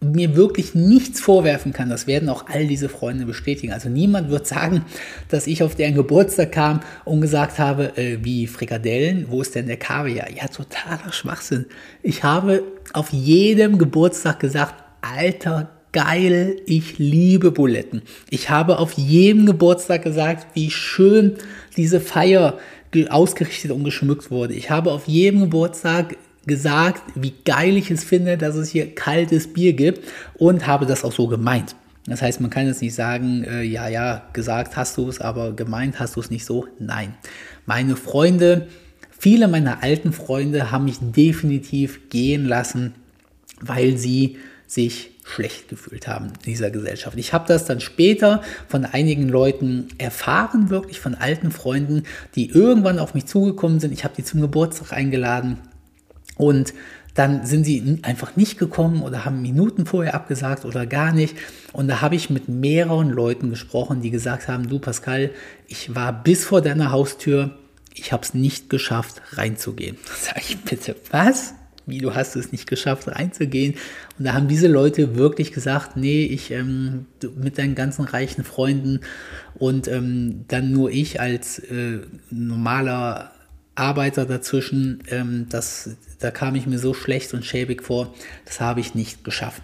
mir 0.00 0.36
wirklich 0.36 0.74
nichts 0.74 1.20
vorwerfen 1.20 1.72
kann, 1.72 1.88
das 1.88 2.06
werden 2.06 2.28
auch 2.28 2.46
all 2.48 2.66
diese 2.66 2.88
Freunde 2.88 3.24
bestätigen. 3.24 3.72
Also 3.72 3.88
niemand 3.88 4.30
wird 4.30 4.46
sagen, 4.46 4.84
dass 5.28 5.46
ich 5.46 5.62
auf 5.62 5.74
deren 5.74 5.94
Geburtstag 5.94 6.52
kam 6.52 6.80
und 7.04 7.20
gesagt 7.20 7.58
habe, 7.58 7.96
äh, 7.96 8.18
wie 8.22 8.46
Frikadellen, 8.46 9.26
wo 9.30 9.40
ist 9.40 9.54
denn 9.54 9.66
der 9.66 9.78
Kaviar? 9.78 10.30
Ja, 10.30 10.48
totaler 10.48 11.12
Schwachsinn. 11.12 11.66
Ich 12.02 12.22
habe 12.22 12.62
auf 12.92 13.12
jedem 13.12 13.78
Geburtstag 13.78 14.40
gesagt, 14.40 14.74
alter 15.00 15.70
geil, 15.94 16.56
ich 16.66 16.98
liebe 16.98 17.52
Buletten. 17.52 18.02
Ich 18.28 18.50
habe 18.50 18.78
auf 18.78 18.92
jedem 18.94 19.46
Geburtstag 19.46 20.02
gesagt, 20.02 20.48
wie 20.54 20.70
schön 20.70 21.36
diese 21.76 22.00
Feier 22.00 22.58
ausgerichtet 23.08 23.70
und 23.70 23.84
geschmückt 23.84 24.30
wurde. 24.30 24.54
Ich 24.54 24.70
habe 24.70 24.92
auf 24.92 25.06
jedem 25.06 25.40
Geburtstag 25.40 26.16
gesagt, 26.46 27.02
wie 27.14 27.32
geil 27.44 27.76
ich 27.76 27.90
es 27.90 28.04
finde, 28.04 28.36
dass 28.36 28.56
es 28.56 28.70
hier 28.70 28.92
kaltes 28.94 29.52
Bier 29.52 29.72
gibt 29.72 30.06
und 30.34 30.66
habe 30.66 30.84
das 30.84 31.04
auch 31.04 31.12
so 31.12 31.28
gemeint. 31.28 31.76
Das 32.06 32.20
heißt, 32.20 32.40
man 32.40 32.50
kann 32.50 32.66
jetzt 32.66 32.82
nicht 32.82 32.94
sagen, 32.94 33.44
äh, 33.44 33.62
ja, 33.62 33.88
ja, 33.88 34.22
gesagt 34.32 34.76
hast 34.76 34.98
du 34.98 35.08
es, 35.08 35.20
aber 35.20 35.52
gemeint 35.52 36.00
hast 36.00 36.16
du 36.16 36.20
es 36.20 36.30
nicht 36.30 36.44
so. 36.44 36.66
Nein. 36.78 37.14
Meine 37.66 37.96
Freunde, 37.96 38.66
viele 39.16 39.48
meiner 39.48 39.82
alten 39.82 40.12
Freunde 40.12 40.70
haben 40.70 40.84
mich 40.84 40.98
definitiv 41.00 42.10
gehen 42.10 42.46
lassen, 42.46 42.94
weil 43.60 43.96
sie 43.96 44.36
sich 44.66 45.13
schlecht 45.24 45.68
gefühlt 45.68 46.06
haben 46.06 46.26
in 46.26 46.32
dieser 46.44 46.70
Gesellschaft. 46.70 47.16
Ich 47.18 47.32
habe 47.32 47.48
das 47.48 47.64
dann 47.64 47.80
später 47.80 48.42
von 48.68 48.84
einigen 48.84 49.28
Leuten 49.28 49.88
erfahren, 49.98 50.68
wirklich 50.70 51.00
von 51.00 51.14
alten 51.14 51.50
Freunden, 51.50 52.04
die 52.34 52.50
irgendwann 52.50 52.98
auf 52.98 53.14
mich 53.14 53.26
zugekommen 53.26 53.80
sind. 53.80 53.92
Ich 53.92 54.04
habe 54.04 54.14
die 54.16 54.22
zum 54.22 54.42
Geburtstag 54.42 54.92
eingeladen 54.92 55.58
und 56.36 56.74
dann 57.14 57.46
sind 57.46 57.64
sie 57.64 58.00
einfach 58.02 58.36
nicht 58.36 58.58
gekommen 58.58 59.02
oder 59.02 59.24
haben 59.24 59.40
Minuten 59.40 59.86
vorher 59.86 60.14
abgesagt 60.14 60.64
oder 60.64 60.84
gar 60.84 61.12
nicht. 61.12 61.36
Und 61.72 61.88
da 61.88 62.00
habe 62.00 62.16
ich 62.16 62.28
mit 62.28 62.48
mehreren 62.48 63.08
Leuten 63.08 63.50
gesprochen, 63.50 64.02
die 64.02 64.10
gesagt 64.10 64.48
haben, 64.48 64.68
du 64.68 64.80
Pascal, 64.80 65.30
ich 65.68 65.94
war 65.94 66.12
bis 66.12 66.44
vor 66.44 66.60
deiner 66.60 66.90
Haustür, 66.90 67.56
ich 67.94 68.12
habe 68.12 68.24
es 68.24 68.34
nicht 68.34 68.68
geschafft, 68.68 69.22
reinzugehen. 69.32 69.96
Da 70.06 70.14
sage 70.34 70.46
ich 70.48 70.60
bitte, 70.62 70.96
was? 71.10 71.54
Wie 71.86 71.98
du 71.98 72.14
hast 72.14 72.36
es 72.36 72.52
nicht 72.52 72.66
geschafft 72.66 73.08
reinzugehen. 73.08 73.74
Und 74.18 74.26
da 74.26 74.34
haben 74.34 74.48
diese 74.48 74.68
Leute 74.68 75.16
wirklich 75.16 75.52
gesagt, 75.52 75.96
nee, 75.96 76.24
ich 76.24 76.50
ähm, 76.50 77.06
mit 77.36 77.58
deinen 77.58 77.74
ganzen 77.74 78.04
reichen 78.04 78.44
Freunden 78.44 79.00
und 79.54 79.88
ähm, 79.88 80.44
dann 80.48 80.72
nur 80.72 80.90
ich 80.90 81.20
als 81.20 81.58
äh, 81.58 82.00
normaler 82.30 83.32
Arbeiter 83.74 84.24
dazwischen, 84.24 85.02
ähm, 85.10 85.46
das, 85.48 85.96
da 86.20 86.30
kam 86.30 86.54
ich 86.54 86.66
mir 86.66 86.78
so 86.78 86.94
schlecht 86.94 87.34
und 87.34 87.44
schäbig 87.44 87.82
vor, 87.82 88.14
das 88.44 88.60
habe 88.60 88.80
ich 88.80 88.94
nicht 88.94 89.24
geschafft. 89.24 89.62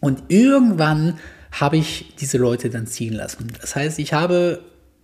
Und 0.00 0.24
irgendwann 0.28 1.18
habe 1.52 1.76
ich 1.76 2.14
diese 2.20 2.38
Leute 2.38 2.68
dann 2.70 2.86
ziehen 2.86 3.14
lassen. 3.14 3.48
Das 3.60 3.74
heißt, 3.74 3.98
ich 3.98 4.12
habe 4.12 4.60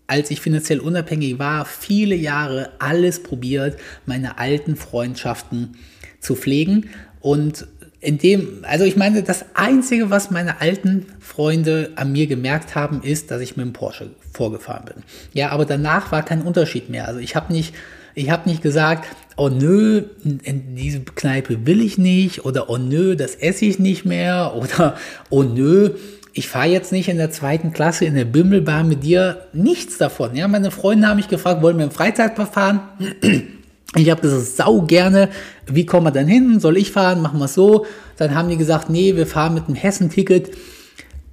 als 0.07 0.31
ich 0.31 0.41
finanziell 0.41 0.81
unabhängig 0.81 1.39
war, 1.39 1.65
viele 1.65 2.15
Jahre 2.15 2.73
alles 2.79 3.23
probiert, 3.23 3.79
meine 4.07 4.39
alten 4.39 4.77
Freundschaften 4.77 5.77
zu 6.25 6.35
pflegen. 6.35 6.91
Und 7.21 7.67
in 8.01 8.19
dem, 8.19 8.59
also 8.63 8.85
ich 8.85 8.97
meine, 8.97 9.23
das 9.23 9.45
Einzige, 9.55 10.11
was 10.11 10.31
meine 10.31 10.61
alten 10.61 11.07
Freunde 11.21 11.91
an 11.97 12.13
mir 12.13 12.27
gemerkt 12.27 12.75
haben, 12.75 13.03
ist, 13.03 13.31
dass 13.31 13.41
ich 13.41 13.57
mit 13.57 13.65
dem 13.65 13.73
Porsche 13.73 14.11
vorgefahren 14.33 14.85
bin. 14.85 15.03
Ja, 15.33 15.51
aber 15.51 15.65
danach 15.65 16.13
war 16.13 16.23
kein 16.23 16.43
Unterschied 16.43 16.91
mehr. 16.91 17.09
Also 17.09 17.21
ich 17.21 17.35
habe 17.35 17.53
nicht, 17.53 17.75
ich 18.15 18.31
habe 18.31 18.49
nicht 18.49 18.63
gesagt, 18.63 19.07
oh 19.37 19.49
nö, 19.49 20.03
in 20.25 20.77
diese 20.77 21.01
Kneipe 21.01 21.67
will 21.67 21.81
ich 21.81 21.97
nicht 21.97 22.45
oder 22.45 22.69
oh 22.69 22.77
nö, 22.77 23.17
das 23.17 23.37
esse 23.37 23.65
ich 23.65 23.79
nicht 23.79 24.05
mehr 24.05 24.55
oder 24.57 24.97
oh 25.31 25.43
nö, 25.43 25.91
ich 26.35 26.49
fahre 26.49 26.67
jetzt 26.67 26.93
nicht 26.93 27.09
in 27.09 27.17
der 27.17 27.31
zweiten 27.31 27.73
Klasse 27.73 28.05
in 28.05 28.17
der 28.17 28.25
Bimmelbahn 28.25 28.89
mit 28.89 29.05
dir. 29.05 29.47
Nichts 29.53 29.99
davon. 29.99 30.35
Ja, 30.35 30.49
meine 30.49 30.73
Freunde 30.73 31.07
haben 31.07 31.17
mich 31.17 31.29
gefragt, 31.29 31.63
wollen 31.63 31.79
wir 31.79 31.85
im 31.85 31.93
Freizeitpark 31.93 32.53
fahren? 32.53 32.81
Ich 33.97 34.11
habe 34.11 34.21
gesagt, 34.21 34.45
sau 34.45 34.83
gerne. 34.83 35.31
Wie 35.67 35.87
kommen 35.87 36.07
wir 36.07 36.11
denn 36.11 36.27
hin? 36.27 36.61
Soll 36.61 36.77
ich 36.77 36.91
fahren? 36.91 37.23
Machen 37.23 37.39
wir 37.39 37.45
es 37.45 37.55
so. 37.55 37.87
Dann 38.17 38.35
haben 38.35 38.49
die 38.49 38.57
gesagt, 38.57 38.91
nee, 38.91 39.17
wir 39.17 39.27
fahren 39.27 39.55
mit 39.55 39.69
dem 39.69 39.75
Hessen-Ticket, 39.75 40.51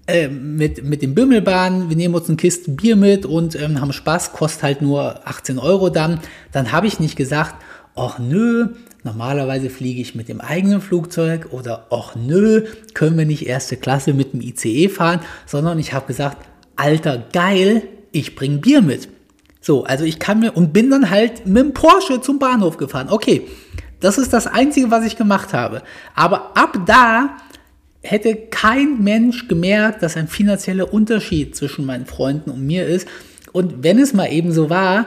äh, 0.07 0.27
mit, 0.27 0.83
mit 0.83 1.01
dem 1.01 1.15
Bimmelbahn. 1.15 1.89
Wir 1.89 1.97
nehmen 1.97 2.15
uns 2.15 2.29
ein 2.29 2.37
Kisten 2.37 2.75
Bier 2.75 2.95
mit 2.95 3.25
und 3.25 3.59
ähm, 3.59 3.81
haben 3.81 3.93
Spaß. 3.93 4.33
Kostet 4.33 4.63
halt 4.63 4.81
nur 4.81 5.27
18 5.27 5.57
Euro 5.57 5.89
dann. 5.89 6.19
Dann 6.51 6.71
habe 6.71 6.87
ich 6.87 6.99
nicht 6.99 7.15
gesagt, 7.15 7.55
ach 7.95 8.19
nö, 8.19 8.69
normalerweise 9.03 9.69
fliege 9.69 10.01
ich 10.01 10.15
mit 10.15 10.29
dem 10.29 10.41
eigenen 10.41 10.81
Flugzeug 10.81 11.47
oder 11.51 11.87
ach 11.89 12.15
nö, 12.15 12.65
können 12.93 13.17
wir 13.17 13.25
nicht 13.25 13.47
erste 13.47 13.77
Klasse 13.77 14.13
mit 14.13 14.33
dem 14.33 14.41
ICE 14.41 14.89
fahren, 14.89 15.21
sondern 15.45 15.79
ich 15.79 15.93
habe 15.93 16.07
gesagt, 16.07 16.37
alter 16.75 17.23
geil, 17.31 17.83
ich 18.11 18.35
bringe 18.35 18.57
Bier 18.57 18.81
mit. 18.81 19.07
So, 19.61 19.83
also 19.83 20.03
ich 20.03 20.19
kann 20.19 20.39
mir 20.39 20.57
und 20.57 20.73
bin 20.73 20.89
dann 20.89 21.09
halt 21.09 21.45
mit 21.45 21.63
dem 21.63 21.73
Porsche 21.73 22.19
zum 22.19 22.39
Bahnhof 22.39 22.77
gefahren. 22.77 23.07
Okay, 23.09 23.47
das 23.99 24.17
ist 24.17 24.33
das 24.33 24.47
Einzige, 24.47 24.89
was 24.89 25.05
ich 25.05 25.15
gemacht 25.15 25.53
habe. 25.53 25.83
Aber 26.15 26.57
ab 26.57 26.79
da 26.87 27.37
hätte 28.01 28.35
kein 28.35 29.03
Mensch 29.03 29.47
gemerkt, 29.47 30.01
dass 30.01 30.17
ein 30.17 30.27
finanzieller 30.27 30.91
Unterschied 30.91 31.55
zwischen 31.55 31.85
meinen 31.85 32.07
Freunden 32.07 32.49
und 32.49 32.65
mir 32.65 32.87
ist. 32.87 33.07
Und 33.51 33.83
wenn 33.83 33.99
es 33.99 34.13
mal 34.13 34.31
eben 34.31 34.51
so 34.51 34.71
war, 34.71 35.05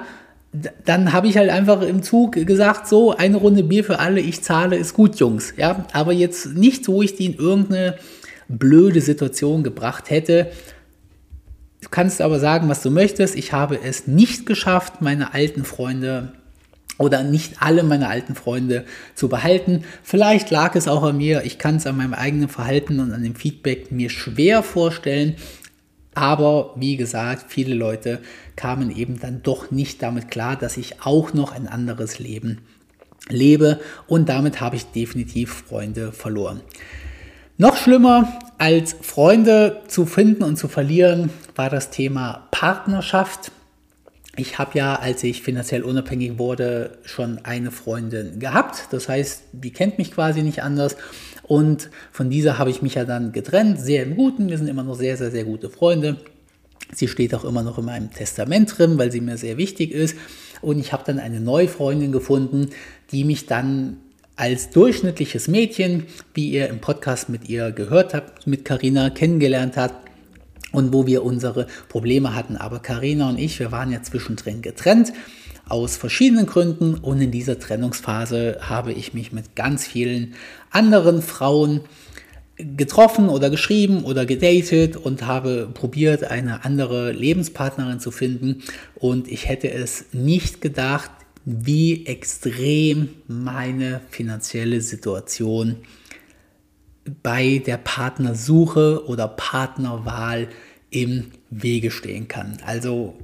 dann 0.85 1.13
habe 1.13 1.27
ich 1.27 1.37
halt 1.37 1.51
einfach 1.51 1.83
im 1.83 2.05
Zug 2.05 2.35
gesagt, 2.35 2.87
so 2.87 3.17
eine 3.17 3.39
Runde 3.39 3.65
Bier 3.65 3.83
für 3.83 3.99
alle, 3.99 4.21
ich 4.21 4.43
zahle, 4.43 4.77
ist 4.77 4.95
gut, 4.95 5.17
Jungs. 5.17 5.55
Ja, 5.57 5.87
aber 5.93 6.13
jetzt 6.13 6.55
nicht, 6.55 6.87
wo 6.87 7.03
ich 7.03 7.17
die 7.17 7.27
in 7.27 7.35
irgendeine 7.35 7.97
blöde 8.49 9.01
Situation 9.01 9.65
gebracht 9.65 10.11
hätte. 10.11 10.53
Du 11.85 11.91
kannst 11.91 12.23
aber 12.23 12.41
sagen, 12.41 12.71
was 12.71 12.81
du 12.81 12.91
möchtest. 12.91 13.37
Ich 13.37 13.53
habe 13.53 13.79
es 13.79 14.07
nicht 14.07 14.47
geschafft, 14.47 15.03
meine 15.03 15.35
alten 15.35 15.65
Freunde 15.65 16.33
oder 16.97 17.23
nicht 17.23 17.61
alle 17.61 17.83
meine 17.83 18.09
alten 18.09 18.35
Freunde 18.35 18.87
zu 19.15 19.29
behalten. 19.29 19.85
Vielleicht 20.03 20.51
lag 20.51 20.75
es 20.77 20.89
auch 20.89 21.03
an 21.03 21.19
mir. 21.19 21.45
Ich 21.45 21.59
kann 21.59 21.77
es 21.77 21.87
an 21.87 21.99
meinem 21.99 22.15
eigenen 22.15 22.49
Verhalten 22.49 23.01
und 23.01 23.13
an 23.13 23.23
dem 23.23 23.35
Feedback 23.35 23.93
mir 23.93 24.09
schwer 24.09 24.63
vorstellen. 24.63 25.37
Aber 26.15 26.73
wie 26.77 26.97
gesagt, 26.97 27.53
viele 27.53 27.75
Leute 27.75 28.21
kamen 28.57 28.91
eben 28.91 29.21
dann 29.21 29.43
doch 29.43 29.71
nicht 29.71 30.03
damit 30.03 30.31
klar, 30.31 30.57
dass 30.57 30.79
ich 30.79 31.03
auch 31.03 31.35
noch 31.35 31.53
ein 31.53 31.69
anderes 31.69 32.19
Leben 32.19 32.63
lebe 33.29 33.79
und 34.07 34.31
damit 34.31 34.61
habe 34.63 34.77
ich 34.77 34.87
definitiv 34.87 35.65
Freunde 35.69 36.13
verloren. 36.13 36.63
Noch 37.57 37.77
schlimmer 37.77 38.41
als 38.59 38.97
Freunde 39.01 39.83
zu 39.87 40.07
finden 40.07 40.43
und 40.43 40.57
zu 40.57 40.67
verlieren 40.67 41.31
war 41.55 41.71
das 41.71 41.91
Thema 41.91 42.49
Partnerschaft. 42.51 43.53
Ich 44.35 44.59
habe 44.59 44.77
ja, 44.77 44.97
als 44.97 45.23
ich 45.23 45.43
finanziell 45.43 45.85
unabhängig 45.85 46.37
wurde, 46.37 46.99
schon 47.05 47.39
eine 47.45 47.71
Freundin 47.71 48.41
gehabt. 48.41 48.89
Das 48.91 49.09
heißt, 49.09 49.45
die 49.53 49.73
kennt 49.73 49.99
mich 49.99 50.11
quasi 50.11 50.43
nicht 50.43 50.65
anders. 50.65 50.97
Und 51.45 51.91
von 52.11 52.29
dieser 52.29 52.59
habe 52.59 52.71
ich 52.71 52.83
mich 52.83 52.95
ja 52.95 53.05
dann 53.05 53.31
getrennt, 53.31 53.79
sehr 53.79 54.03
im 54.03 54.17
Guten. 54.17 54.49
Wir 54.49 54.59
sind 54.59 54.67
immer 54.67 54.83
noch 54.83 54.97
sehr, 54.97 55.17
sehr, 55.17 55.31
sehr 55.31 55.45
gute 55.45 55.71
Freunde. 55.71 56.17
Sie 56.93 57.07
steht 57.07 57.37
auch 57.37 57.45
immer 57.45 57.63
noch 57.63 57.79
in 57.79 57.85
meinem 57.85 58.11
Testament 58.11 58.77
drin, 58.77 58.99
weil 58.99 59.13
sie 59.13 59.21
mir 59.21 59.37
sehr 59.37 59.59
wichtig 59.59 59.93
ist. 59.93 60.17
Und 60.61 60.81
ich 60.81 60.93
habe 60.93 61.05
dann 61.07 61.21
eine 61.21 61.39
neue 61.39 61.69
Freundin 61.69 62.11
gefunden, 62.11 62.71
die 63.13 63.23
mich 63.23 63.47
dann 63.47 63.99
als 64.37 64.71
durchschnittliches 64.71 65.49
Mädchen, 65.49 66.07
wie 66.35 66.51
ihr 66.51 66.69
im 66.69 66.81
Podcast 66.81 67.29
mit 67.29 67.49
ihr 67.49 67.71
gehört 67.71 68.15
habt, 68.15 68.47
mit 68.47 68.65
Karina 68.65 69.11
kennengelernt 69.11 69.77
hat 69.77 69.95
und 70.73 70.93
wo 70.93 71.07
wir 71.07 71.25
unsere 71.25 71.67
Probleme 71.89 72.35
hatten. 72.35 72.57
Aber 72.57 72.81
Karina 72.81 73.29
und 73.29 73.39
ich, 73.39 73.59
wir 73.61 73.71
waren 73.71 73.93
ja 73.93 74.03
zwischendrin 74.03 74.61
getrennt 74.61 75.13
aus 75.69 75.97
verschiedenen 75.97 76.47
Gründen 76.47 76.95
und 76.95 77.21
in 77.21 77.31
dieser 77.31 77.59
Trennungsphase 77.59 78.59
habe 78.61 78.93
ich 78.93 79.15
mich 79.15 79.33
mit 79.33 79.57
ganz 79.57 79.87
vielen 79.87 80.35
anderen 80.71 81.23
Frauen 81.23 81.81
getroffen 82.57 83.29
oder 83.29 83.51
geschrieben 83.51 84.05
oder 84.05 84.27
gedatet 84.27 84.97
und 84.97 85.27
habe 85.27 85.69
probiert, 85.73 86.25
eine 86.25 86.65
andere 86.65 87.13
Lebenspartnerin 87.13 87.99
zu 87.99 88.11
finden. 88.11 88.63
Und 88.95 89.27
ich 89.29 89.49
hätte 89.49 89.71
es 89.73 90.07
nicht 90.13 90.61
gedacht, 90.61 91.11
wie 91.45 92.07
extrem 92.07 93.11
meine 93.27 94.01
finanzielle 94.11 94.81
Situation 94.81 95.77
bei 97.23 97.63
der 97.65 97.77
Partnersuche 97.77 99.07
oder 99.07 99.29
Partnerwahl 99.29 100.49
im 100.91 101.33
Wege 101.51 101.91
stehen 101.91 102.29
kann. 102.29 102.57
Also 102.65 103.15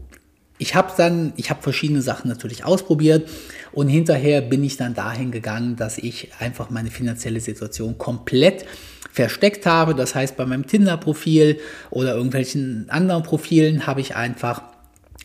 ich 0.58 0.74
habe 0.74 0.92
dann, 0.96 1.32
ich 1.36 1.48
habe 1.48 1.62
verschiedene 1.62 2.02
Sachen 2.02 2.28
natürlich 2.28 2.64
ausprobiert 2.64 3.28
und 3.72 3.88
hinterher 3.88 4.42
bin 4.42 4.62
ich 4.62 4.76
dann 4.76 4.94
dahin 4.94 5.30
gegangen, 5.30 5.76
dass 5.76 5.96
ich 5.96 6.28
einfach 6.38 6.68
meine 6.68 6.90
finanzielle 6.90 7.40
Situation 7.40 7.96
komplett 7.96 8.66
versteckt 9.10 9.64
habe. 9.64 9.94
Das 9.94 10.14
heißt, 10.14 10.36
bei 10.36 10.44
meinem 10.44 10.66
Tinder-Profil 10.66 11.58
oder 11.88 12.14
irgendwelchen 12.14 12.90
anderen 12.90 13.22
Profilen 13.22 13.86
habe 13.86 14.02
ich 14.02 14.14
einfach 14.14 14.62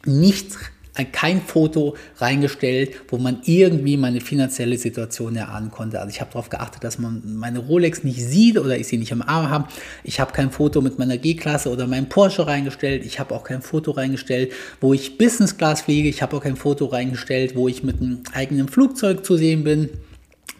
nichts 0.05 0.57
kein 1.03 1.41
Foto 1.41 1.95
reingestellt, 2.17 2.95
wo 3.09 3.17
man 3.17 3.41
irgendwie 3.43 3.97
meine 3.97 4.21
finanzielle 4.21 4.77
Situation 4.77 5.35
erahnen 5.35 5.71
konnte. 5.71 5.99
Also 5.99 6.09
ich 6.09 6.21
habe 6.21 6.31
darauf 6.31 6.49
geachtet, 6.49 6.83
dass 6.83 6.97
man 6.97 7.21
meine 7.25 7.59
Rolex 7.59 8.03
nicht 8.03 8.23
sieht 8.23 8.57
oder 8.57 8.77
ich 8.77 8.87
sie 8.87 8.97
nicht 8.97 9.11
im 9.11 9.21
Arm 9.21 9.49
habe. 9.49 9.67
Ich 10.03 10.19
habe 10.19 10.31
kein 10.31 10.51
Foto 10.51 10.81
mit 10.81 10.97
meiner 10.97 11.17
G-Klasse 11.17 11.69
oder 11.69 11.87
meinem 11.87 12.07
Porsche 12.07 12.47
reingestellt. 12.47 13.05
Ich 13.05 13.19
habe 13.19 13.35
auch 13.35 13.43
kein 13.43 13.61
Foto 13.61 13.91
reingestellt, 13.91 14.53
wo 14.79 14.93
ich 14.93 15.17
Business 15.17 15.57
Class 15.57 15.81
fliege. 15.81 16.07
Ich 16.07 16.21
habe 16.21 16.37
auch 16.37 16.41
kein 16.41 16.55
Foto 16.55 16.85
reingestellt, 16.85 17.55
wo 17.55 17.67
ich 17.67 17.83
mit 17.83 18.01
einem 18.01 18.23
eigenen 18.33 18.67
Flugzeug 18.69 19.25
zu 19.25 19.35
sehen 19.35 19.63
bin. 19.63 19.89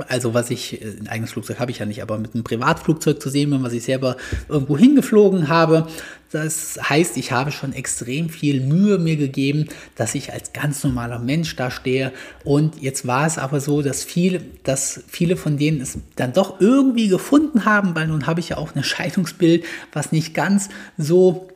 Also 0.10 0.34
was 0.34 0.52
ich, 0.52 0.82
äh, 0.82 0.98
ein 1.00 1.08
eigenes 1.08 1.32
Flugzeug 1.32 1.60
habe 1.60 1.72
ich 1.72 1.80
ja 1.80 1.86
nicht, 1.86 2.02
aber 2.02 2.18
mit 2.18 2.34
einem 2.34 2.44
Privatflugzeug 2.44 3.22
zu 3.22 3.30
sehen 3.30 3.50
bin, 3.50 3.64
was 3.64 3.74
ich 3.74 3.84
selber 3.84 4.18
irgendwo 4.50 4.78
hingeflogen 4.78 5.48
habe. 5.48 5.88
Das 6.32 6.78
heißt, 6.82 7.16
ich 7.16 7.32
habe 7.32 7.52
schon 7.52 7.72
extrem 7.72 8.28
viel 8.28 8.60
Mühe 8.60 8.98
mir 8.98 9.16
gegeben, 9.16 9.70
dass 9.96 10.16
ich 10.16 10.34
als 10.34 10.52
ganz 10.52 10.84
normaler 10.84 11.20
Mensch 11.20 11.56
da 11.56 11.72
stehe. 11.72 12.12
Und 12.44 12.82
jetzt 12.82 13.08
war 13.08 13.26
es 13.26 13.38
aber 13.38 13.62
so, 13.62 13.82
dass 13.82 14.04
viele, 14.04 14.42
dass 14.64 15.04
viele 15.08 15.38
von 15.38 15.58
denen 15.58 15.80
es 15.80 15.98
dann 16.18 16.34
doch 16.34 16.60
irgendwie 16.60 17.08
gefunden 17.08 17.64
haben, 17.64 17.96
weil 17.96 18.08
nun 18.08 18.28
habe 18.28 18.42
ich 18.42 18.50
ja 18.50 18.58
auch 18.58 18.76
ein 18.76 18.80
Erscheinungsbild, 18.80 19.64
was 19.94 20.12
nicht 20.12 20.34
ganz 20.34 20.68
so 20.98 21.48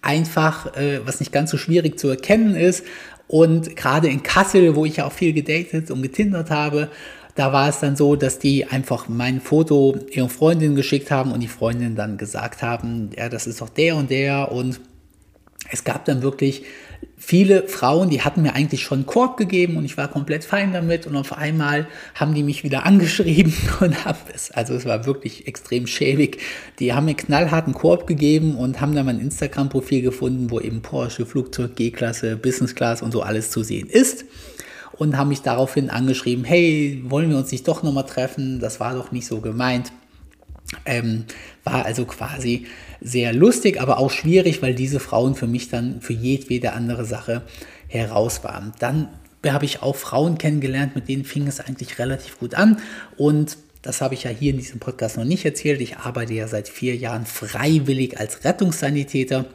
einfach, 0.00 0.74
äh, 0.76 1.00
was 1.04 1.20
nicht 1.20 1.32
ganz 1.32 1.50
so 1.50 1.58
schwierig 1.58 1.98
zu 1.98 2.08
erkennen 2.08 2.54
ist. 2.54 2.84
Und 3.28 3.76
gerade 3.76 4.08
in 4.08 4.22
Kassel, 4.22 4.74
wo 4.74 4.84
ich 4.84 4.96
ja 4.96 5.06
auch 5.06 5.12
viel 5.12 5.32
gedatet 5.32 5.90
und 5.90 6.02
getindert 6.02 6.50
habe, 6.50 6.88
da 7.40 7.54
war 7.54 7.70
es 7.70 7.80
dann 7.80 7.96
so, 7.96 8.16
dass 8.16 8.38
die 8.38 8.66
einfach 8.66 9.08
mein 9.08 9.40
Foto 9.40 9.96
ihrer 10.10 10.28
Freundin 10.28 10.76
geschickt 10.76 11.10
haben 11.10 11.32
und 11.32 11.40
die 11.40 11.48
Freundin 11.48 11.96
dann 11.96 12.18
gesagt 12.18 12.60
haben, 12.60 13.08
ja, 13.16 13.30
das 13.30 13.46
ist 13.46 13.62
doch 13.62 13.70
der 13.70 13.96
und 13.96 14.10
der. 14.10 14.52
Und 14.52 14.78
es 15.70 15.82
gab 15.82 16.04
dann 16.04 16.20
wirklich 16.20 16.64
viele 17.16 17.66
Frauen, 17.66 18.10
die 18.10 18.20
hatten 18.20 18.42
mir 18.42 18.54
eigentlich 18.54 18.82
schon 18.82 18.98
einen 18.98 19.06
Korb 19.06 19.38
gegeben 19.38 19.78
und 19.78 19.86
ich 19.86 19.96
war 19.96 20.08
komplett 20.08 20.44
fein 20.44 20.74
damit. 20.74 21.06
Und 21.06 21.16
auf 21.16 21.32
einmal 21.32 21.86
haben 22.14 22.34
die 22.34 22.42
mich 22.42 22.62
wieder 22.62 22.84
angeschrieben 22.84 23.54
und 23.80 24.04
haben 24.04 24.18
es, 24.34 24.50
also 24.50 24.74
es 24.74 24.84
war 24.84 25.06
wirklich 25.06 25.48
extrem 25.48 25.86
schäbig. 25.86 26.42
Die 26.78 26.92
haben 26.92 27.06
mir 27.06 27.14
knallharten 27.14 27.72
Korb 27.72 28.06
gegeben 28.06 28.54
und 28.54 28.82
haben 28.82 28.94
dann 28.94 29.06
mein 29.06 29.18
Instagram-Profil 29.18 30.02
gefunden, 30.02 30.50
wo 30.50 30.60
eben 30.60 30.82
Porsche, 30.82 31.24
Flugzeug, 31.24 31.74
G-Klasse, 31.74 32.36
Business 32.36 32.74
Class 32.74 33.00
und 33.00 33.12
so 33.12 33.22
alles 33.22 33.50
zu 33.50 33.62
sehen 33.62 33.88
ist 33.88 34.26
und 34.92 35.16
haben 35.16 35.28
mich 35.28 35.42
daraufhin 35.42 35.90
angeschrieben, 35.90 36.44
hey, 36.44 37.02
wollen 37.06 37.30
wir 37.30 37.36
uns 37.36 37.52
nicht 37.52 37.66
doch 37.66 37.82
nochmal 37.82 38.06
treffen? 38.06 38.60
Das 38.60 38.80
war 38.80 38.94
doch 38.94 39.12
nicht 39.12 39.26
so 39.26 39.40
gemeint. 39.40 39.92
Ähm, 40.84 41.24
war 41.64 41.84
also 41.84 42.04
quasi 42.04 42.66
sehr 43.00 43.32
lustig, 43.32 43.80
aber 43.80 43.98
auch 43.98 44.10
schwierig, 44.10 44.62
weil 44.62 44.74
diese 44.74 45.00
Frauen 45.00 45.34
für 45.34 45.46
mich 45.46 45.68
dann 45.68 46.00
für 46.00 46.12
jedwede 46.12 46.72
andere 46.72 47.04
Sache 47.04 47.42
heraus 47.88 48.44
waren. 48.44 48.72
Dann 48.78 49.08
habe 49.44 49.64
ich 49.64 49.82
auch 49.82 49.96
Frauen 49.96 50.38
kennengelernt, 50.38 50.94
mit 50.94 51.08
denen 51.08 51.24
fing 51.24 51.46
es 51.46 51.60
eigentlich 51.60 51.98
relativ 51.98 52.38
gut 52.38 52.54
an 52.54 52.78
und 53.16 53.56
das 53.82 54.02
habe 54.02 54.14
ich 54.14 54.24
ja 54.24 54.30
hier 54.30 54.50
in 54.50 54.58
diesem 54.58 54.78
Podcast 54.78 55.16
noch 55.16 55.24
nicht 55.24 55.44
erzählt. 55.44 55.80
Ich 55.80 55.96
arbeite 55.96 56.34
ja 56.34 56.46
seit 56.46 56.68
vier 56.68 56.96
Jahren 56.96 57.24
freiwillig 57.24 58.20
als 58.20 58.44
Rettungssanitäter 58.44 59.46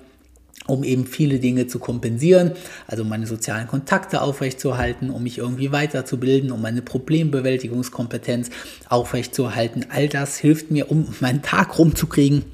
um 0.67 0.83
eben 0.83 1.05
viele 1.05 1.39
Dinge 1.39 1.67
zu 1.67 1.79
kompensieren, 1.79 2.51
also 2.87 3.03
meine 3.03 3.27
sozialen 3.27 3.67
Kontakte 3.67 4.21
aufrechtzuerhalten, 4.21 5.09
um 5.09 5.23
mich 5.23 5.37
irgendwie 5.37 5.71
weiterzubilden, 5.71 6.51
um 6.51 6.61
meine 6.61 6.81
Problembewältigungskompetenz 6.81 8.49
aufrechtzuerhalten. 8.89 9.85
All 9.89 10.09
das 10.09 10.37
hilft 10.37 10.71
mir, 10.71 10.89
um 10.89 11.13
meinen 11.19 11.41
Tag 11.41 11.77
rumzukriegen. 11.77 12.45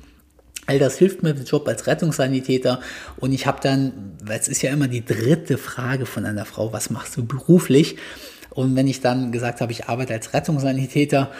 All 0.68 0.78
das 0.78 0.98
hilft 0.98 1.24
mir 1.24 1.32
im 1.32 1.44
Job 1.44 1.68
als 1.68 1.88
Rettungssanitäter. 1.88 2.82
Und 3.18 3.34
ich 3.34 3.48
habe 3.48 3.60
dann, 3.62 4.14
weil 4.24 4.40
es 4.40 4.48
ist 4.48 4.62
ja 4.62 4.72
immer 4.72 4.88
die 4.88 5.04
dritte 5.04 5.58
Frage 5.58 6.06
von 6.06 6.26
einer 6.26 6.46
Frau, 6.46 6.72
was 6.72 6.90
machst 6.90 7.18
du 7.18 7.26
beruflich? 7.26 7.98
Und 8.52 8.76
wenn 8.76 8.88
ich 8.88 9.02
dann 9.02 9.32
gesagt 9.32 9.62
habe, 9.62 9.72
ich 9.72 9.88
arbeite 9.88 10.14
als 10.14 10.34
Rettungssanitäter, 10.34 11.32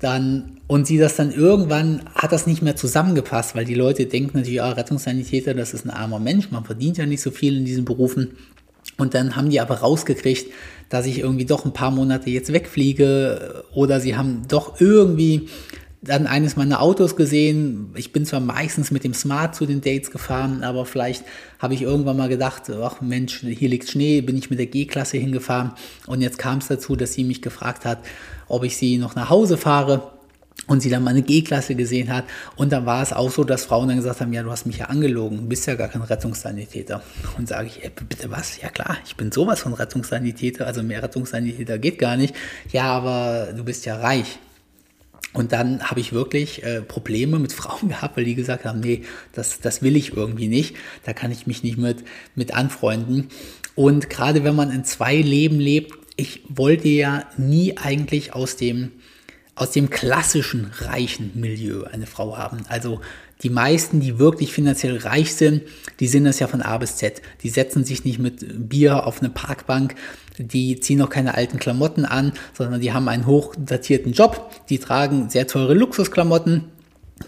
dann 0.00 0.56
und 0.66 0.86
sie 0.86 0.98
das 0.98 1.16
dann 1.16 1.32
irgendwann 1.32 2.02
hat 2.14 2.32
das 2.32 2.46
nicht 2.46 2.62
mehr 2.62 2.74
zusammengepasst, 2.74 3.54
weil 3.54 3.64
die 3.64 3.74
Leute 3.74 4.06
denken 4.06 4.38
natürlich, 4.38 4.56
ja, 4.56 4.70
Rettungssanitäter, 4.70 5.54
das 5.54 5.74
ist 5.74 5.84
ein 5.84 5.90
armer 5.90 6.18
Mensch, 6.18 6.50
man 6.50 6.64
verdient 6.64 6.96
ja 6.96 7.06
nicht 7.06 7.20
so 7.20 7.30
viel 7.30 7.56
in 7.56 7.64
diesen 7.64 7.84
Berufen. 7.84 8.30
Und 8.96 9.14
dann 9.14 9.36
haben 9.36 9.50
die 9.50 9.60
aber 9.60 9.76
rausgekriegt, 9.76 10.50
dass 10.88 11.06
ich 11.06 11.18
irgendwie 11.18 11.44
doch 11.44 11.64
ein 11.64 11.72
paar 11.72 11.90
Monate 11.90 12.30
jetzt 12.30 12.52
wegfliege 12.52 13.64
oder 13.74 14.00
sie 14.00 14.16
haben 14.16 14.42
doch 14.48 14.80
irgendwie 14.80 15.48
dann 16.02 16.26
eines 16.26 16.56
meiner 16.56 16.80
Autos 16.80 17.14
gesehen. 17.14 17.92
Ich 17.94 18.12
bin 18.12 18.24
zwar 18.24 18.40
meistens 18.40 18.90
mit 18.90 19.04
dem 19.04 19.12
Smart 19.12 19.54
zu 19.54 19.66
den 19.66 19.82
Dates 19.82 20.10
gefahren, 20.10 20.62
aber 20.62 20.86
vielleicht 20.86 21.24
habe 21.58 21.74
ich 21.74 21.82
irgendwann 21.82 22.16
mal 22.16 22.28
gedacht, 22.28 22.70
ach 22.70 23.02
Mensch, 23.02 23.40
hier 23.40 23.68
liegt 23.68 23.90
Schnee, 23.90 24.22
bin 24.22 24.36
ich 24.38 24.48
mit 24.48 24.58
der 24.58 24.66
G-Klasse 24.66 25.18
hingefahren. 25.18 25.72
Und 26.06 26.22
jetzt 26.22 26.38
kam 26.38 26.58
es 26.58 26.68
dazu, 26.68 26.96
dass 26.96 27.12
sie 27.12 27.24
mich 27.24 27.42
gefragt 27.42 27.84
hat, 27.84 27.98
ob 28.48 28.64
ich 28.64 28.78
sie 28.78 28.96
noch 28.96 29.14
nach 29.14 29.28
Hause 29.28 29.58
fahre 29.58 30.10
und 30.66 30.80
sie 30.80 30.88
dann 30.88 31.04
meine 31.04 31.20
G-Klasse 31.20 31.74
gesehen 31.74 32.10
hat. 32.10 32.24
Und 32.56 32.72
dann 32.72 32.86
war 32.86 33.02
es 33.02 33.12
auch 33.12 33.30
so, 33.30 33.44
dass 33.44 33.66
Frauen 33.66 33.88
dann 33.88 33.98
gesagt 33.98 34.22
haben, 34.22 34.32
ja, 34.32 34.42
du 34.42 34.50
hast 34.50 34.64
mich 34.66 34.78
ja 34.78 34.86
angelogen, 34.86 35.36
du 35.38 35.48
bist 35.48 35.66
ja 35.66 35.74
gar 35.74 35.88
kein 35.88 36.02
Rettungssanitäter. 36.02 37.02
Und 37.36 37.46
sage 37.46 37.66
ich, 37.68 37.84
äh, 37.84 37.90
bitte 38.08 38.30
was? 38.30 38.58
Ja 38.62 38.70
klar, 38.70 38.96
ich 39.04 39.16
bin 39.16 39.32
sowas 39.32 39.60
von 39.60 39.74
Rettungssanitäter, 39.74 40.66
also 40.66 40.82
mehr 40.82 41.02
Rettungssanitäter 41.02 41.78
geht 41.78 41.98
gar 41.98 42.16
nicht. 42.16 42.34
Ja, 42.72 42.84
aber 42.84 43.52
du 43.54 43.64
bist 43.64 43.84
ja 43.84 43.96
reich. 43.96 44.38
Und 45.32 45.52
dann 45.52 45.82
habe 45.82 46.00
ich 46.00 46.12
wirklich 46.12 46.62
äh, 46.64 46.82
Probleme 46.82 47.38
mit 47.38 47.52
Frauen 47.60 47.88
gehabt, 47.88 48.16
weil 48.16 48.24
die 48.24 48.34
gesagt 48.34 48.64
haben, 48.64 48.80
nee, 48.80 49.02
das, 49.32 49.60
das 49.60 49.82
will 49.82 49.96
ich 49.96 50.16
irgendwie 50.16 50.48
nicht. 50.48 50.76
Da 51.04 51.12
kann 51.12 51.30
ich 51.30 51.46
mich 51.46 51.62
nicht 51.62 51.78
mit, 51.78 52.04
mit 52.34 52.54
anfreunden. 52.54 53.28
Und 53.74 54.10
gerade 54.10 54.44
wenn 54.44 54.56
man 54.56 54.70
in 54.70 54.84
zwei 54.84 55.16
Leben 55.16 55.60
lebt, 55.60 55.94
ich 56.16 56.42
wollte 56.48 56.88
ja 56.88 57.24
nie 57.38 57.78
eigentlich 57.78 58.34
aus 58.34 58.56
dem, 58.56 58.92
aus 59.54 59.70
dem 59.70 59.88
klassischen 59.88 60.70
reichen 60.78 61.30
Milieu 61.34 61.84
eine 61.84 62.06
Frau 62.06 62.36
haben. 62.36 62.58
Also 62.68 63.00
die 63.42 63.48
meisten, 63.48 64.00
die 64.00 64.18
wirklich 64.18 64.52
finanziell 64.52 64.98
reich 64.98 65.34
sind, 65.34 65.62
die 65.98 66.08
sind 66.08 66.24
das 66.24 66.40
ja 66.40 66.46
von 66.46 66.60
A 66.60 66.76
bis 66.76 66.96
Z. 66.96 67.22
Die 67.42 67.48
setzen 67.48 67.84
sich 67.84 68.04
nicht 68.04 68.18
mit 68.18 68.68
Bier 68.68 69.06
auf 69.06 69.20
eine 69.20 69.30
Parkbank, 69.30 69.94
die 70.46 70.80
ziehen 70.80 70.98
noch 70.98 71.10
keine 71.10 71.34
alten 71.34 71.58
Klamotten 71.58 72.04
an, 72.04 72.32
sondern 72.56 72.80
die 72.80 72.92
haben 72.92 73.08
einen 73.08 73.26
hochdatierten 73.26 74.12
Job, 74.12 74.50
die 74.68 74.78
tragen 74.78 75.28
sehr 75.30 75.46
teure 75.46 75.74
Luxusklamotten, 75.74 76.64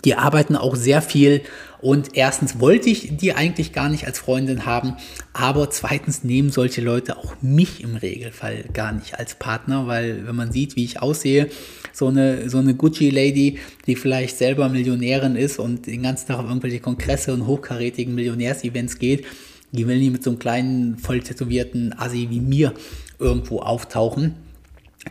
die 0.05 0.15
arbeiten 0.15 0.57
auch 0.57 0.75
sehr 0.75 1.03
viel. 1.03 1.43
Und 1.81 2.11
erstens 2.15 2.61
wollte 2.61 2.89
ich 2.89 3.17
die 3.17 3.35
eigentlich 3.35 3.73
gar 3.73 3.89
nicht 3.89 4.07
als 4.07 4.21
Freundin 4.21 4.67
haben, 4.67 4.95
aber 5.33 5.69
zweitens 5.71 6.23
nehmen 6.23 6.51
solche 6.51 6.81
Leute 6.81 7.17
auch 7.19 7.35
mich 7.43 7.83
im 7.83 7.97
Regelfall 7.97 8.65
gar 8.73 8.93
nicht 8.93 9.19
als 9.19 9.35
Partner, 9.35 9.89
weil 9.89 10.27
wenn 10.27 10.37
man 10.37 10.53
sieht, 10.53 10.77
wie 10.77 10.85
ich 10.85 11.03
aussehe, 11.03 11.49
so 11.93 12.07
eine, 12.07 12.49
so 12.49 12.59
eine 12.59 12.75
Gucci-Lady, 12.75 13.59
die 13.87 13.97
vielleicht 13.97 14.39
selber 14.39 14.69
Millionärin 14.69 15.35
ist 15.35 15.59
und 15.59 15.87
den 15.87 16.05
ganzen 16.05 16.29
Tag 16.29 16.39
auf 16.39 16.47
irgendwelche 16.47 16.81
Kongresse 16.81 17.35
und 17.35 17.47
hochkarätigen 17.47 18.15
Millionärsevents 18.15 18.99
geht, 18.99 19.27
die 19.73 19.87
will 19.87 19.99
nie 19.99 20.11
mit 20.11 20.23
so 20.23 20.31
einem 20.31 20.39
kleinen, 20.39 20.99
voll 20.99 21.21
tätowierten 21.21 21.99
Assi 21.99 22.29
wie 22.31 22.41
mir 22.41 22.75
irgendwo 23.19 23.61
auftauchen. 23.61 24.35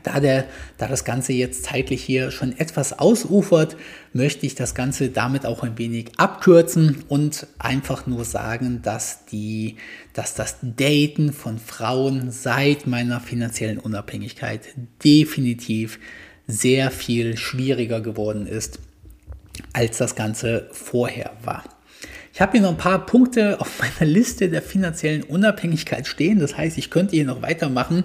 Da, 0.03 0.21
der, 0.21 0.45
da 0.77 0.87
das 0.87 1.03
Ganze 1.03 1.33
jetzt 1.33 1.65
zeitlich 1.65 2.01
hier 2.01 2.31
schon 2.31 2.57
etwas 2.57 2.97
ausufert, 2.97 3.75
möchte 4.13 4.45
ich 4.45 4.55
das 4.55 4.73
Ganze 4.73 5.09
damit 5.09 5.45
auch 5.45 5.63
ein 5.63 5.77
wenig 5.77 6.11
abkürzen 6.17 7.03
und 7.09 7.45
einfach 7.59 8.07
nur 8.07 8.23
sagen, 8.23 8.81
dass, 8.83 9.25
die, 9.25 9.75
dass 10.13 10.33
das 10.33 10.57
Daten 10.61 11.33
von 11.33 11.59
Frauen 11.59 12.31
seit 12.31 12.87
meiner 12.87 13.19
finanziellen 13.19 13.79
Unabhängigkeit 13.79 14.69
definitiv 15.03 15.99
sehr 16.47 16.89
viel 16.89 17.35
schwieriger 17.35 17.99
geworden 17.99 18.47
ist, 18.47 18.79
als 19.73 19.97
das 19.97 20.15
Ganze 20.15 20.69
vorher 20.71 21.33
war. 21.43 21.63
Ich 22.33 22.39
habe 22.39 22.53
hier 22.53 22.61
noch 22.61 22.71
ein 22.71 22.77
paar 22.77 23.05
Punkte 23.05 23.59
auf 23.59 23.79
meiner 23.99 24.09
Liste 24.09 24.49
der 24.49 24.61
finanziellen 24.61 25.23
Unabhängigkeit 25.23 26.07
stehen. 26.07 26.39
Das 26.39 26.57
heißt, 26.57 26.77
ich 26.77 26.89
könnte 26.89 27.15
hier 27.15 27.25
noch 27.25 27.41
weitermachen. 27.41 28.03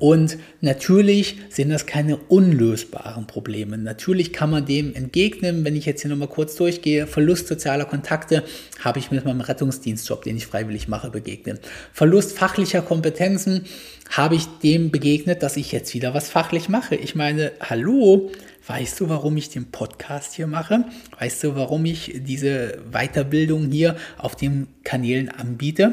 Und 0.00 0.38
natürlich 0.60 1.36
sind 1.50 1.68
das 1.68 1.86
keine 1.86 2.16
unlösbaren 2.16 3.26
Probleme. 3.26 3.78
Natürlich 3.78 4.32
kann 4.32 4.50
man 4.50 4.66
dem 4.66 4.92
entgegnen, 4.94 5.64
wenn 5.64 5.76
ich 5.76 5.86
jetzt 5.86 6.02
hier 6.02 6.10
nochmal 6.10 6.28
kurz 6.28 6.56
durchgehe. 6.56 7.06
Verlust 7.06 7.46
sozialer 7.46 7.84
Kontakte 7.84 8.42
habe 8.80 8.98
ich 8.98 9.12
mit 9.12 9.24
meinem 9.24 9.40
Rettungsdienstjob, 9.40 10.22
den 10.22 10.36
ich 10.36 10.46
freiwillig 10.46 10.88
mache, 10.88 11.10
begegnet. 11.10 11.60
Verlust 11.92 12.36
fachlicher 12.36 12.82
Kompetenzen 12.82 13.66
habe 14.10 14.34
ich 14.34 14.46
dem 14.62 14.90
begegnet, 14.90 15.42
dass 15.42 15.56
ich 15.56 15.70
jetzt 15.70 15.94
wieder 15.94 16.12
was 16.12 16.28
fachlich 16.28 16.68
mache. 16.68 16.96
Ich 16.96 17.14
meine, 17.14 17.52
hallo, 17.60 18.32
Weißt 18.66 18.98
du, 18.98 19.10
warum 19.10 19.36
ich 19.36 19.50
den 19.50 19.70
Podcast 19.70 20.32
hier 20.32 20.46
mache? 20.46 20.84
Weißt 21.18 21.44
du, 21.44 21.54
warum 21.54 21.84
ich 21.84 22.20
diese 22.24 22.78
Weiterbildung 22.90 23.70
hier 23.70 23.96
auf 24.16 24.36
den 24.36 24.68
Kanälen 24.84 25.28
anbiete? 25.28 25.92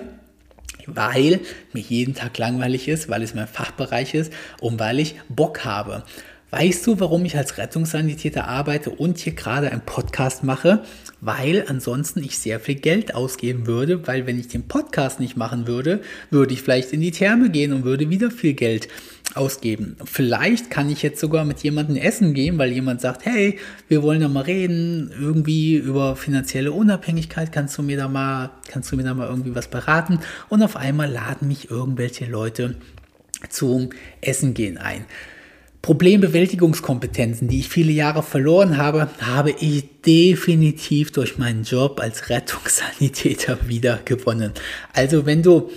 Weil 0.86 1.41
mir 1.74 1.82
jeden 1.82 2.15
Tag 2.15 2.38
langweilig 2.38 2.88
ist, 2.88 3.09
weil 3.09 3.24
es 3.24 3.36
mein 3.36 3.47
Fachbereich 3.47 4.13
ist 4.13 4.32
und 4.61 4.80
weil 4.80 4.99
ich 4.99 5.15
Bock 5.28 5.65
habe. 5.65 6.05
Weißt 6.51 6.88
du, 6.88 6.97
warum 7.01 7.26
ich 7.26 7.36
als 7.36 7.57
Rettungssanitäter 7.57 8.47
arbeite 8.47 8.89
und 8.89 9.17
hier 9.17 9.34
gerade 9.34 9.69
einen 9.69 9.82
Podcast 9.82 10.45
mache? 10.45 10.84
Weil 11.22 11.65
ansonsten 11.67 12.24
ich 12.24 12.39
sehr 12.39 12.59
viel 12.59 12.76
Geld 12.76 13.13
ausgeben 13.13 13.67
würde, 13.67 14.07
weil 14.07 14.26
wenn 14.26 14.39
ich 14.39 14.47
den 14.47 14.67
Podcast 14.67 15.19
nicht 15.19 15.38
machen 15.38 15.67
würde, 15.67 16.01
würde 16.32 16.53
ich 16.53 16.63
vielleicht 16.63 16.93
in 16.93 17.01
die 17.01 17.11
Therme 17.11 17.51
gehen 17.51 17.74
und 17.74 17.84
würde 17.84 18.09
wieder 18.09 18.32
viel 18.32 18.53
Geld 18.53 18.88
ausgeben. 19.36 19.97
Vielleicht 20.03 20.72
kann 20.72 20.89
ich 20.89 21.03
jetzt 21.03 21.19
sogar 21.19 21.45
mit 21.45 21.59
jemandem 21.59 21.95
essen 21.95 22.34
gehen, 22.34 22.57
weil 22.57 22.72
jemand 22.72 23.01
sagt, 23.01 23.26
hey, 23.26 23.59
wir 23.88 24.01
wollen 24.01 24.22
da 24.22 24.28
mal 24.28 24.41
reden, 24.41 25.11
irgendwie 25.17 25.76
über 25.76 26.15
finanzielle 26.15 26.72
Unabhängigkeit, 26.72 27.51
kannst 27.51 27.78
du 27.78 27.84
mir 27.84 27.97
da 27.97 28.07
mal, 28.07 28.49
kannst 28.67 28.91
du 28.91 28.95
mir 28.95 29.03
da 29.03 29.13
mal 29.13 29.28
irgendwie 29.28 29.55
was 29.55 29.67
beraten? 29.67 30.19
Und 30.49 30.63
auf 30.63 30.76
einmal 30.76 31.09
laden 31.09 31.47
mich 31.47 31.69
irgendwelche 31.69 32.26
Leute 32.26 32.76
zum 33.49 33.89
Essen 34.22 34.53
gehen 34.53 34.78
ein. 34.78 35.05
Problembewältigungskompetenzen, 35.82 37.47
die 37.47 37.59
ich 37.59 37.69
viele 37.69 37.91
Jahre 37.91 38.21
verloren 38.21 38.77
habe, 38.77 39.09
habe 39.19 39.51
ich 39.51 39.86
definitiv 40.05 41.11
durch 41.11 41.39
meinen 41.39 41.63
Job 41.63 41.99
als 41.99 42.29
Rettungssanitäter 42.29 43.57
wieder 43.67 43.99
gewonnen. 44.05 44.51
Also 44.93 45.25
wenn 45.25 45.41
du 45.41 45.71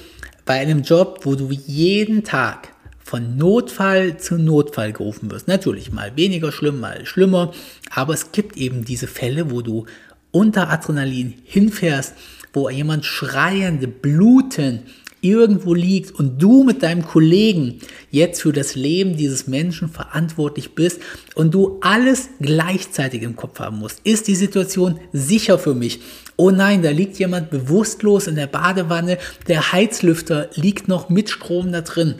bei 0.44 0.60
einem 0.60 0.82
Job, 0.82 1.20
wo 1.22 1.36
du 1.36 1.50
jeden 1.50 2.22
Tag 2.22 2.68
von 3.02 3.36
Notfall 3.36 4.18
zu 4.18 4.36
Notfall 4.36 4.92
gerufen 4.92 5.30
wirst, 5.30 5.48
natürlich 5.48 5.90
mal 5.90 6.14
weniger 6.16 6.52
schlimm, 6.52 6.80
mal 6.80 7.06
schlimmer, 7.06 7.52
aber 7.90 8.12
es 8.12 8.32
gibt 8.32 8.58
eben 8.58 8.84
diese 8.84 9.06
Fälle, 9.06 9.50
wo 9.50 9.62
du 9.62 9.86
unter 10.32 10.68
Adrenalin 10.68 11.34
hinfährst, 11.44 12.14
wo 12.52 12.68
jemand 12.68 13.04
schreiende, 13.04 13.88
bluten, 13.88 14.80
irgendwo 15.24 15.74
liegt 15.74 16.12
und 16.12 16.40
du 16.40 16.62
mit 16.64 16.82
deinem 16.82 17.04
Kollegen 17.04 17.80
jetzt 18.10 18.42
für 18.42 18.52
das 18.52 18.74
Leben 18.74 19.16
dieses 19.16 19.46
Menschen 19.46 19.88
verantwortlich 19.88 20.74
bist 20.74 21.00
und 21.34 21.54
du 21.54 21.78
alles 21.80 22.28
gleichzeitig 22.40 23.22
im 23.22 23.34
Kopf 23.34 23.58
haben 23.58 23.78
musst. 23.78 24.00
Ist 24.04 24.28
die 24.28 24.34
Situation 24.34 25.00
sicher 25.12 25.58
für 25.58 25.74
mich? 25.74 26.00
Oh 26.36 26.50
nein, 26.50 26.82
da 26.82 26.90
liegt 26.90 27.18
jemand 27.18 27.50
bewusstlos 27.50 28.26
in 28.26 28.34
der 28.34 28.48
Badewanne, 28.48 29.18
der 29.48 29.72
Heizlüfter 29.72 30.50
liegt 30.54 30.88
noch 30.88 31.08
mit 31.08 31.30
Strom 31.30 31.72
da 31.72 31.80
drin 31.80 32.16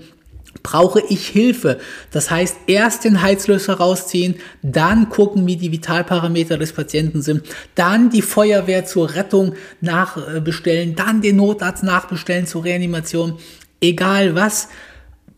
brauche 0.63 1.01
ich 1.09 1.29
Hilfe. 1.29 1.79
Das 2.11 2.31
heißt, 2.31 2.57
erst 2.67 3.05
den 3.05 3.23
Heizlöser 3.23 3.75
rausziehen, 3.75 4.37
dann 4.63 5.09
gucken, 5.09 5.47
wie 5.47 5.57
die 5.57 5.73
Vitalparameter 5.73 6.59
des 6.59 6.73
Patienten 6.73 7.23
sind, 7.23 7.43
dann 7.75 8.11
die 8.11 8.23
Feuerwehr 8.23 8.85
zur 8.85 9.15
Rettung 9.15 9.55
nachbestellen, 9.81 10.95
dann 10.97 11.21
den 11.21 11.37
Notarzt 11.37 11.83
nachbestellen 11.83 12.47
zur 12.47 12.65
Reanimation. 12.65 13.39
Egal 13.81 14.35
was, 14.35 14.69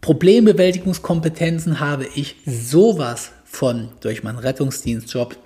Problembewältigungskompetenzen 0.01 1.81
habe 1.81 2.07
ich 2.15 2.37
sowas 2.47 3.33
von 3.45 3.89
durch 4.01 4.23
meinen 4.23 4.39
Rettungsdienstjob 4.39 5.37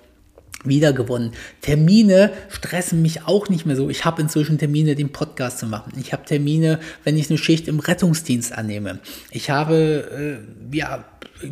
wieder 0.63 0.93
gewonnen. 0.93 1.31
Termine 1.61 2.31
stressen 2.49 3.01
mich 3.01 3.27
auch 3.27 3.49
nicht 3.49 3.65
mehr 3.65 3.75
so. 3.75 3.89
Ich 3.89 4.05
habe 4.05 4.21
inzwischen 4.21 4.57
Termine, 4.57 4.95
den 4.95 5.11
Podcast 5.11 5.59
zu 5.59 5.65
machen. 5.65 5.93
Ich 5.99 6.13
habe 6.13 6.25
Termine, 6.25 6.79
wenn 7.03 7.17
ich 7.17 7.29
eine 7.29 7.37
Schicht 7.37 7.67
im 7.67 7.79
Rettungsdienst 7.79 8.53
annehme. 8.53 8.99
Ich 9.31 9.49
habe 9.49 10.39
äh, 10.71 10.75
ja 10.75 11.05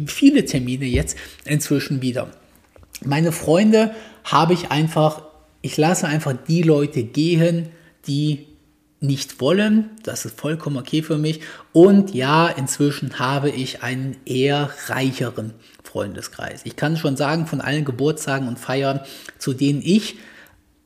viele 0.05 0.45
Termine 0.45 0.85
jetzt 0.85 1.17
inzwischen 1.45 2.01
wieder. 2.01 2.29
Meine 3.03 3.31
Freunde 3.31 3.95
habe 4.23 4.53
ich 4.53 4.71
einfach, 4.71 5.23
ich 5.61 5.77
lasse 5.77 6.07
einfach 6.07 6.35
die 6.47 6.61
Leute 6.61 7.03
gehen, 7.03 7.69
die 8.07 8.47
nicht 8.99 9.39
wollen. 9.39 9.91
Das 10.03 10.25
ist 10.25 10.39
vollkommen 10.39 10.77
okay 10.77 11.01
für 11.01 11.17
mich. 11.17 11.39
Und 11.71 12.13
ja, 12.13 12.47
inzwischen 12.47 13.17
habe 13.19 13.49
ich 13.49 13.81
einen 13.81 14.17
eher 14.25 14.69
reicheren 14.87 15.53
Freundeskreis. 15.89 16.61
Ich 16.63 16.75
kann 16.75 16.97
schon 16.97 17.17
sagen, 17.17 17.47
von 17.47 17.61
allen 17.61 17.85
Geburtstagen 17.85 18.47
und 18.47 18.59
Feiern, 18.59 19.01
zu 19.37 19.53
denen 19.53 19.81
ich 19.83 20.17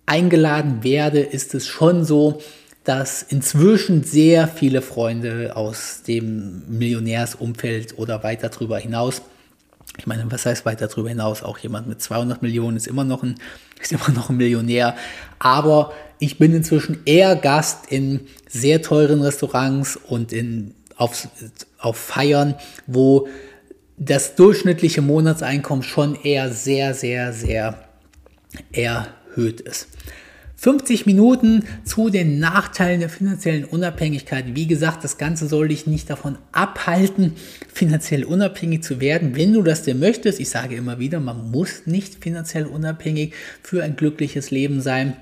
eingeladen 0.05 0.83
werde, 0.83 1.19
ist 1.19 1.53
es 1.53 1.67
schon 1.67 2.05
so, 2.05 2.41
dass 2.83 3.21
inzwischen 3.21 4.03
sehr 4.03 4.47
viele 4.47 4.81
Freunde 4.81 5.55
aus 5.55 6.03
dem 6.05 6.63
Millionärsumfeld 6.67 7.97
oder 7.97 8.23
weiter 8.23 8.49
darüber 8.49 8.77
hinaus 8.77 9.21
ich 9.97 10.07
meine, 10.07 10.29
was 10.31 10.45
heißt 10.45 10.65
weiter 10.65 10.87
darüber 10.87 11.09
hinaus? 11.09 11.43
Auch 11.43 11.59
jemand 11.59 11.87
mit 11.87 12.01
200 12.01 12.41
Millionen 12.41 12.77
ist 12.77 12.87
immer 12.87 13.03
noch 13.03 13.23
ein, 13.23 13.35
ist 13.81 13.91
immer 13.91 14.09
noch 14.09 14.29
ein 14.29 14.37
Millionär. 14.37 14.95
Aber 15.39 15.93
ich 16.19 16.37
bin 16.37 16.53
inzwischen 16.53 17.01
eher 17.05 17.35
Gast 17.35 17.91
in 17.91 18.21
sehr 18.47 18.81
teuren 18.81 19.21
Restaurants 19.21 19.97
und 19.97 20.33
in, 20.33 20.73
auf, 20.95 21.27
auf 21.77 21.97
Feiern, 21.97 22.55
wo 22.87 23.27
das 24.05 24.35
durchschnittliche 24.35 25.01
Monatseinkommen 25.01 25.83
schon 25.83 26.15
eher 26.15 26.49
sehr, 26.49 26.93
sehr, 26.93 27.33
sehr 27.33 27.83
erhöht 28.71 29.61
ist. 29.61 29.87
50 30.63 31.05
Minuten 31.05 31.65
zu 31.83 32.09
den 32.09 32.39
Nachteilen 32.39 33.01
der 33.01 33.09
finanziellen 33.09 33.65
Unabhängigkeit. 33.65 34.55
Wie 34.55 34.65
gesagt, 34.65 35.03
das 35.03 35.17
Ganze 35.17 35.47
soll 35.47 35.67
dich 35.67 35.87
nicht 35.87 36.09
davon 36.09 36.37
abhalten, 36.53 37.33
finanziell 37.73 38.23
unabhängig 38.23 38.81
zu 38.81 39.01
werden, 39.01 39.35
wenn 39.35 39.51
du 39.51 39.61
das 39.61 39.83
denn 39.83 39.99
möchtest. 39.99 40.39
Ich 40.39 40.49
sage 40.49 40.77
immer 40.77 40.99
wieder, 40.99 41.19
man 41.19 41.51
muss 41.51 41.85
nicht 41.85 42.23
finanziell 42.23 42.65
unabhängig 42.65 43.33
für 43.61 43.83
ein 43.83 43.97
glückliches 43.97 44.51
Leben 44.51 44.79
sein. 44.79 45.17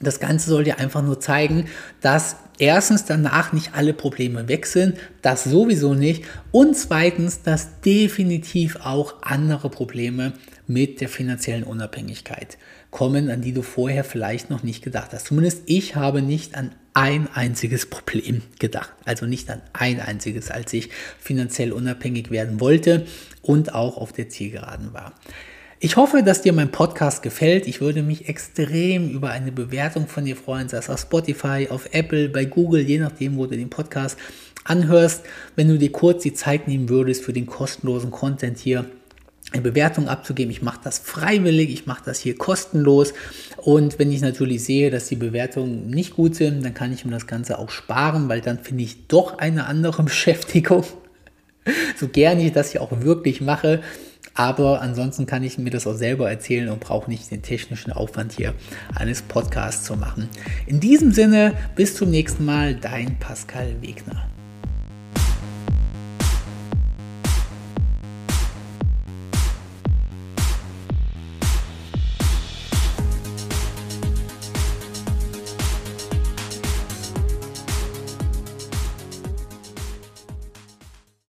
Das 0.00 0.18
Ganze 0.18 0.48
soll 0.48 0.64
dir 0.64 0.78
einfach 0.78 1.02
nur 1.02 1.20
zeigen, 1.20 1.66
dass 2.00 2.36
erstens 2.58 3.04
danach 3.04 3.52
nicht 3.52 3.74
alle 3.74 3.92
Probleme 3.92 4.48
weg 4.48 4.66
sind, 4.66 4.96
das 5.22 5.44
sowieso 5.44 5.94
nicht. 5.94 6.24
Und 6.52 6.76
zweitens, 6.76 7.42
dass 7.42 7.80
definitiv 7.80 8.76
auch 8.76 9.22
andere 9.22 9.68
Probleme 9.68 10.32
mit 10.66 11.00
der 11.00 11.08
finanziellen 11.08 11.64
Unabhängigkeit 11.64 12.56
kommen, 12.90 13.30
an 13.30 13.42
die 13.42 13.52
du 13.52 13.62
vorher 13.62 14.04
vielleicht 14.04 14.50
noch 14.50 14.62
nicht 14.62 14.82
gedacht 14.82 15.12
hast. 15.12 15.26
Zumindest 15.26 15.62
ich 15.66 15.96
habe 15.96 16.22
nicht 16.22 16.54
an 16.54 16.72
ein 16.94 17.28
einziges 17.34 17.86
Problem 17.86 18.42
gedacht. 18.58 18.90
Also 19.04 19.26
nicht 19.26 19.50
an 19.50 19.62
ein 19.72 20.00
einziges, 20.00 20.50
als 20.50 20.72
ich 20.72 20.90
finanziell 21.18 21.72
unabhängig 21.72 22.30
werden 22.30 22.60
wollte 22.60 23.06
und 23.42 23.74
auch 23.74 23.96
auf 23.96 24.12
der 24.12 24.28
Zielgeraden 24.28 24.92
war. 24.92 25.12
Ich 25.82 25.96
hoffe, 25.96 26.22
dass 26.22 26.42
dir 26.42 26.52
mein 26.52 26.70
Podcast 26.70 27.22
gefällt. 27.22 27.66
Ich 27.66 27.80
würde 27.80 28.02
mich 28.02 28.28
extrem 28.28 29.08
über 29.08 29.30
eine 29.30 29.50
Bewertung 29.50 30.08
von 30.08 30.26
dir 30.26 30.36
freuen, 30.36 30.68
sei 30.68 30.76
es 30.76 30.90
auf 30.90 31.00
Spotify, 31.00 31.68
auf 31.70 31.88
Apple, 31.92 32.28
bei 32.28 32.44
Google, 32.44 32.82
je 32.82 32.98
nachdem, 32.98 33.38
wo 33.38 33.46
du 33.46 33.56
den 33.56 33.70
Podcast 33.70 34.18
anhörst. 34.64 35.22
Wenn 35.56 35.68
du 35.68 35.78
dir 35.78 35.90
kurz 35.90 36.22
die 36.22 36.34
Zeit 36.34 36.68
nehmen 36.68 36.90
würdest 36.90 37.24
für 37.24 37.32
den 37.32 37.46
kostenlosen 37.46 38.10
Content 38.10 38.58
hier, 38.58 38.84
eine 39.52 39.62
Bewertung 39.62 40.06
abzugeben. 40.06 40.50
Ich 40.50 40.60
mache 40.60 40.80
das 40.84 40.98
freiwillig, 40.98 41.70
ich 41.70 41.86
mache 41.86 42.02
das 42.04 42.20
hier 42.20 42.36
kostenlos. 42.36 43.14
Und 43.56 43.98
wenn 43.98 44.12
ich 44.12 44.20
natürlich 44.20 44.62
sehe, 44.62 44.90
dass 44.90 45.08
die 45.08 45.16
Bewertungen 45.16 45.88
nicht 45.88 46.14
gut 46.14 46.34
sind, 46.34 46.62
dann 46.62 46.74
kann 46.74 46.92
ich 46.92 47.06
mir 47.06 47.12
das 47.12 47.26
Ganze 47.26 47.58
auch 47.58 47.70
sparen, 47.70 48.28
weil 48.28 48.42
dann 48.42 48.58
finde 48.58 48.84
ich 48.84 49.06
doch 49.06 49.38
eine 49.38 49.64
andere 49.64 50.02
Beschäftigung. 50.02 50.84
so 51.96 52.06
gerne 52.06 52.44
ich 52.44 52.52
das 52.52 52.72
hier 52.72 52.82
auch 52.82 53.00
wirklich 53.00 53.40
mache. 53.40 53.80
Aber 54.34 54.80
ansonsten 54.80 55.26
kann 55.26 55.42
ich 55.42 55.58
mir 55.58 55.70
das 55.70 55.86
auch 55.86 55.94
selber 55.94 56.30
erzählen 56.30 56.68
und 56.68 56.80
brauche 56.80 57.10
nicht 57.10 57.30
den 57.30 57.42
technischen 57.42 57.92
Aufwand 57.92 58.32
hier 58.32 58.54
eines 58.94 59.22
Podcasts 59.22 59.84
zu 59.84 59.96
machen. 59.96 60.28
In 60.66 60.80
diesem 60.80 61.12
Sinne, 61.12 61.54
bis 61.74 61.96
zum 61.96 62.10
nächsten 62.10 62.44
Mal, 62.44 62.74
dein 62.74 63.18
Pascal 63.18 63.74
Wegner. 63.80 64.29